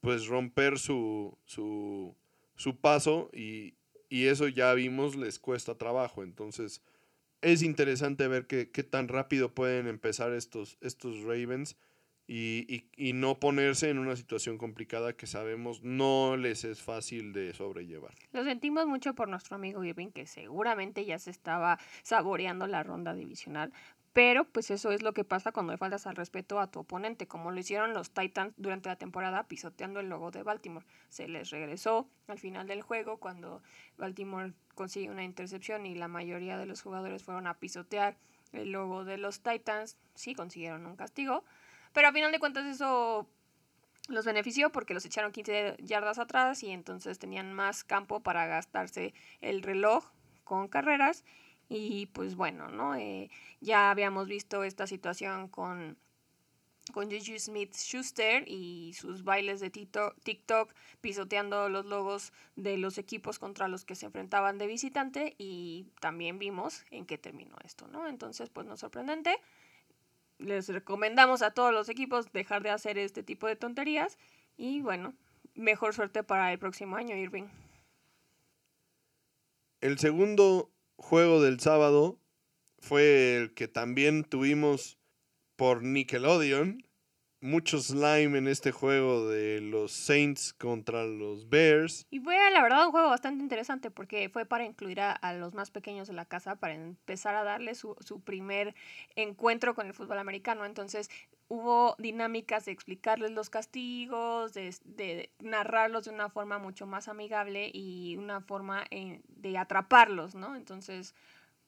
pues 0.00 0.26
romper 0.26 0.78
su, 0.78 1.36
su, 1.44 2.16
su 2.54 2.78
paso 2.78 3.30
y, 3.32 3.77
y 4.08 4.26
eso 4.26 4.48
ya 4.48 4.72
vimos 4.74 5.16
les 5.16 5.38
cuesta 5.38 5.76
trabajo. 5.76 6.22
Entonces 6.22 6.82
es 7.40 7.62
interesante 7.62 8.28
ver 8.28 8.46
qué, 8.46 8.66
tan 8.66 9.08
rápido 9.08 9.54
pueden 9.54 9.86
empezar 9.86 10.32
estos, 10.32 10.78
estos 10.80 11.22
Ravens 11.22 11.76
y, 12.30 12.84
y, 12.94 13.14
no 13.14 13.40
ponerse 13.40 13.88
en 13.88 13.98
una 13.98 14.14
situación 14.14 14.58
complicada 14.58 15.14
que 15.14 15.26
sabemos 15.26 15.82
no 15.82 16.36
les 16.36 16.64
es 16.64 16.82
fácil 16.82 17.32
de 17.32 17.54
sobrellevar. 17.54 18.12
Lo 18.32 18.44
sentimos 18.44 18.86
mucho 18.86 19.14
por 19.14 19.28
nuestro 19.28 19.56
amigo 19.56 19.82
Irving, 19.82 20.10
que 20.10 20.26
seguramente 20.26 21.06
ya 21.06 21.18
se 21.18 21.30
estaba 21.30 21.78
saboreando 22.02 22.66
la 22.66 22.82
ronda 22.82 23.14
divisional, 23.14 23.72
pero 24.12 24.44
pues 24.44 24.70
eso 24.70 24.90
es 24.90 25.02
lo 25.02 25.12
que 25.12 25.24
pasa 25.24 25.52
cuando 25.52 25.72
le 25.72 25.78
faltas 25.78 26.06
al 26.06 26.16
respeto 26.16 26.60
a 26.60 26.70
tu 26.70 26.80
oponente, 26.80 27.28
como 27.28 27.50
lo 27.50 27.60
hicieron 27.60 27.94
los 27.94 28.10
Titans 28.10 28.54
durante 28.56 28.88
la 28.88 28.96
temporada 28.96 29.46
pisoteando 29.46 30.00
el 30.00 30.08
logo 30.08 30.30
de 30.30 30.42
Baltimore. 30.42 30.86
Se 31.08 31.28
les 31.28 31.50
regresó 31.50 32.08
al 32.26 32.38
final 32.38 32.66
del 32.66 32.82
juego 32.82 33.18
cuando 33.18 33.62
Baltimore 33.96 34.52
consigue 34.74 35.10
una 35.10 35.24
intercepción 35.24 35.86
y 35.86 35.94
la 35.94 36.08
mayoría 36.08 36.56
de 36.56 36.66
los 36.66 36.82
jugadores 36.82 37.22
fueron 37.22 37.46
a 37.46 37.58
pisotear 37.58 38.16
el 38.52 38.72
logo 38.72 39.04
de 39.04 39.18
los 39.18 39.40
Titans. 39.42 39.96
Sí 40.14 40.34
consiguieron 40.34 40.86
un 40.86 40.96
castigo, 40.96 41.44
pero 41.92 42.08
a 42.08 42.12
final 42.12 42.32
de 42.32 42.38
cuentas 42.38 42.64
eso 42.64 43.28
los 44.08 44.24
benefició 44.24 44.72
porque 44.72 44.94
los 44.94 45.04
echaron 45.04 45.32
15 45.32 45.76
yardas 45.80 46.18
atrás 46.18 46.62
y 46.62 46.70
entonces 46.70 47.18
tenían 47.18 47.52
más 47.52 47.84
campo 47.84 48.20
para 48.20 48.46
gastarse 48.46 49.12
el 49.40 49.62
reloj 49.62 50.10
con 50.44 50.66
carreras 50.66 51.24
y 51.68 52.06
pues 52.06 52.34
bueno, 52.34 52.68
¿no? 52.68 52.94
Eh, 52.94 53.30
ya 53.60 53.90
habíamos 53.90 54.28
visto 54.28 54.64
esta 54.64 54.86
situación 54.86 55.48
con, 55.48 55.98
con 56.92 57.10
Juju 57.10 57.38
Smith 57.38 57.74
Schuster 57.74 58.44
y 58.46 58.94
sus 58.94 59.22
bailes 59.22 59.60
de 59.60 59.70
TikTok 59.70 60.72
pisoteando 61.00 61.68
los 61.68 61.86
logos 61.86 62.32
de 62.56 62.78
los 62.78 62.96
equipos 62.98 63.38
contra 63.38 63.68
los 63.68 63.84
que 63.84 63.94
se 63.94 64.06
enfrentaban 64.06 64.58
de 64.58 64.66
visitante 64.66 65.34
y 65.38 65.86
también 66.00 66.38
vimos 66.38 66.84
en 66.90 67.04
qué 67.04 67.18
terminó 67.18 67.56
esto, 67.64 67.86
¿no? 67.88 68.08
Entonces, 68.08 68.48
pues 68.48 68.66
no 68.66 68.76
sorprendente. 68.76 69.38
Les 70.38 70.68
recomendamos 70.68 71.42
a 71.42 71.50
todos 71.50 71.72
los 71.72 71.88
equipos 71.88 72.32
dejar 72.32 72.62
de 72.62 72.70
hacer 72.70 72.96
este 72.96 73.22
tipo 73.22 73.46
de 73.46 73.56
tonterías 73.56 74.16
y 74.56 74.80
bueno, 74.80 75.14
mejor 75.54 75.94
suerte 75.94 76.22
para 76.22 76.52
el 76.52 76.58
próximo 76.58 76.96
año, 76.96 77.16
Irving. 77.16 77.48
El 79.80 79.98
segundo 79.98 80.70
juego 80.98 81.40
del 81.40 81.60
sábado 81.60 82.20
fue 82.78 83.36
el 83.36 83.54
que 83.54 83.68
también 83.68 84.24
tuvimos 84.24 84.98
por 85.56 85.82
Nickelodeon 85.82 86.84
mucho 87.40 87.78
slime 87.78 88.38
en 88.38 88.48
este 88.48 88.72
juego 88.72 89.28
de 89.28 89.60
los 89.60 89.92
Saints 89.92 90.52
contra 90.52 91.04
los 91.04 91.48
Bears. 91.48 92.06
Y 92.10 92.20
fue 92.20 92.36
la 92.50 92.62
verdad 92.62 92.86
un 92.86 92.90
juego 92.90 93.08
bastante 93.08 93.42
interesante 93.42 93.90
porque 93.90 94.28
fue 94.28 94.44
para 94.44 94.64
incluir 94.64 95.00
a, 95.00 95.32
los 95.34 95.54
más 95.54 95.70
pequeños 95.70 96.08
de 96.08 96.14
la 96.14 96.24
casa, 96.24 96.56
para 96.56 96.74
empezar 96.74 97.34
a 97.34 97.44
darle 97.44 97.74
su, 97.74 97.96
su, 98.00 98.20
primer 98.20 98.74
encuentro 99.14 99.74
con 99.74 99.86
el 99.86 99.94
fútbol 99.94 100.18
americano. 100.18 100.64
Entonces 100.64 101.10
hubo 101.48 101.94
dinámicas 101.98 102.64
de 102.64 102.72
explicarles 102.72 103.30
los 103.30 103.50
castigos, 103.50 104.52
de, 104.52 104.74
de 104.84 105.30
narrarlos 105.38 106.04
de 106.04 106.10
una 106.10 106.28
forma 106.28 106.58
mucho 106.58 106.86
más 106.86 107.08
amigable 107.08 107.70
y 107.72 108.16
una 108.16 108.40
forma 108.40 108.84
eh, 108.90 109.20
de 109.28 109.56
atraparlos, 109.56 110.34
¿no? 110.34 110.56
Entonces, 110.56 111.14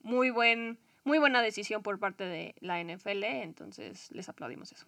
muy 0.00 0.30
buen... 0.30 0.78
Muy 1.02 1.18
buena 1.18 1.40
decisión 1.40 1.82
por 1.82 1.98
parte 1.98 2.24
de 2.24 2.54
la 2.60 2.78
NFL, 2.84 3.24
entonces 3.24 4.10
les 4.10 4.28
aplaudimos 4.28 4.70
eso. 4.70 4.86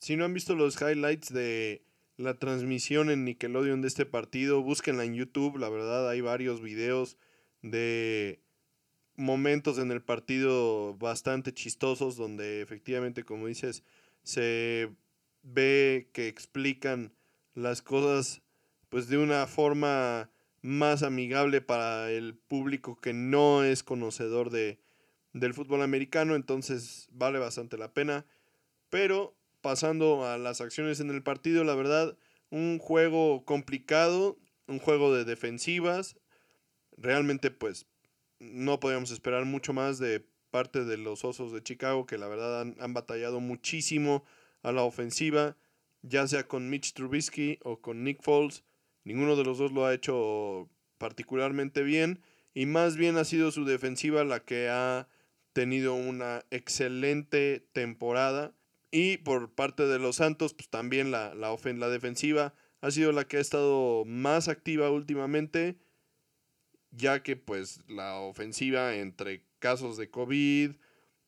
Si 0.00 0.16
no 0.16 0.24
han 0.24 0.32
visto 0.32 0.56
los 0.56 0.80
highlights 0.80 1.30
de 1.30 1.84
la 2.16 2.38
transmisión 2.38 3.10
en 3.10 3.26
Nickelodeon 3.26 3.82
de 3.82 3.88
este 3.88 4.06
partido, 4.06 4.62
búsquenla 4.62 5.04
en 5.04 5.14
YouTube. 5.14 5.58
La 5.58 5.68
verdad, 5.68 6.08
hay 6.08 6.22
varios 6.22 6.62
videos 6.62 7.18
de 7.60 8.40
momentos 9.14 9.78
en 9.78 9.90
el 9.90 10.00
partido 10.00 10.96
bastante 10.96 11.52
chistosos 11.52 12.16
donde 12.16 12.62
efectivamente, 12.62 13.24
como 13.24 13.46
dices, 13.46 13.84
se 14.22 14.88
ve 15.42 16.08
que 16.14 16.28
explican 16.28 17.12
las 17.54 17.82
cosas 17.82 18.40
pues 18.88 19.08
de 19.08 19.18
una 19.18 19.46
forma 19.46 20.30
más 20.62 21.02
amigable 21.02 21.60
para 21.60 22.10
el 22.10 22.34
público 22.34 22.98
que 22.98 23.12
no 23.12 23.64
es 23.64 23.82
conocedor 23.82 24.48
de, 24.48 24.80
del 25.34 25.52
fútbol 25.52 25.82
americano, 25.82 26.36
entonces 26.36 27.08
vale 27.12 27.38
bastante 27.38 27.76
la 27.76 27.92
pena. 27.92 28.24
Pero 28.88 29.36
pasando 29.60 30.26
a 30.26 30.38
las 30.38 30.60
acciones 30.60 31.00
en 31.00 31.10
el 31.10 31.22
partido, 31.22 31.64
la 31.64 31.74
verdad, 31.74 32.16
un 32.50 32.78
juego 32.78 33.44
complicado, 33.44 34.38
un 34.66 34.78
juego 34.78 35.14
de 35.14 35.24
defensivas. 35.24 36.16
Realmente, 36.96 37.50
pues, 37.50 37.86
no 38.38 38.80
podíamos 38.80 39.10
esperar 39.10 39.44
mucho 39.44 39.72
más 39.72 39.98
de 39.98 40.24
parte 40.50 40.84
de 40.84 40.96
los 40.96 41.24
Osos 41.24 41.52
de 41.52 41.62
Chicago, 41.62 42.06
que 42.06 42.18
la 42.18 42.28
verdad 42.28 42.60
han, 42.60 42.76
han 42.80 42.94
batallado 42.94 43.40
muchísimo 43.40 44.24
a 44.62 44.72
la 44.72 44.82
ofensiva, 44.82 45.56
ya 46.02 46.26
sea 46.26 46.46
con 46.46 46.70
Mitch 46.70 46.92
Trubisky 46.92 47.58
o 47.62 47.80
con 47.80 48.04
Nick 48.04 48.22
Foles. 48.22 48.64
Ninguno 49.04 49.36
de 49.36 49.44
los 49.44 49.58
dos 49.58 49.72
lo 49.72 49.86
ha 49.86 49.94
hecho 49.94 50.68
particularmente 50.98 51.82
bien 51.82 52.20
y 52.52 52.66
más 52.66 52.96
bien 52.96 53.16
ha 53.16 53.24
sido 53.24 53.50
su 53.50 53.64
defensiva 53.64 54.24
la 54.24 54.40
que 54.40 54.68
ha 54.68 55.08
tenido 55.52 55.94
una 55.94 56.44
excelente 56.50 57.66
temporada 57.72 58.52
y 58.90 59.18
por 59.18 59.54
parte 59.54 59.86
de 59.86 59.98
los 59.98 60.16
Santos, 60.16 60.54
pues 60.54 60.68
también 60.68 61.10
la, 61.10 61.34
la, 61.34 61.56
la 61.56 61.88
defensiva 61.88 62.54
ha 62.80 62.90
sido 62.90 63.12
la 63.12 63.26
que 63.26 63.36
ha 63.36 63.40
estado 63.40 64.04
más 64.04 64.48
activa 64.48 64.90
últimamente, 64.90 65.78
ya 66.90 67.22
que 67.22 67.36
pues 67.36 67.80
la 67.88 68.16
ofensiva 68.16 68.96
entre 68.96 69.44
casos 69.58 69.96
de 69.96 70.10
COVID, 70.10 70.72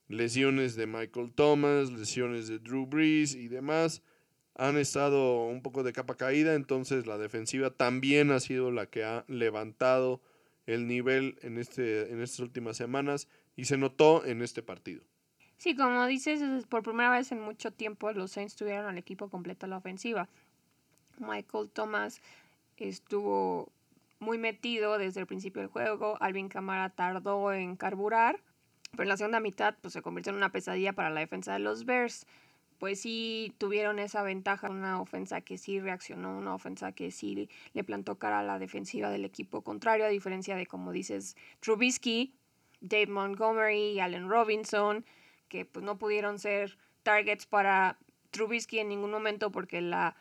lesiones 0.09 0.75
de 0.75 0.87
Michael 0.87 1.33
Thomas, 1.35 1.91
lesiones 1.91 2.49
de 2.49 2.59
Drew 2.59 2.87
Brees 2.87 3.35
y 3.35 3.49
demás, 3.49 4.03
han 4.55 4.77
estado 4.77 5.47
un 5.47 5.63
poco 5.63 5.83
de 5.83 5.93
capa 5.93 6.17
caída, 6.17 6.55
entonces 6.55 7.07
la 7.07 7.17
defensiva 7.17 7.71
también 7.71 8.31
ha 8.33 8.41
sido 8.41 8.71
la 8.71 8.87
que 8.87 9.05
ha 9.05 9.25
levantado 9.29 10.21
el 10.67 10.87
nivel 10.87 11.39
en, 11.43 11.59
este, 11.59 12.13
en 12.13 12.21
estas 12.21 12.41
últimas 12.41 12.77
semanas 12.77 13.29
y 13.57 13.65
se 13.65 13.77
notó 13.77 14.25
en 14.25 14.43
este 14.43 14.63
partido. 14.63 15.05
Sí, 15.63 15.77
como 15.77 16.07
dices, 16.07 16.43
por 16.67 16.83
primera 16.83 17.09
vez 17.09 17.31
en 17.31 17.41
mucho 17.41 17.71
tiempo 17.71 18.11
los 18.11 18.33
Saints 18.33 18.57
tuvieron 18.57 18.87
al 18.87 18.99
equipo 18.99 19.29
completo 19.29 19.67
a 19.67 19.69
la 19.69 19.77
ofensiva. 19.77 20.29
Michael 21.19 21.71
Thomas 21.71 22.21
estuvo 22.79 23.71
muy 24.19 24.39
metido 24.39 24.99
desde 24.99 25.21
el 25.21 25.29
principio 25.29 25.63
del 25.63 25.71
juego. 25.71 26.17
Alvin 26.21 26.49
Kamara 26.49 26.91
tardó 26.91 27.53
en 27.53 27.77
carburar, 27.77 28.41
pero 28.91 29.05
en 29.05 29.09
la 29.11 29.17
segunda 29.17 29.39
mitad 29.39 29.77
pues, 29.81 29.93
se 29.93 30.03
convirtió 30.03 30.31
en 30.31 30.39
una 30.39 30.51
pesadilla 30.51 30.95
para 30.95 31.11
la 31.11 31.21
defensa 31.21 31.53
de 31.53 31.61
los 31.61 31.85
Bears. 31.85 32.27
Pues 32.81 33.01
sí 33.01 33.55
tuvieron 33.59 34.01
esa 34.01 34.25
ventaja, 34.25 34.69
una 34.69 35.01
ofensa 35.01 35.43
que 35.43 35.59
sí 35.59 35.79
reaccionó, 35.79 36.37
una 36.39 36.57
ofensa 36.57 36.91
que 36.91 37.13
sí 37.13 37.49
le 37.73 37.85
plantó 37.85 38.19
cara 38.19 38.41
a 38.41 38.43
la 38.43 38.59
defensiva 38.59 39.11
del 39.11 39.25
equipo 39.25 39.63
contrario, 39.63 40.07
a 40.07 40.09
diferencia 40.09 40.57
de, 40.57 40.67
como 40.67 40.91
dices, 40.91 41.37
Trubisky, 41.61 42.35
Dave 42.81 43.07
Montgomery, 43.07 44.01
Allen 44.01 44.29
Robinson 44.29 45.05
que 45.53 45.67
pues 45.67 45.85
no 45.85 45.99
pudieron 45.99 46.39
ser 46.39 46.79
targets 47.03 47.45
para 47.45 47.99
Trubisky 48.31 48.79
en 48.79 48.89
ningún 48.89 49.11
momento 49.11 49.53
porque 49.53 49.83
la, 49.83 50.17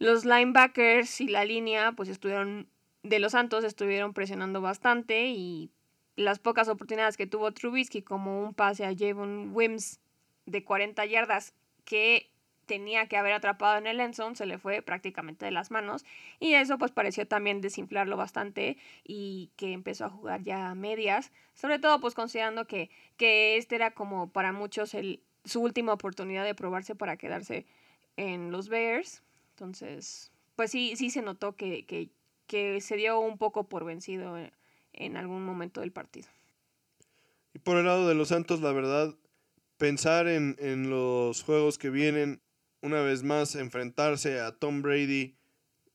los 0.00 0.24
linebackers 0.24 1.20
y 1.20 1.28
la 1.28 1.44
línea 1.44 1.92
pues 1.92 2.08
estuvieron 2.08 2.68
de 3.04 3.20
los 3.20 3.32
Santos 3.32 3.62
estuvieron 3.62 4.14
presionando 4.14 4.60
bastante 4.60 5.28
y 5.28 5.70
las 6.16 6.40
pocas 6.40 6.68
oportunidades 6.68 7.16
que 7.16 7.28
tuvo 7.28 7.52
Trubisky 7.52 8.02
como 8.02 8.42
un 8.42 8.52
pase 8.52 8.84
a 8.84 8.92
Javon 8.98 9.52
Wims 9.54 10.00
de 10.44 10.64
40 10.64 11.06
yardas 11.06 11.54
que 11.84 12.28
tenía 12.68 13.08
que 13.08 13.16
haber 13.16 13.32
atrapado 13.32 13.78
en 13.78 13.88
el 13.88 13.98
endzone 13.98 14.36
se 14.36 14.46
le 14.46 14.58
fue 14.58 14.82
prácticamente 14.82 15.44
de 15.44 15.50
las 15.50 15.72
manos 15.72 16.04
y 16.38 16.54
eso 16.54 16.78
pues 16.78 16.92
pareció 16.92 17.26
también 17.26 17.60
desinflarlo 17.60 18.16
bastante 18.16 18.76
y 19.02 19.50
que 19.56 19.72
empezó 19.72 20.04
a 20.04 20.10
jugar 20.10 20.44
ya 20.44 20.70
a 20.70 20.74
medias, 20.76 21.32
sobre 21.54 21.80
todo 21.80 22.00
pues 22.00 22.14
considerando 22.14 22.66
que, 22.66 22.90
que 23.16 23.56
este 23.56 23.74
era 23.74 23.90
como 23.90 24.30
para 24.30 24.52
muchos 24.52 24.94
el, 24.94 25.20
su 25.44 25.60
última 25.60 25.92
oportunidad 25.92 26.44
de 26.44 26.54
probarse 26.54 26.94
para 26.94 27.16
quedarse 27.16 27.66
en 28.16 28.52
los 28.52 28.68
Bears, 28.68 29.22
entonces 29.54 30.30
pues 30.54 30.70
sí, 30.70 30.94
sí 30.94 31.10
se 31.10 31.22
notó 31.22 31.56
que, 31.56 31.86
que, 31.86 32.10
que 32.46 32.80
se 32.80 32.96
dio 32.96 33.18
un 33.18 33.38
poco 33.38 33.64
por 33.64 33.84
vencido 33.84 34.38
en, 34.38 34.52
en 34.92 35.16
algún 35.16 35.44
momento 35.44 35.80
del 35.80 35.92
partido. 35.92 36.28
Y 37.54 37.60
por 37.60 37.78
el 37.78 37.86
lado 37.86 38.06
de 38.06 38.14
los 38.14 38.28
Santos, 38.28 38.60
la 38.60 38.72
verdad, 38.72 39.14
pensar 39.78 40.28
en, 40.28 40.56
en, 40.58 40.90
los 40.90 41.42
juegos 41.42 41.78
que 41.78 41.90
vienen 41.90 42.42
una 42.82 43.00
vez 43.00 43.22
más 43.22 43.54
enfrentarse 43.54 44.40
a 44.40 44.52
Tom 44.52 44.82
Brady. 44.82 45.36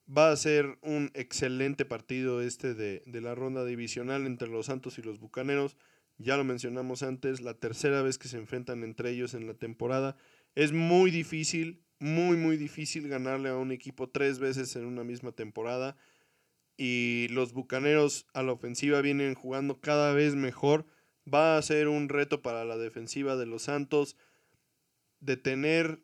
Va 0.05 0.31
a 0.31 0.35
ser 0.35 0.77
un 0.81 1.11
excelente 1.13 1.85
partido 1.85 2.41
este 2.41 2.73
de, 2.73 3.03
de, 3.05 3.21
la 3.21 3.35
ronda 3.35 3.63
divisional 3.63 4.25
entre 4.25 4.49
los 4.49 4.65
Santos 4.65 4.97
y 4.97 5.01
los 5.01 5.19
Bucaneros. 5.19 5.77
Ya 6.17 6.37
lo 6.37 6.43
mencionamos 6.43 7.03
antes, 7.03 7.41
la 7.41 7.53
tercera 7.53 8.01
vez 8.01 8.17
que 8.17 8.27
se 8.27 8.37
enfrentan 8.37 8.83
entre 8.83 9.11
ellos 9.11 9.33
en 9.33 9.47
la 9.47 9.53
temporada. 9.53 10.17
Es 10.55 10.71
muy 10.71 11.09
difícil, 11.09 11.83
muy, 11.99 12.37
muy 12.37 12.57
difícil 12.57 13.07
ganarle 13.07 13.49
a 13.49 13.55
un 13.55 13.71
equipo 13.71 14.09
tres 14.09 14.39
veces 14.39 14.75
en 14.75 14.85
una 14.85 15.03
misma 15.03 15.31
temporada. 15.31 15.95
Y 16.77 17.27
los 17.29 17.53
Bucaneros 17.53 18.27
a 18.33 18.43
la 18.43 18.51
ofensiva 18.51 19.01
vienen 19.01 19.35
jugando 19.35 19.79
cada 19.79 20.13
vez 20.13 20.35
mejor. 20.35 20.85
Va 21.31 21.57
a 21.57 21.61
ser 21.61 21.87
un 21.87 22.09
reto 22.09 22.41
para 22.41 22.65
la 22.65 22.77
defensiva 22.77 23.37
de 23.37 23.45
los 23.45 23.63
Santos 23.63 24.17
detener 25.23 26.01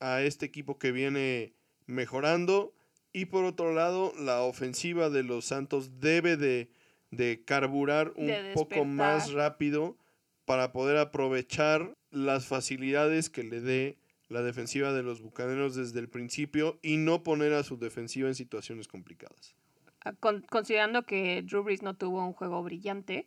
a 0.00 0.22
este 0.22 0.46
equipo 0.46 0.78
que 0.78 0.92
viene 0.92 1.54
mejorando. 1.86 2.74
Y 3.12 3.26
por 3.26 3.44
otro 3.44 3.72
lado, 3.72 4.12
la 4.18 4.42
ofensiva 4.42 5.10
de 5.10 5.22
los 5.22 5.46
Santos 5.46 6.00
debe 6.00 6.36
de, 6.36 6.70
de 7.10 7.44
carburar 7.44 8.12
un 8.16 8.26
de 8.26 8.52
poco 8.54 8.84
más 8.84 9.32
rápido 9.32 9.96
para 10.44 10.72
poder 10.72 10.96
aprovechar 10.96 11.94
las 12.10 12.46
facilidades 12.46 13.30
que 13.30 13.44
le 13.44 13.60
dé 13.60 13.98
la 14.28 14.42
defensiva 14.42 14.92
de 14.92 15.02
los 15.02 15.20
Bucaneros 15.20 15.74
desde 15.74 15.98
el 15.98 16.08
principio 16.08 16.78
y 16.82 16.96
no 16.96 17.22
poner 17.22 17.52
a 17.52 17.64
su 17.64 17.76
defensiva 17.76 18.28
en 18.28 18.36
situaciones 18.36 18.86
complicadas. 18.86 19.56
Ah, 20.04 20.12
con, 20.12 20.42
considerando 20.42 21.02
que 21.02 21.42
Drew 21.42 21.64
Brees 21.64 21.82
no 21.82 21.94
tuvo 21.94 22.24
un 22.24 22.32
juego 22.32 22.62
brillante, 22.62 23.26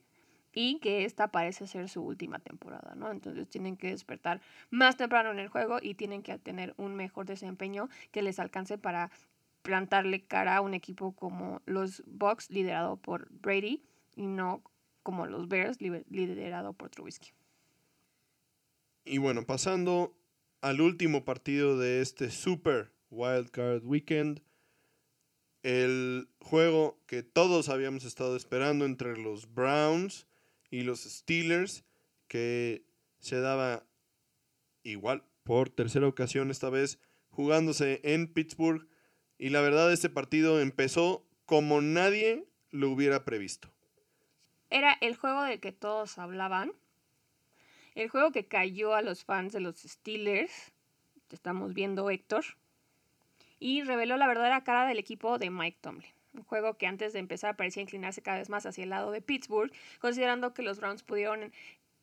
y 0.54 0.80
que 0.80 1.04
esta 1.06 1.30
parece 1.30 1.68
ser 1.68 1.90
su 1.90 2.02
última 2.02 2.40
temporada, 2.40 2.94
¿no? 2.96 3.12
Entonces 3.12 3.50
tienen 3.50 3.76
que 3.76 3.90
despertar 3.90 4.42
más 4.70 4.96
temprano 4.98 5.32
en 5.32 5.40
el 5.40 5.48
juego 5.48 5.80
y 5.82 5.96
tienen 5.96 6.22
que 6.22 6.38
tener 6.38 6.74
un 6.78 6.96
mejor 6.96 7.26
desempeño 7.26 7.90
que 8.12 8.22
les 8.22 8.40
alcance 8.40 8.78
para 8.78 9.12
plantarle 9.64 10.22
cara 10.22 10.58
a 10.58 10.62
un 10.62 10.74
equipo 10.74 11.14
como 11.14 11.62
los 11.66 12.04
Bucks 12.06 12.52
liderado 12.52 12.98
por 12.98 13.30
Brady 13.32 13.82
y 14.16 14.28
no 14.28 14.62
como 15.02 15.26
los 15.26 15.48
Bears 15.48 15.80
liderado 15.82 16.74
por 16.74 16.90
Trubisky. 16.90 17.32
Y 19.06 19.18
bueno, 19.18 19.46
pasando 19.46 20.16
al 20.62 20.80
último 20.80 21.26
partido 21.26 21.78
de 21.78 22.02
este 22.02 22.30
Super 22.30 22.92
Wildcard 23.10 23.84
Weekend, 23.84 24.42
el 25.64 26.30
juego 26.40 26.98
que 27.06 27.24
todos 27.24 27.70
habíamos 27.70 28.06
estado 28.06 28.36
esperando 28.36 28.86
entre 28.86 29.18
los 29.18 29.54
Browns 29.54 30.28
y 30.74 30.82
los 30.82 31.02
Steelers, 31.02 31.86
que 32.28 32.84
se 33.20 33.40
daba 33.40 33.86
igual 34.82 35.24
por 35.44 35.70
tercera 35.70 36.08
ocasión 36.08 36.50
esta 36.50 36.72
vez 36.72 37.00
jugándose 37.30 38.02
en 38.04 38.26
Pittsburgh. 38.26 38.88
Y 39.38 39.50
la 39.50 39.62
verdad 39.62 39.94
este 39.94 40.10
partido 40.10 40.60
empezó 40.60 41.28
como 41.46 41.80
nadie 41.82 42.48
lo 42.72 42.90
hubiera 42.90 43.24
previsto. 43.24 43.72
Era 44.72 44.98
el 45.00 45.16
juego 45.16 45.44
del 45.44 45.60
que 45.60 45.74
todos 45.74 46.18
hablaban. 46.18 46.74
El 47.94 48.10
juego 48.10 48.32
que 48.32 48.48
cayó 48.48 48.96
a 48.96 49.04
los 49.04 49.26
fans 49.26 49.54
de 49.54 49.60
los 49.60 49.78
Steelers 49.78 50.74
te 51.28 51.36
estamos 51.36 51.76
viendo, 51.76 52.10
Héctor. 52.10 52.46
Y 53.60 53.84
reveló 53.84 54.18
la 54.18 54.26
verdadera 54.26 54.64
cara 54.64 54.88
del 54.88 54.98
equipo 54.98 55.38
de 55.38 55.52
Mike 55.52 55.78
Tomlin. 55.82 56.12
Un 56.34 56.44
juego 56.44 56.78
que 56.78 56.88
antes 56.88 57.14
de 57.14 57.20
empezar 57.20 57.56
parecía 57.56 57.84
inclinarse 57.84 58.22
cada 58.22 58.40
vez 58.40 58.50
más 58.50 58.66
hacia 58.66 58.84
el 58.84 58.90
lado 58.90 59.12
de 59.12 59.22
Pittsburgh, 59.22 59.72
considerando 60.00 60.54
que 60.54 60.64
los 60.64 60.80
Browns 60.80 61.04
pudieron 61.04 61.52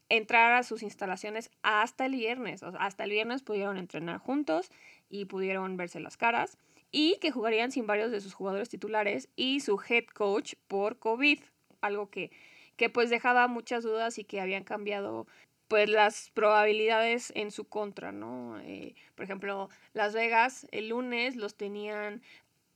entrar 0.08 0.52
a 0.52 0.62
sus 0.62 0.82
instalaciones 0.82 1.50
hasta 1.62 2.06
el 2.06 2.12
viernes. 2.12 2.62
hasta 2.62 3.04
el 3.04 3.10
viernes 3.10 3.42
pudieron 3.42 3.76
entrenar 3.76 4.18
juntos 4.18 4.70
y 5.08 5.24
pudieron 5.24 5.76
verse 5.76 6.00
las 6.00 6.16
caras. 6.16 6.58
Y 6.92 7.18
que 7.20 7.30
jugarían 7.30 7.70
sin 7.70 7.86
varios 7.86 8.10
de 8.10 8.20
sus 8.20 8.34
jugadores 8.34 8.68
titulares 8.68 9.28
y 9.36 9.60
su 9.60 9.80
head 9.88 10.06
coach 10.06 10.54
por 10.66 10.98
COVID. 10.98 11.40
Algo 11.80 12.10
que, 12.10 12.32
que 12.76 12.90
pues 12.90 13.10
dejaba 13.10 13.46
muchas 13.46 13.84
dudas 13.84 14.18
y 14.18 14.24
que 14.24 14.40
habían 14.40 14.64
cambiado 14.64 15.26
pues 15.68 15.88
las 15.88 16.30
probabilidades 16.34 17.32
en 17.36 17.52
su 17.52 17.68
contra, 17.68 18.10
¿no? 18.10 18.58
Eh, 18.58 18.96
por 19.14 19.24
ejemplo, 19.24 19.68
Las 19.92 20.14
Vegas 20.14 20.66
el 20.72 20.88
lunes 20.88 21.36
los 21.36 21.54
tenían, 21.54 22.22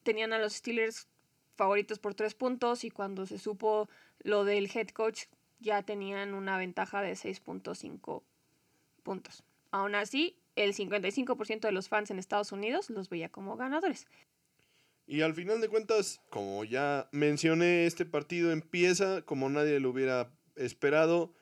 tenían 0.05 0.33
a 0.33 0.39
los 0.39 0.53
Steelers 0.53 1.09
favoritos 1.57 1.99
por 1.99 2.15
tres 2.15 2.35
puntos 2.35 2.85
y 2.85 2.91
cuando 2.91 3.27
se 3.27 3.39
supo 3.39 3.89
lo 4.21 4.45
del 4.45 4.71
head 4.75 4.89
coach 4.89 5.25
ya 5.61 5.83
tenían 5.83 6.35
una 6.35 6.59
ventaja 6.59 7.01
de 7.03 7.13
6.5 7.13 8.23
puntos. 9.03 9.43
Aún 9.71 9.95
así, 9.95 10.37
el 10.57 10.75
55% 10.75 11.61
de 11.61 11.73
los 11.73 11.89
fans 11.89 12.11
en 12.11 12.19
Estados 12.19 12.53
Unidos 12.53 12.91
los 12.91 13.09
veía 13.09 13.29
como 13.29 13.57
ganadores. 13.57 14.07
Y 15.07 15.21
al 15.21 15.35
final 15.35 15.61
de 15.61 15.69
cuentas, 15.69 16.21
como 16.31 16.65
ya 16.65 17.09
mencioné, 17.13 17.87
este 17.87 18.07
partido 18.07 18.53
empieza 18.53 19.23
como 19.23 19.51
nadie 19.51 19.81
lo 19.81 19.91
hubiera 19.91 20.31
esperado 20.57 21.35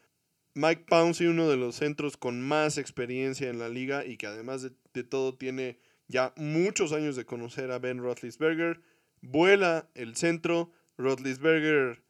Mike 0.54 0.84
Pouncey, 0.86 1.28
uno 1.28 1.48
de 1.48 1.56
los 1.56 1.76
centros 1.76 2.16
con 2.16 2.42
más 2.42 2.76
experiencia 2.76 3.48
en 3.48 3.58
la 3.58 3.68
liga 3.68 4.04
y 4.04 4.16
que 4.16 4.26
además 4.26 4.62
de, 4.62 5.02
todo 5.04 5.34
tiene 5.34 5.78
ya 6.08 6.34
muchos 6.36 6.92
años 6.92 7.16
de 7.16 7.24
conocer 7.24 7.70
a 7.70 7.78
Ben 7.78 7.98
Roethlisberger, 7.98 8.82
vuela 9.22 9.88
el 9.94 10.14
centro. 10.16 10.70
Roethlisberger 10.98 12.02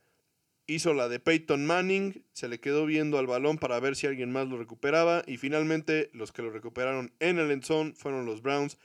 hizo 0.66 0.94
la 0.94 1.08
de 1.08 1.20
Peyton 1.20 1.64
Manning, 1.66 2.24
se 2.32 2.48
le 2.48 2.60
quedó 2.60 2.86
viendo 2.86 3.18
al 3.18 3.26
balón 3.26 3.58
para 3.58 3.78
ver 3.80 3.96
si 3.96 4.06
alguien 4.06 4.32
más 4.32 4.48
lo 4.48 4.58
recuperaba 4.58 5.22
y 5.26 5.36
finalmente 5.36 6.10
los 6.12 6.32
que 6.32 6.42
lo 6.42 6.50
recuperaron 6.50 7.12
en 7.20 7.38
el 7.38 7.50
endzone 7.50 7.94
fueron 7.94 8.26
los 8.26 8.42
Browns, 8.42 8.78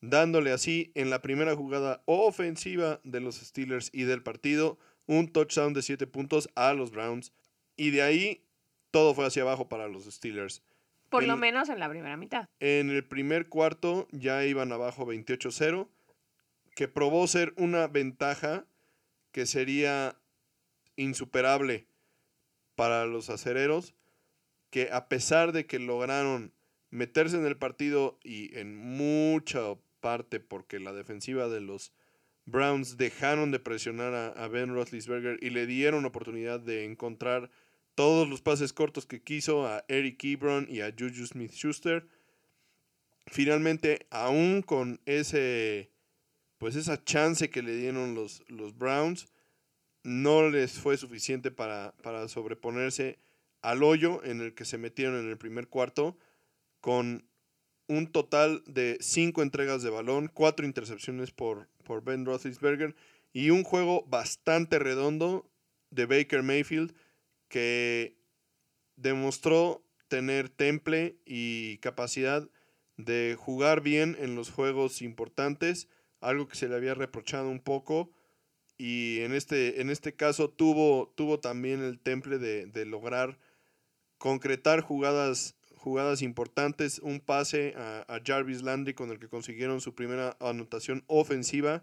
dándole 0.00 0.52
así 0.52 0.92
en 0.94 1.10
la 1.10 1.22
primera 1.22 1.54
jugada 1.54 2.02
ofensiva 2.06 3.00
de 3.04 3.20
los 3.20 3.36
Steelers 3.36 3.90
y 3.92 4.02
del 4.04 4.22
partido 4.22 4.78
un 5.06 5.32
touchdown 5.32 5.72
de 5.72 5.82
7 5.82 6.06
puntos 6.06 6.48
a 6.54 6.72
los 6.74 6.90
Browns. 6.90 7.32
Y 7.76 7.90
de 7.90 8.02
ahí 8.02 8.44
todo 8.90 9.14
fue 9.14 9.26
hacia 9.26 9.42
abajo 9.42 9.68
para 9.68 9.88
los 9.88 10.04
Steelers. 10.04 10.62
Por 11.08 11.24
lo 11.24 11.36
menos 11.36 11.68
en 11.68 11.78
la 11.78 11.90
primera 11.90 12.16
mitad. 12.16 12.48
En 12.58 12.88
el 12.88 13.04
primer 13.04 13.48
cuarto 13.48 14.08
ya 14.12 14.46
iban 14.46 14.72
abajo 14.72 15.04
28-0, 15.06 15.88
que 16.74 16.88
probó 16.88 17.26
ser 17.26 17.52
una 17.56 17.86
ventaja 17.86 18.66
que 19.30 19.46
sería 19.46 20.18
insuperable 20.96 21.86
para 22.74 23.06
los 23.06 23.30
acereros, 23.30 23.94
que 24.70 24.88
a 24.92 25.08
pesar 25.08 25.52
de 25.52 25.66
que 25.66 25.78
lograron 25.78 26.52
meterse 26.90 27.36
en 27.36 27.46
el 27.46 27.56
partido 27.56 28.18
y 28.22 28.56
en 28.58 28.76
mucha 28.76 29.74
parte 30.00 30.40
porque 30.40 30.80
la 30.80 30.92
defensiva 30.92 31.48
de 31.48 31.60
los 31.60 31.92
Browns 32.44 32.96
dejaron 32.96 33.50
de 33.50 33.60
presionar 33.60 34.14
a, 34.14 34.28
a 34.28 34.48
Ben 34.48 34.74
Roethlisberger 34.74 35.38
y 35.42 35.50
le 35.50 35.66
dieron 35.66 36.04
oportunidad 36.04 36.60
de 36.60 36.84
encontrar 36.84 37.50
todos 37.94 38.28
los 38.28 38.42
pases 38.42 38.72
cortos 38.72 39.06
que 39.06 39.22
quiso 39.22 39.66
a 39.66 39.84
Eric 39.88 40.24
Ebron 40.24 40.66
y 40.68 40.80
a 40.80 40.92
Juju 40.98 41.26
Smith 41.26 41.52
Schuster. 41.52 42.06
Finalmente, 43.26 44.06
aún 44.10 44.62
con 44.62 45.00
ese 45.06 45.91
pues 46.62 46.76
esa 46.76 47.02
chance 47.02 47.50
que 47.50 47.60
le 47.60 47.74
dieron 47.74 48.14
los, 48.14 48.44
los 48.46 48.78
Browns, 48.78 49.26
no 50.04 50.48
les 50.48 50.78
fue 50.78 50.96
suficiente 50.96 51.50
para, 51.50 51.92
para, 52.04 52.28
sobreponerse 52.28 53.18
al 53.62 53.82
hoyo 53.82 54.22
en 54.22 54.40
el 54.40 54.54
que 54.54 54.64
se 54.64 54.78
metieron 54.78 55.18
en 55.18 55.28
el 55.28 55.36
primer 55.36 55.66
cuarto, 55.66 56.16
con 56.80 57.26
un 57.88 58.06
total 58.06 58.62
de 58.68 58.96
cinco 59.00 59.42
entregas 59.42 59.82
de 59.82 59.90
balón, 59.90 60.30
cuatro 60.32 60.64
intercepciones 60.64 61.32
por, 61.32 61.66
por 61.82 62.04
Ben 62.04 62.24
Roethlisberger 62.24 62.94
y 63.32 63.50
un 63.50 63.64
juego 63.64 64.04
bastante 64.06 64.78
redondo 64.78 65.50
de 65.90 66.06
Baker 66.06 66.44
Mayfield 66.44 66.94
que 67.48 68.16
demostró 68.94 69.82
tener 70.06 70.48
temple 70.48 71.16
y 71.26 71.78
capacidad 71.78 72.48
de 72.96 73.36
jugar 73.36 73.80
bien 73.80 74.16
en 74.20 74.36
los 74.36 74.52
juegos 74.52 75.02
importantes, 75.02 75.88
algo 76.22 76.48
que 76.48 76.56
se 76.56 76.68
le 76.68 76.76
había 76.76 76.94
reprochado 76.94 77.48
un 77.48 77.60
poco 77.60 78.10
y 78.78 79.20
en 79.20 79.32
este, 79.34 79.80
en 79.80 79.90
este 79.90 80.14
caso 80.14 80.48
tuvo, 80.50 81.12
tuvo 81.14 81.38
también 81.38 81.82
el 81.82 82.00
temple 82.00 82.38
de, 82.38 82.84
lograr 82.86 83.38
concretar 84.18 84.80
jugadas, 84.80 85.56
jugadas 85.76 86.22
importantes, 86.22 86.98
un 86.98 87.20
pase 87.20 87.74
a, 87.76 88.04
a, 88.08 88.20
Jarvis 88.24 88.62
Landry 88.62 88.94
con 88.94 89.10
el 89.10 89.18
que 89.18 89.28
consiguieron 89.28 89.80
su 89.80 89.94
primera 89.94 90.36
anotación 90.40 91.04
ofensiva 91.06 91.82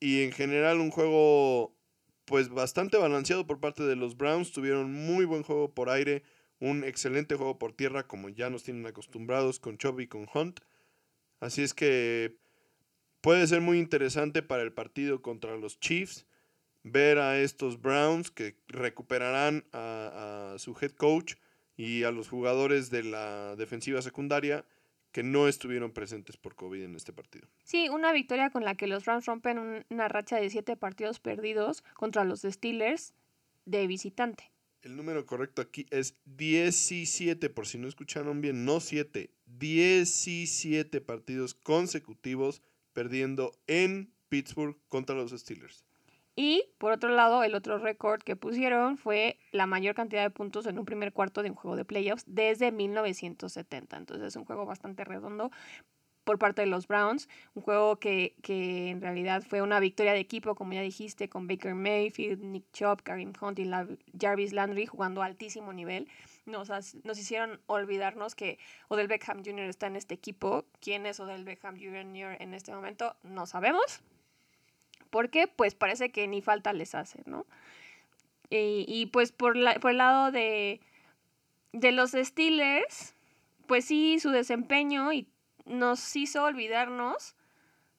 y 0.00 0.22
en 0.22 0.32
general 0.32 0.80
un 0.80 0.90
juego 0.90 1.76
pues 2.24 2.48
bastante 2.48 2.96
balanceado 2.96 3.46
por 3.46 3.60
parte 3.60 3.84
de 3.84 3.96
los 3.96 4.16
Browns. 4.16 4.52
Tuvieron 4.52 4.92
muy 4.92 5.24
buen 5.24 5.42
juego 5.42 5.72
por 5.72 5.88
aire, 5.88 6.22
un 6.58 6.84
excelente 6.84 7.36
juego 7.36 7.58
por 7.58 7.72
tierra, 7.72 8.06
como 8.06 8.28
ya 8.28 8.50
nos 8.50 8.64
tienen 8.64 8.84
acostumbrados 8.86 9.60
con 9.60 9.78
Chubb 9.78 10.00
y 10.00 10.08
con 10.08 10.26
Hunt. 10.34 10.60
Así 11.40 11.62
es 11.62 11.72
que 11.72 12.36
puede 13.26 13.44
ser 13.48 13.60
muy 13.60 13.80
interesante 13.80 14.40
para 14.40 14.62
el 14.62 14.72
partido 14.72 15.20
contra 15.20 15.56
los 15.56 15.80
Chiefs 15.80 16.26
ver 16.84 17.18
a 17.18 17.40
estos 17.40 17.82
Browns 17.82 18.30
que 18.30 18.54
recuperarán 18.68 19.64
a, 19.72 20.52
a 20.54 20.58
su 20.60 20.76
head 20.80 20.92
coach 20.92 21.34
y 21.76 22.04
a 22.04 22.12
los 22.12 22.28
jugadores 22.28 22.88
de 22.88 23.02
la 23.02 23.56
defensiva 23.56 24.00
secundaria 24.00 24.64
que 25.10 25.24
no 25.24 25.48
estuvieron 25.48 25.90
presentes 25.90 26.36
por 26.36 26.54
COVID 26.54 26.84
en 26.84 26.94
este 26.94 27.12
partido. 27.12 27.48
Sí, 27.64 27.88
una 27.88 28.12
victoria 28.12 28.50
con 28.50 28.64
la 28.64 28.76
que 28.76 28.86
los 28.86 29.06
Rams 29.06 29.26
rompen 29.26 29.84
una 29.90 30.06
racha 30.06 30.36
de 30.36 30.48
siete 30.48 30.76
partidos 30.76 31.18
perdidos 31.18 31.82
contra 31.94 32.22
los 32.22 32.42
Steelers 32.42 33.12
de 33.64 33.88
visitante. 33.88 34.52
El 34.82 34.94
número 34.94 35.26
correcto 35.26 35.62
aquí 35.62 35.84
es 35.90 36.14
17, 36.26 37.50
por 37.50 37.66
si 37.66 37.76
no 37.76 37.88
escucharon 37.88 38.40
bien, 38.40 38.64
no 38.64 38.78
7, 38.78 39.30
17 39.46 41.00
partidos 41.00 41.54
consecutivos 41.54 42.62
perdiendo 42.96 43.52
en 43.66 44.10
Pittsburgh 44.30 44.74
contra 44.88 45.14
los 45.14 45.30
Steelers. 45.30 45.84
Y 46.34 46.64
por 46.78 46.92
otro 46.92 47.10
lado, 47.10 47.44
el 47.44 47.54
otro 47.54 47.76
récord 47.76 48.22
que 48.22 48.36
pusieron 48.36 48.96
fue 48.96 49.38
la 49.52 49.66
mayor 49.66 49.94
cantidad 49.94 50.22
de 50.22 50.30
puntos 50.30 50.64
en 50.64 50.78
un 50.78 50.86
primer 50.86 51.12
cuarto 51.12 51.42
de 51.42 51.50
un 51.50 51.56
juego 51.56 51.76
de 51.76 51.84
playoffs 51.84 52.24
desde 52.26 52.72
1970. 52.72 53.98
Entonces 53.98 54.28
es 54.28 54.36
un 54.36 54.46
juego 54.46 54.64
bastante 54.64 55.04
redondo 55.04 55.50
por 56.24 56.38
parte 56.38 56.62
de 56.62 56.68
los 56.68 56.88
Browns, 56.88 57.28
un 57.54 57.62
juego 57.62 57.96
que, 57.96 58.34
que, 58.42 58.88
en 58.88 59.02
realidad 59.02 59.42
fue 59.46 59.60
una 59.60 59.78
victoria 59.78 60.14
de 60.14 60.20
equipo, 60.20 60.54
como 60.54 60.72
ya 60.72 60.80
dijiste, 60.80 61.28
con 61.28 61.46
Baker 61.46 61.74
Mayfield, 61.74 62.42
Nick 62.42 62.64
Chubb, 62.72 63.02
Karim 63.02 63.34
Hunt 63.38 63.58
y 63.58 63.70
Jarvis 64.18 64.54
Landry 64.54 64.86
jugando 64.86 65.20
a 65.20 65.26
altísimo 65.26 65.74
nivel. 65.74 66.08
Nos, 66.46 66.70
nos 67.04 67.18
hicieron 67.18 67.60
olvidarnos 67.66 68.34
que 68.34 68.58
Odell 68.88 69.08
Beckham 69.08 69.44
Jr. 69.44 69.68
está 69.68 69.88
en 69.88 69.96
este 69.96 70.14
equipo. 70.14 70.64
¿Quién 70.80 71.04
es 71.04 71.20
Odell 71.20 71.44
Beckham 71.44 71.76
Jr. 71.76 72.40
en 72.40 72.54
este 72.54 72.72
momento? 72.72 73.16
No 73.22 73.46
sabemos, 73.46 74.00
porque 75.10 75.48
pues 75.48 75.74
parece 75.74 76.12
que 76.12 76.28
ni 76.28 76.40
falta 76.42 76.72
les 76.72 76.94
hace, 76.94 77.22
¿no? 77.26 77.46
Y, 78.48 79.06
pues 79.06 79.32
por, 79.32 79.56
la, 79.56 79.74
por 79.80 79.90
el 79.90 79.98
lado 79.98 80.30
de, 80.30 80.80
de 81.72 81.90
los 81.90 82.12
Steelers, 82.12 83.14
pues 83.66 83.86
sí, 83.86 84.20
su 84.20 84.30
desempeño 84.30 85.12
y 85.12 85.26
nos 85.64 86.14
hizo 86.14 86.44
olvidarnos 86.44 87.34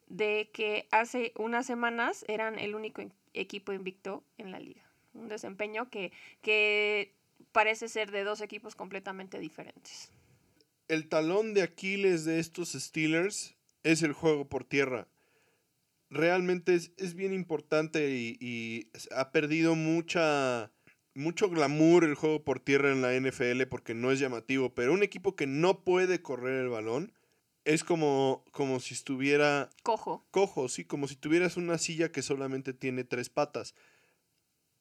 de 0.08 0.50
que 0.54 0.88
hace 0.92 1.34
unas 1.36 1.66
semanas 1.66 2.24
eran 2.28 2.60
el 2.60 2.76
único 2.76 3.04
equipo 3.34 3.74
invicto 3.74 4.24
en 4.38 4.52
la 4.52 4.60
liga. 4.60 4.82
Un 5.14 5.28
desempeño 5.28 5.90
que, 5.90 6.12
que 6.42 7.14
parece 7.52 7.90
ser 7.90 8.12
de 8.12 8.24
dos 8.24 8.42
equipos 8.42 8.76
completamente 8.76 9.40
diferentes. 9.40 10.12
El 10.88 11.10
talón 11.10 11.54
de 11.54 11.64
Aquiles 11.64 12.26
de 12.26 12.40
estos 12.40 12.74
Steelers 12.74 13.56
es 13.84 14.04
el 14.04 14.14
juego 14.14 14.48
por 14.48 14.64
tierra 14.64 15.08
realmente 16.10 16.76
es, 16.76 17.14
bien 17.16 17.34
importante 17.34 18.10
y, 18.10 18.90
ha 19.12 19.32
perdido 19.32 19.76
mucha, 19.76 20.72
mucho 21.14 21.50
glamour 21.50 22.04
el 22.04 22.16
juego 22.16 22.44
por 22.44 22.60
tierra 22.60 22.92
en 22.92 23.02
la 23.02 23.14
NFL 23.14 23.64
porque 23.70 23.94
no 23.94 24.12
es 24.12 24.20
llamativo, 24.20 24.74
pero 24.74 24.94
un 24.94 25.04
equipo 25.04 25.36
que 25.36 25.48
no 25.48 25.84
puede 25.84 26.22
correr 26.22 26.62
el 26.62 26.70
balón 26.70 27.14
es 27.66 27.84
como, 27.84 28.46
como 28.52 28.80
si 28.80 28.94
estuviera... 28.94 29.70
Cojo. 29.84 30.26
Cojo, 30.32 30.70
sí, 30.70 30.86
como 30.86 31.08
si 31.08 31.18
tuvieras 31.18 31.58
una 31.58 31.78
silla 31.78 32.12
que 32.12 32.22
solamente 32.22 32.74
tiene 32.74 33.04
tres 33.04 33.30
patas. 33.30 33.76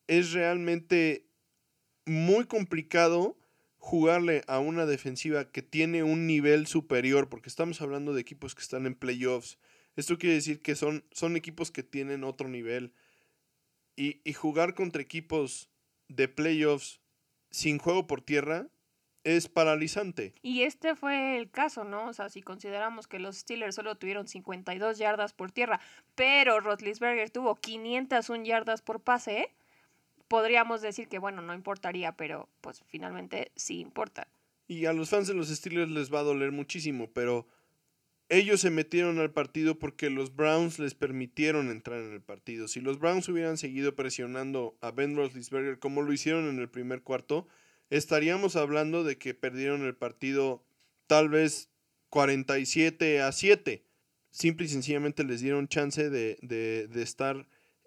Es 0.06 0.32
realmente 0.32 1.25
muy 2.06 2.46
complicado 2.46 3.36
jugarle 3.78 4.42
a 4.48 4.58
una 4.58 4.86
defensiva 4.86 5.50
que 5.50 5.62
tiene 5.62 6.02
un 6.02 6.26
nivel 6.26 6.66
superior, 6.66 7.28
porque 7.28 7.48
estamos 7.48 7.80
hablando 7.80 8.14
de 8.14 8.20
equipos 8.20 8.54
que 8.54 8.62
están 8.62 8.86
en 8.86 8.94
playoffs. 8.94 9.58
Esto 9.94 10.18
quiere 10.18 10.34
decir 10.34 10.60
que 10.60 10.74
son, 10.74 11.04
son 11.12 11.36
equipos 11.36 11.70
que 11.70 11.82
tienen 11.82 12.24
otro 12.24 12.48
nivel. 12.48 12.92
Y, 13.94 14.20
y 14.24 14.32
jugar 14.32 14.74
contra 14.74 15.02
equipos 15.02 15.70
de 16.08 16.28
playoffs 16.28 17.00
sin 17.50 17.78
juego 17.78 18.06
por 18.06 18.22
tierra 18.22 18.68
es 19.26 19.48
paralizante. 19.48 20.34
Y 20.42 20.62
este 20.62 20.94
fue 20.94 21.36
el 21.36 21.50
caso, 21.50 21.82
¿no? 21.82 22.06
O 22.06 22.12
sea, 22.12 22.28
si 22.28 22.42
consideramos 22.42 23.08
que 23.08 23.18
los 23.18 23.38
Steelers 23.38 23.74
solo 23.74 23.96
tuvieron 23.96 24.28
52 24.28 24.98
yardas 24.98 25.32
por 25.32 25.50
tierra, 25.50 25.80
pero 26.14 26.60
Rotlisberger 26.60 27.30
tuvo 27.30 27.56
501 27.56 28.44
yardas 28.44 28.82
por 28.82 29.00
pase, 29.00 29.52
podríamos 30.28 30.82
decir 30.82 31.08
que, 31.08 31.18
bueno, 31.18 31.42
no 31.42 31.54
importaría, 31.54 32.12
pero 32.12 32.48
pues 32.60 32.82
finalmente 32.86 33.52
sí 33.56 33.80
importa. 33.80 34.28
Y 34.68 34.86
a 34.86 34.92
los 34.92 35.10
fans 35.10 35.28
de 35.28 35.34
los 35.34 35.48
Steelers 35.48 35.90
les 35.90 36.12
va 36.12 36.20
a 36.20 36.24
doler 36.24 36.52
muchísimo, 36.52 37.10
pero 37.12 37.46
ellos 38.28 38.60
se 38.60 38.70
metieron 38.70 39.20
al 39.20 39.30
partido 39.30 39.78
porque 39.78 40.10
los 40.10 40.34
Browns 40.34 40.78
les 40.80 40.94
permitieron 40.94 41.70
entrar 41.70 42.00
en 42.00 42.12
el 42.12 42.20
partido. 42.20 42.66
Si 42.66 42.80
los 42.80 42.98
Browns 42.98 43.28
hubieran 43.28 43.56
seguido 43.56 43.94
presionando 43.94 44.76
a 44.80 44.90
Ben 44.90 45.14
Roethlisberger 45.14 45.78
como 45.78 46.02
lo 46.02 46.12
hicieron 46.12 46.48
en 46.48 46.58
el 46.58 46.68
primer 46.68 47.02
cuarto, 47.02 47.46
estaríamos 47.90 48.56
hablando 48.56 49.04
de 49.04 49.16
que 49.16 49.34
perdieron 49.34 49.82
el 49.82 49.94
partido 49.94 50.64
tal 51.06 51.28
vez 51.28 51.70
47 52.10 53.22
a 53.22 53.30
7. 53.30 53.84
Simple 54.30 54.66
y 54.66 54.70
sencillamente 54.70 55.22
les 55.22 55.40
dieron 55.40 55.68
chance 55.68 56.10
de, 56.10 56.36
de, 56.42 56.88
de 56.88 57.02
estar 57.02 57.46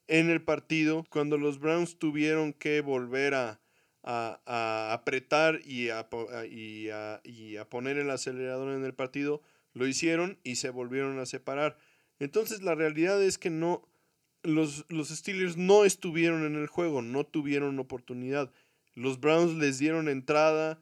en 0.10 0.30
el 0.30 0.42
partido 0.42 1.06
cuando 1.10 1.38
los 1.38 1.60
Browns 1.60 1.98
tuvieron 1.98 2.52
que 2.52 2.82
volver 2.82 3.36
a, 3.36 3.62
a, 4.04 4.42
a 4.46 4.94
apretar 4.94 5.62
y 5.64 5.90
a, 5.90 6.10
y, 6.50 6.90
y 7.24 7.58
a 7.58 7.70
poner 7.70 7.98
el 7.98 8.10
acelerador 8.10 8.74
en 8.76 8.84
el 8.84 8.94
partido, 8.94 9.42
lo 9.74 9.88
hicieron 9.88 10.40
y 10.44 10.56
se 10.56 10.72
volvieron 10.72 11.20
a 11.20 11.26
separar. 11.26 11.78
Entonces 12.18 12.64
la 12.64 12.76
realidad 12.76 13.24
es 13.24 13.38
que 13.38 13.52
no, 13.52 13.88
los, 14.44 14.86
los 14.90 15.10
Steelers 15.10 15.58
no 15.58 15.86
estuvieron 15.86 16.44
en 16.44 16.56
el 16.56 16.68
juego, 16.68 17.02
no 17.02 17.24
tuvieron 17.24 17.80
oportunidad. 17.80 18.52
Los 18.96 19.20
Browns 19.20 19.56
les 19.58 19.78
dieron 19.78 20.10
entrada, 20.10 20.82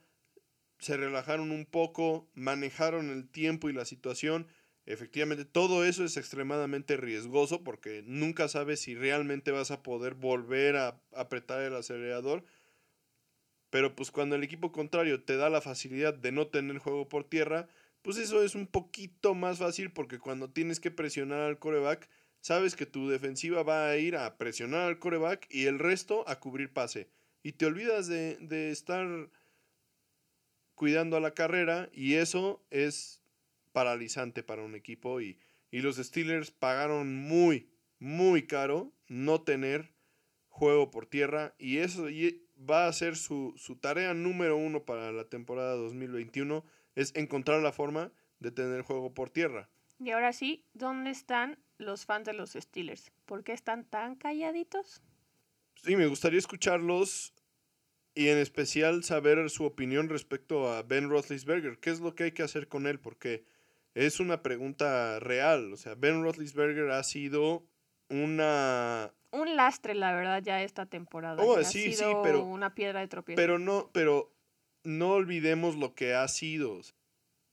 se 0.80 0.96
relajaron 0.96 1.52
un 1.52 1.66
poco, 1.66 2.30
manejaron 2.34 3.10
el 3.10 3.28
tiempo 3.28 3.70
y 3.70 3.74
la 3.74 3.86
situación. 3.86 4.48
Efectivamente, 4.88 5.44
todo 5.44 5.84
eso 5.84 6.06
es 6.06 6.16
extremadamente 6.16 6.96
riesgoso 6.96 7.62
porque 7.62 8.04
nunca 8.06 8.48
sabes 8.48 8.80
si 8.80 8.96
realmente 8.96 9.52
vas 9.52 9.70
a 9.70 9.84
poder 9.84 10.14
volver 10.14 10.78
a 10.78 10.98
apretar 11.14 11.62
el 11.62 11.76
acelerador. 11.76 12.46
Pero 13.70 13.98
pues 13.98 14.12
cuando 14.12 14.38
el 14.38 14.44
equipo 14.44 14.72
contrario 14.72 15.22
te 15.26 15.36
da 15.36 15.50
la 15.50 15.60
facilidad 15.60 16.14
de 16.14 16.32
no 16.32 16.48
tener 16.48 16.78
juego 16.78 17.10
por 17.10 17.26
tierra, 17.26 17.68
pues 18.02 18.16
eso 18.16 18.42
es 18.42 18.56
un 18.56 18.66
poquito 18.66 19.36
más 19.36 19.58
fácil 19.58 19.92
porque 19.92 20.20
cuando 20.20 20.50
tienes 20.50 20.80
que 20.80 20.90
presionar 20.90 21.42
al 21.42 21.60
coreback, 21.60 22.08
sabes 22.40 22.78
que 22.78 22.86
tu 22.86 23.10
defensiva 23.10 23.64
va 23.64 23.90
a 23.90 23.98
ir 23.98 24.16
a 24.16 24.38
presionar 24.38 24.88
al 24.88 25.00
coreback 25.00 25.48
y 25.50 25.66
el 25.66 25.80
resto 25.80 26.24
a 26.30 26.40
cubrir 26.40 26.72
pase 26.72 27.10
y 27.44 27.52
te 27.52 27.66
olvidas 27.66 28.08
de, 28.08 28.38
de 28.40 28.72
estar 28.72 29.30
cuidando 30.76 31.18
a 31.18 31.20
la 31.20 31.34
carrera 31.34 31.90
y 31.92 32.14
eso 32.14 32.64
es 32.70 33.22
paralizante 33.78 34.42
para 34.42 34.64
un 34.64 34.74
equipo 34.74 35.22
y, 35.22 35.38
y 35.70 35.82
los 35.82 35.98
Steelers 35.98 36.50
pagaron 36.50 37.16
muy, 37.16 37.70
muy 38.00 38.48
caro 38.48 38.92
no 39.08 39.44
tener 39.44 39.94
juego 40.50 40.90
por 40.90 41.06
tierra 41.06 41.54
y 41.60 41.78
eso 41.78 42.08
va 42.58 42.88
a 42.88 42.94
ser 42.94 43.16
su, 43.16 43.54
su, 43.56 43.76
tarea 43.76 44.16
número 44.16 44.58
uno 44.58 44.84
para 44.84 45.12
la 45.12 45.26
temporada 45.26 45.76
2021 45.76 46.66
es 46.96 47.16
encontrar 47.16 47.62
la 47.62 47.72
forma 47.72 48.12
de 48.40 48.50
tener 48.50 48.82
juego 48.82 49.14
por 49.14 49.30
tierra. 49.30 49.70
Y 50.00 50.10
ahora 50.10 50.34
sí, 50.34 50.66
¿dónde 50.74 51.12
están 51.12 51.60
los 51.78 52.08
fans 52.08 52.26
de 52.26 52.34
los 52.34 52.54
Steelers? 52.54 53.12
¿Por 53.28 53.44
qué 53.44 53.54
están 53.54 53.86
tan 53.86 54.16
calladitos? 54.16 55.04
Sí, 55.84 55.96
me 55.96 56.08
gustaría 56.08 56.40
escucharlos 56.40 57.32
y 58.16 58.30
en 58.30 58.40
especial 58.40 59.04
saber 59.04 59.52
su 59.52 59.66
opinión 59.66 60.10
respecto 60.10 60.68
a 60.68 60.82
Ben 60.82 61.12
Roethlisberger. 61.12 61.78
¿Qué 61.78 61.92
es 61.92 62.00
lo 62.00 62.16
que 62.16 62.24
hay 62.24 62.32
que 62.32 62.42
hacer 62.42 62.68
con 62.68 62.88
él? 62.88 63.00
Porque 63.00 63.46
es 64.06 64.20
una 64.20 64.44
pregunta 64.44 65.20
real. 65.20 65.74
O 65.74 65.78
sea, 65.78 65.96
Ben 65.96 66.22
Roethlisberger 66.22 66.92
ha 66.92 67.04
sido 67.04 67.66
una... 68.10 69.12
Un 69.32 69.56
lastre, 69.56 69.96
la 69.96 70.14
verdad, 70.14 70.42
ya 70.42 70.64
esta 70.64 70.86
temporada. 70.86 71.44
Oh, 71.44 71.64
sí, 71.64 71.94
sí, 71.94 72.04
pero... 72.24 72.44
Una 72.44 72.76
piedra 72.76 73.00
de 73.00 73.08
tropiezo. 73.08 73.36
Pero 73.36 73.60
no, 73.60 73.90
pero 73.94 74.34
no 74.84 75.12
olvidemos 75.14 75.76
lo 75.76 75.96
que 75.96 76.14
ha 76.14 76.28
sido. 76.28 76.80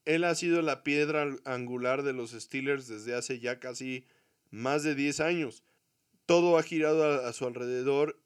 Él 0.05 0.23
ha 0.23 0.35
sido 0.35 0.61
la 0.61 0.83
piedra 0.83 1.27
angular 1.45 2.03
de 2.03 2.13
los 2.13 2.31
Steelers 2.31 2.87
desde 2.87 3.15
hace 3.15 3.39
ya 3.39 3.59
casi 3.59 4.05
más 4.51 4.83
de 4.83 4.95
10 4.95 5.19
años. 5.19 5.63
Todo 6.25 6.57
ha 6.57 6.63
girado 6.63 7.03
a, 7.03 7.27
a 7.27 7.33
su 7.33 7.45
alrededor 7.45 8.19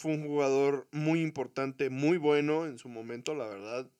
fue 0.00 0.12
un 0.12 0.26
jugador 0.26 0.88
muy 0.92 1.20
importante, 1.20 1.90
muy 1.90 2.16
bueno 2.16 2.64
en 2.64 2.78
su 2.78 2.88
momento, 2.88 3.34
la 3.34 3.46
verdad. 3.46 3.90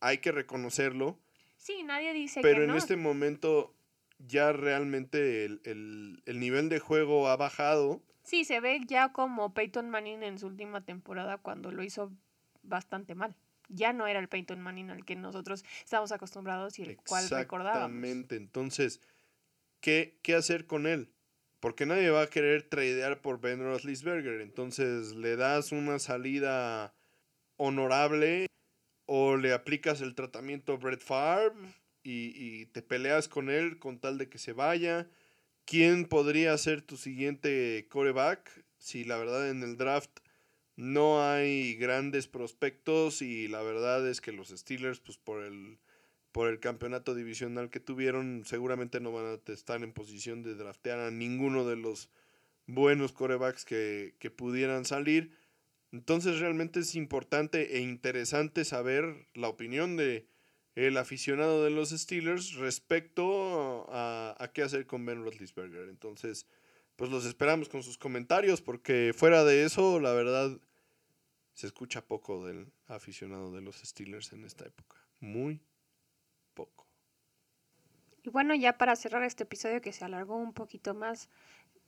Hay 0.00 0.18
que 0.18 0.32
reconocerlo. 0.32 1.18
Sí, 1.56 1.82
nadie 1.82 2.12
dice 2.12 2.40
pero 2.42 2.60
que 2.60 2.66
no. 2.66 2.72
en 2.74 2.78
este 2.78 2.96
momento 2.96 3.74
ya 4.18 4.52
realmente 4.52 5.44
el, 5.44 5.60
el, 5.64 6.22
el, 6.26 6.40
nivel 6.40 6.68
de 6.68 6.78
juego 6.78 7.28
ha 7.28 7.36
bajado. 7.36 8.02
Sí, 8.22 8.44
se 8.44 8.60
ve 8.60 8.80
ya 8.86 9.12
como 9.12 9.54
Peyton 9.54 9.90
Manning 9.90 10.22
en 10.22 10.38
su 10.38 10.46
última 10.46 10.84
temporada 10.84 11.38
cuando 11.38 11.70
lo 11.70 11.82
hizo 11.82 12.12
bastante 12.62 13.14
mal. 13.14 13.34
Ya 13.68 13.92
no 13.92 14.06
era 14.06 14.20
el 14.20 14.28
Peyton 14.28 14.60
Manning 14.60 14.90
al 14.90 15.04
que 15.04 15.16
nosotros 15.16 15.64
estamos 15.82 16.12
acostumbrados 16.12 16.78
y 16.78 16.82
el 16.82 16.96
cual 16.96 17.28
recordábamos. 17.28 17.96
Exactamente. 17.96 18.36
Entonces, 18.36 19.00
¿qué, 19.80 20.18
¿qué 20.22 20.34
hacer 20.34 20.66
con 20.66 20.86
él? 20.86 21.12
Porque 21.60 21.86
nadie 21.86 22.10
va 22.10 22.22
a 22.22 22.26
querer 22.28 22.62
tradear 22.62 23.20
por 23.20 23.40
Ben 23.40 23.60
Roethlisberger. 23.60 24.40
Entonces 24.40 25.14
le 25.14 25.36
das 25.36 25.72
una 25.72 25.98
salida 25.98 26.94
honorable 27.56 28.46
o 29.06 29.36
le 29.36 29.52
aplicas 29.52 30.00
el 30.00 30.14
tratamiento 30.14 30.78
Brett 30.78 31.00
Favre 31.00 31.54
y, 32.02 32.32
y, 32.36 32.66
te 32.66 32.82
peleas 32.82 33.28
con 33.28 33.50
él 33.50 33.78
con 33.78 33.98
tal 33.98 34.18
de 34.18 34.28
que 34.28 34.38
se 34.38 34.52
vaya. 34.52 35.08
¿Quién 35.64 36.04
podría 36.04 36.56
ser 36.58 36.82
tu 36.82 36.96
siguiente 36.96 37.86
coreback? 37.88 38.64
Si 38.78 39.04
la 39.04 39.16
verdad 39.16 39.50
en 39.50 39.62
el 39.62 39.76
draft 39.76 40.20
no 40.76 41.22
hay 41.22 41.74
grandes 41.76 42.28
prospectos 42.28 43.22
y 43.22 43.48
la 43.48 43.62
verdad 43.62 44.06
es 44.08 44.20
que 44.20 44.32
los 44.32 44.48
Steelers, 44.48 45.00
pues 45.00 45.18
por 45.18 45.42
el 45.42 45.78
por 46.36 46.50
el 46.50 46.60
campeonato 46.60 47.14
divisional 47.14 47.70
que 47.70 47.80
tuvieron, 47.80 48.42
seguramente 48.44 49.00
no 49.00 49.10
van 49.10 49.24
a 49.24 49.52
estar 49.52 49.82
en 49.82 49.94
posición 49.94 50.42
de 50.42 50.54
draftear 50.54 50.98
a 50.98 51.10
ninguno 51.10 51.64
de 51.64 51.76
los 51.76 52.10
buenos 52.66 53.12
corebacks 53.12 53.64
que, 53.64 54.16
que 54.18 54.30
pudieran 54.30 54.84
salir. 54.84 55.32
Entonces 55.96 56.40
realmente 56.40 56.80
es 56.80 56.94
importante 56.94 57.78
e 57.78 57.80
interesante 57.80 58.66
saber 58.66 59.26
la 59.32 59.48
opinión 59.48 59.96
de 59.96 60.28
el 60.74 60.98
aficionado 60.98 61.64
de 61.64 61.70
los 61.70 61.88
Steelers 61.88 62.52
respecto 62.56 63.90
a, 63.90 64.36
a 64.38 64.52
qué 64.52 64.62
hacer 64.62 64.86
con 64.86 65.06
Ben 65.06 65.22
Roethlisberger. 65.22 65.88
Entonces, 65.88 66.46
pues 66.96 67.10
los 67.10 67.24
esperamos 67.24 67.70
con 67.70 67.82
sus 67.82 67.96
comentarios 67.96 68.60
porque 68.60 69.14
fuera 69.16 69.42
de 69.44 69.64
eso, 69.64 69.98
la 69.98 70.12
verdad, 70.12 70.60
se 71.54 71.66
escucha 71.66 72.04
poco 72.04 72.46
del 72.46 72.70
aficionado 72.88 73.50
de 73.50 73.62
los 73.62 73.76
Steelers 73.76 74.34
en 74.34 74.44
esta 74.44 74.66
época. 74.66 74.98
Muy 75.20 75.62
poco. 76.52 76.86
Y 78.22 78.28
bueno, 78.28 78.54
ya 78.54 78.76
para 78.76 78.96
cerrar 78.96 79.22
este 79.22 79.44
episodio 79.44 79.80
que 79.80 79.94
se 79.94 80.04
alargó 80.04 80.36
un 80.36 80.52
poquito 80.52 80.92
más 80.92 81.30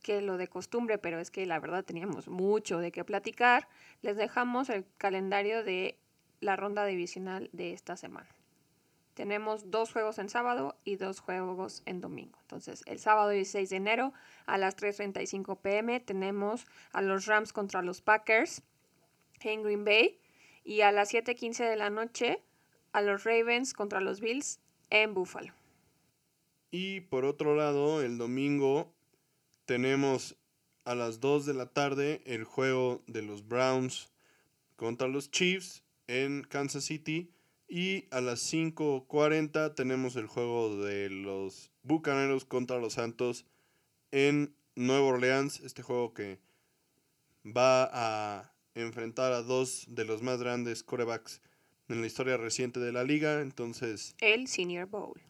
que 0.01 0.21
lo 0.21 0.37
de 0.37 0.47
costumbre, 0.47 0.97
pero 0.97 1.19
es 1.19 1.31
que 1.31 1.45
la 1.45 1.59
verdad 1.59 1.83
teníamos 1.83 2.27
mucho 2.27 2.79
de 2.79 2.91
qué 2.91 3.03
platicar, 3.03 3.67
les 4.01 4.17
dejamos 4.17 4.69
el 4.69 4.85
calendario 4.97 5.63
de 5.63 5.97
la 6.39 6.55
ronda 6.55 6.85
divisional 6.85 7.49
de 7.51 7.73
esta 7.73 7.97
semana. 7.97 8.29
Tenemos 9.13 9.69
dos 9.69 9.91
juegos 9.91 10.17
en 10.17 10.29
sábado 10.29 10.77
y 10.85 10.95
dos 10.95 11.19
juegos 11.19 11.83
en 11.85 11.99
domingo. 11.99 12.39
Entonces, 12.41 12.83
el 12.85 12.99
sábado 12.99 13.31
16 13.31 13.69
de 13.69 13.75
enero 13.75 14.13
a 14.45 14.57
las 14.57 14.77
3.35 14.77 15.57
pm 15.57 15.99
tenemos 15.99 16.65
a 16.93 17.01
los 17.01 17.25
Rams 17.25 17.51
contra 17.51 17.81
los 17.81 18.01
Packers 18.01 18.61
en 19.41 19.63
Green 19.63 19.83
Bay 19.83 20.19
y 20.63 20.81
a 20.81 20.93
las 20.93 21.13
7.15 21.13 21.69
de 21.69 21.75
la 21.75 21.89
noche 21.89 22.41
a 22.93 23.01
los 23.01 23.23
Ravens 23.25 23.73
contra 23.73 23.99
los 23.99 24.21
Bills 24.21 24.59
en 24.89 25.13
Buffalo. 25.13 25.53
Y 26.71 27.01
por 27.01 27.25
otro 27.25 27.55
lado, 27.55 28.01
el 28.01 28.17
domingo 28.17 28.93
tenemos 29.69 30.35
a 30.83 30.95
las 30.95 31.19
2 31.19 31.45
de 31.45 31.53
la 31.53 31.67
tarde 31.67 32.23
el 32.25 32.43
juego 32.43 33.03
de 33.05 33.21
los 33.21 33.47
Browns 33.47 34.09
contra 34.75 35.07
los 35.07 35.29
Chiefs 35.29 35.83
en 36.07 36.41
Kansas 36.41 36.85
City. 36.85 37.29
Y 37.67 38.07
a 38.09 38.19
las 38.19 38.51
5.40 38.51 39.75
tenemos 39.75 40.15
el 40.15 40.25
juego 40.25 40.81
de 40.83 41.11
los 41.11 41.71
Bucaneros 41.83 42.45
contra 42.45 42.79
los 42.79 42.93
Santos 42.93 43.45
en 44.09 44.55
Nueva 44.73 45.05
Orleans. 45.05 45.59
Este 45.59 45.83
juego 45.83 46.15
que 46.15 46.39
va 47.45 47.87
a 47.93 48.51
enfrentar 48.73 49.33
a 49.33 49.43
dos 49.43 49.85
de 49.87 50.03
los 50.03 50.23
más 50.23 50.39
grandes 50.39 50.81
corebacks 50.81 51.43
en 51.89 52.01
la 52.01 52.07
historia 52.07 52.37
reciente 52.37 52.79
de 52.79 52.91
la 52.91 53.03
liga. 53.03 53.41
Entonces, 53.41 54.15
El 54.19 54.47
Senior 54.47 54.87
Bowl. 54.87 55.21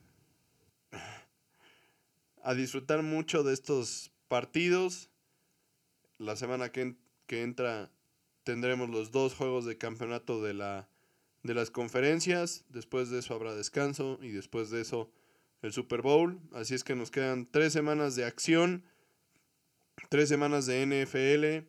a 2.41 2.53
disfrutar 2.53 3.03
mucho 3.03 3.43
de 3.43 3.53
estos 3.53 4.13
partidos. 4.29 5.09
La 6.17 6.37
semana 6.37 6.71
que, 6.71 6.95
que 7.27 7.43
entra 7.43 7.91
tendremos 8.43 8.89
los 8.89 9.11
dos 9.11 9.35
juegos 9.35 9.65
de 9.65 9.77
campeonato 9.77 10.41
de, 10.41 10.53
la, 10.53 10.89
de 11.43 11.53
las 11.53 11.71
conferencias. 11.71 12.63
Después 12.69 13.09
de 13.09 13.19
eso 13.19 13.33
habrá 13.33 13.53
descanso 13.53 14.17
y 14.21 14.29
después 14.29 14.69
de 14.69 14.81
eso 14.81 15.11
el 15.61 15.73
Super 15.73 16.01
Bowl. 16.01 16.39
Así 16.53 16.73
es 16.73 16.83
que 16.83 16.95
nos 16.95 17.11
quedan 17.11 17.45
tres 17.45 17.73
semanas 17.73 18.15
de 18.15 18.25
acción, 18.25 18.85
tres 20.09 20.29
semanas 20.29 20.65
de 20.65 20.85
NFL. 20.85 21.67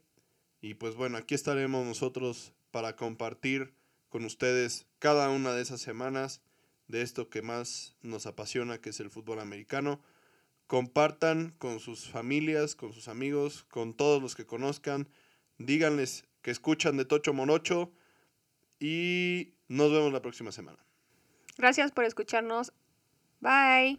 Y 0.60 0.74
pues 0.74 0.94
bueno, 0.94 1.18
aquí 1.18 1.34
estaremos 1.34 1.84
nosotros 1.84 2.52
para 2.70 2.94
compartir 2.94 3.74
con 4.08 4.24
ustedes 4.24 4.86
cada 4.98 5.30
una 5.30 5.52
de 5.52 5.62
esas 5.62 5.80
semanas 5.80 6.42
de 6.88 7.02
esto 7.02 7.30
que 7.30 7.42
más 7.42 7.96
nos 8.02 8.26
apasiona, 8.26 8.80
que 8.80 8.90
es 8.90 9.00
el 9.00 9.10
fútbol 9.10 9.40
americano. 9.40 10.00
Compartan 10.70 11.52
con 11.58 11.80
sus 11.80 12.08
familias, 12.08 12.76
con 12.76 12.92
sus 12.92 13.08
amigos, 13.08 13.64
con 13.72 13.92
todos 13.92 14.22
los 14.22 14.36
que 14.36 14.46
conozcan. 14.46 15.08
Díganles 15.58 16.28
que 16.42 16.52
escuchan 16.52 16.96
de 16.96 17.04
Tocho 17.04 17.32
Morocho. 17.32 17.90
Y 18.78 19.54
nos 19.66 19.90
vemos 19.90 20.12
la 20.12 20.22
próxima 20.22 20.52
semana. 20.52 20.78
Gracias 21.58 21.90
por 21.90 22.04
escucharnos. 22.04 22.72
Bye. 23.40 23.98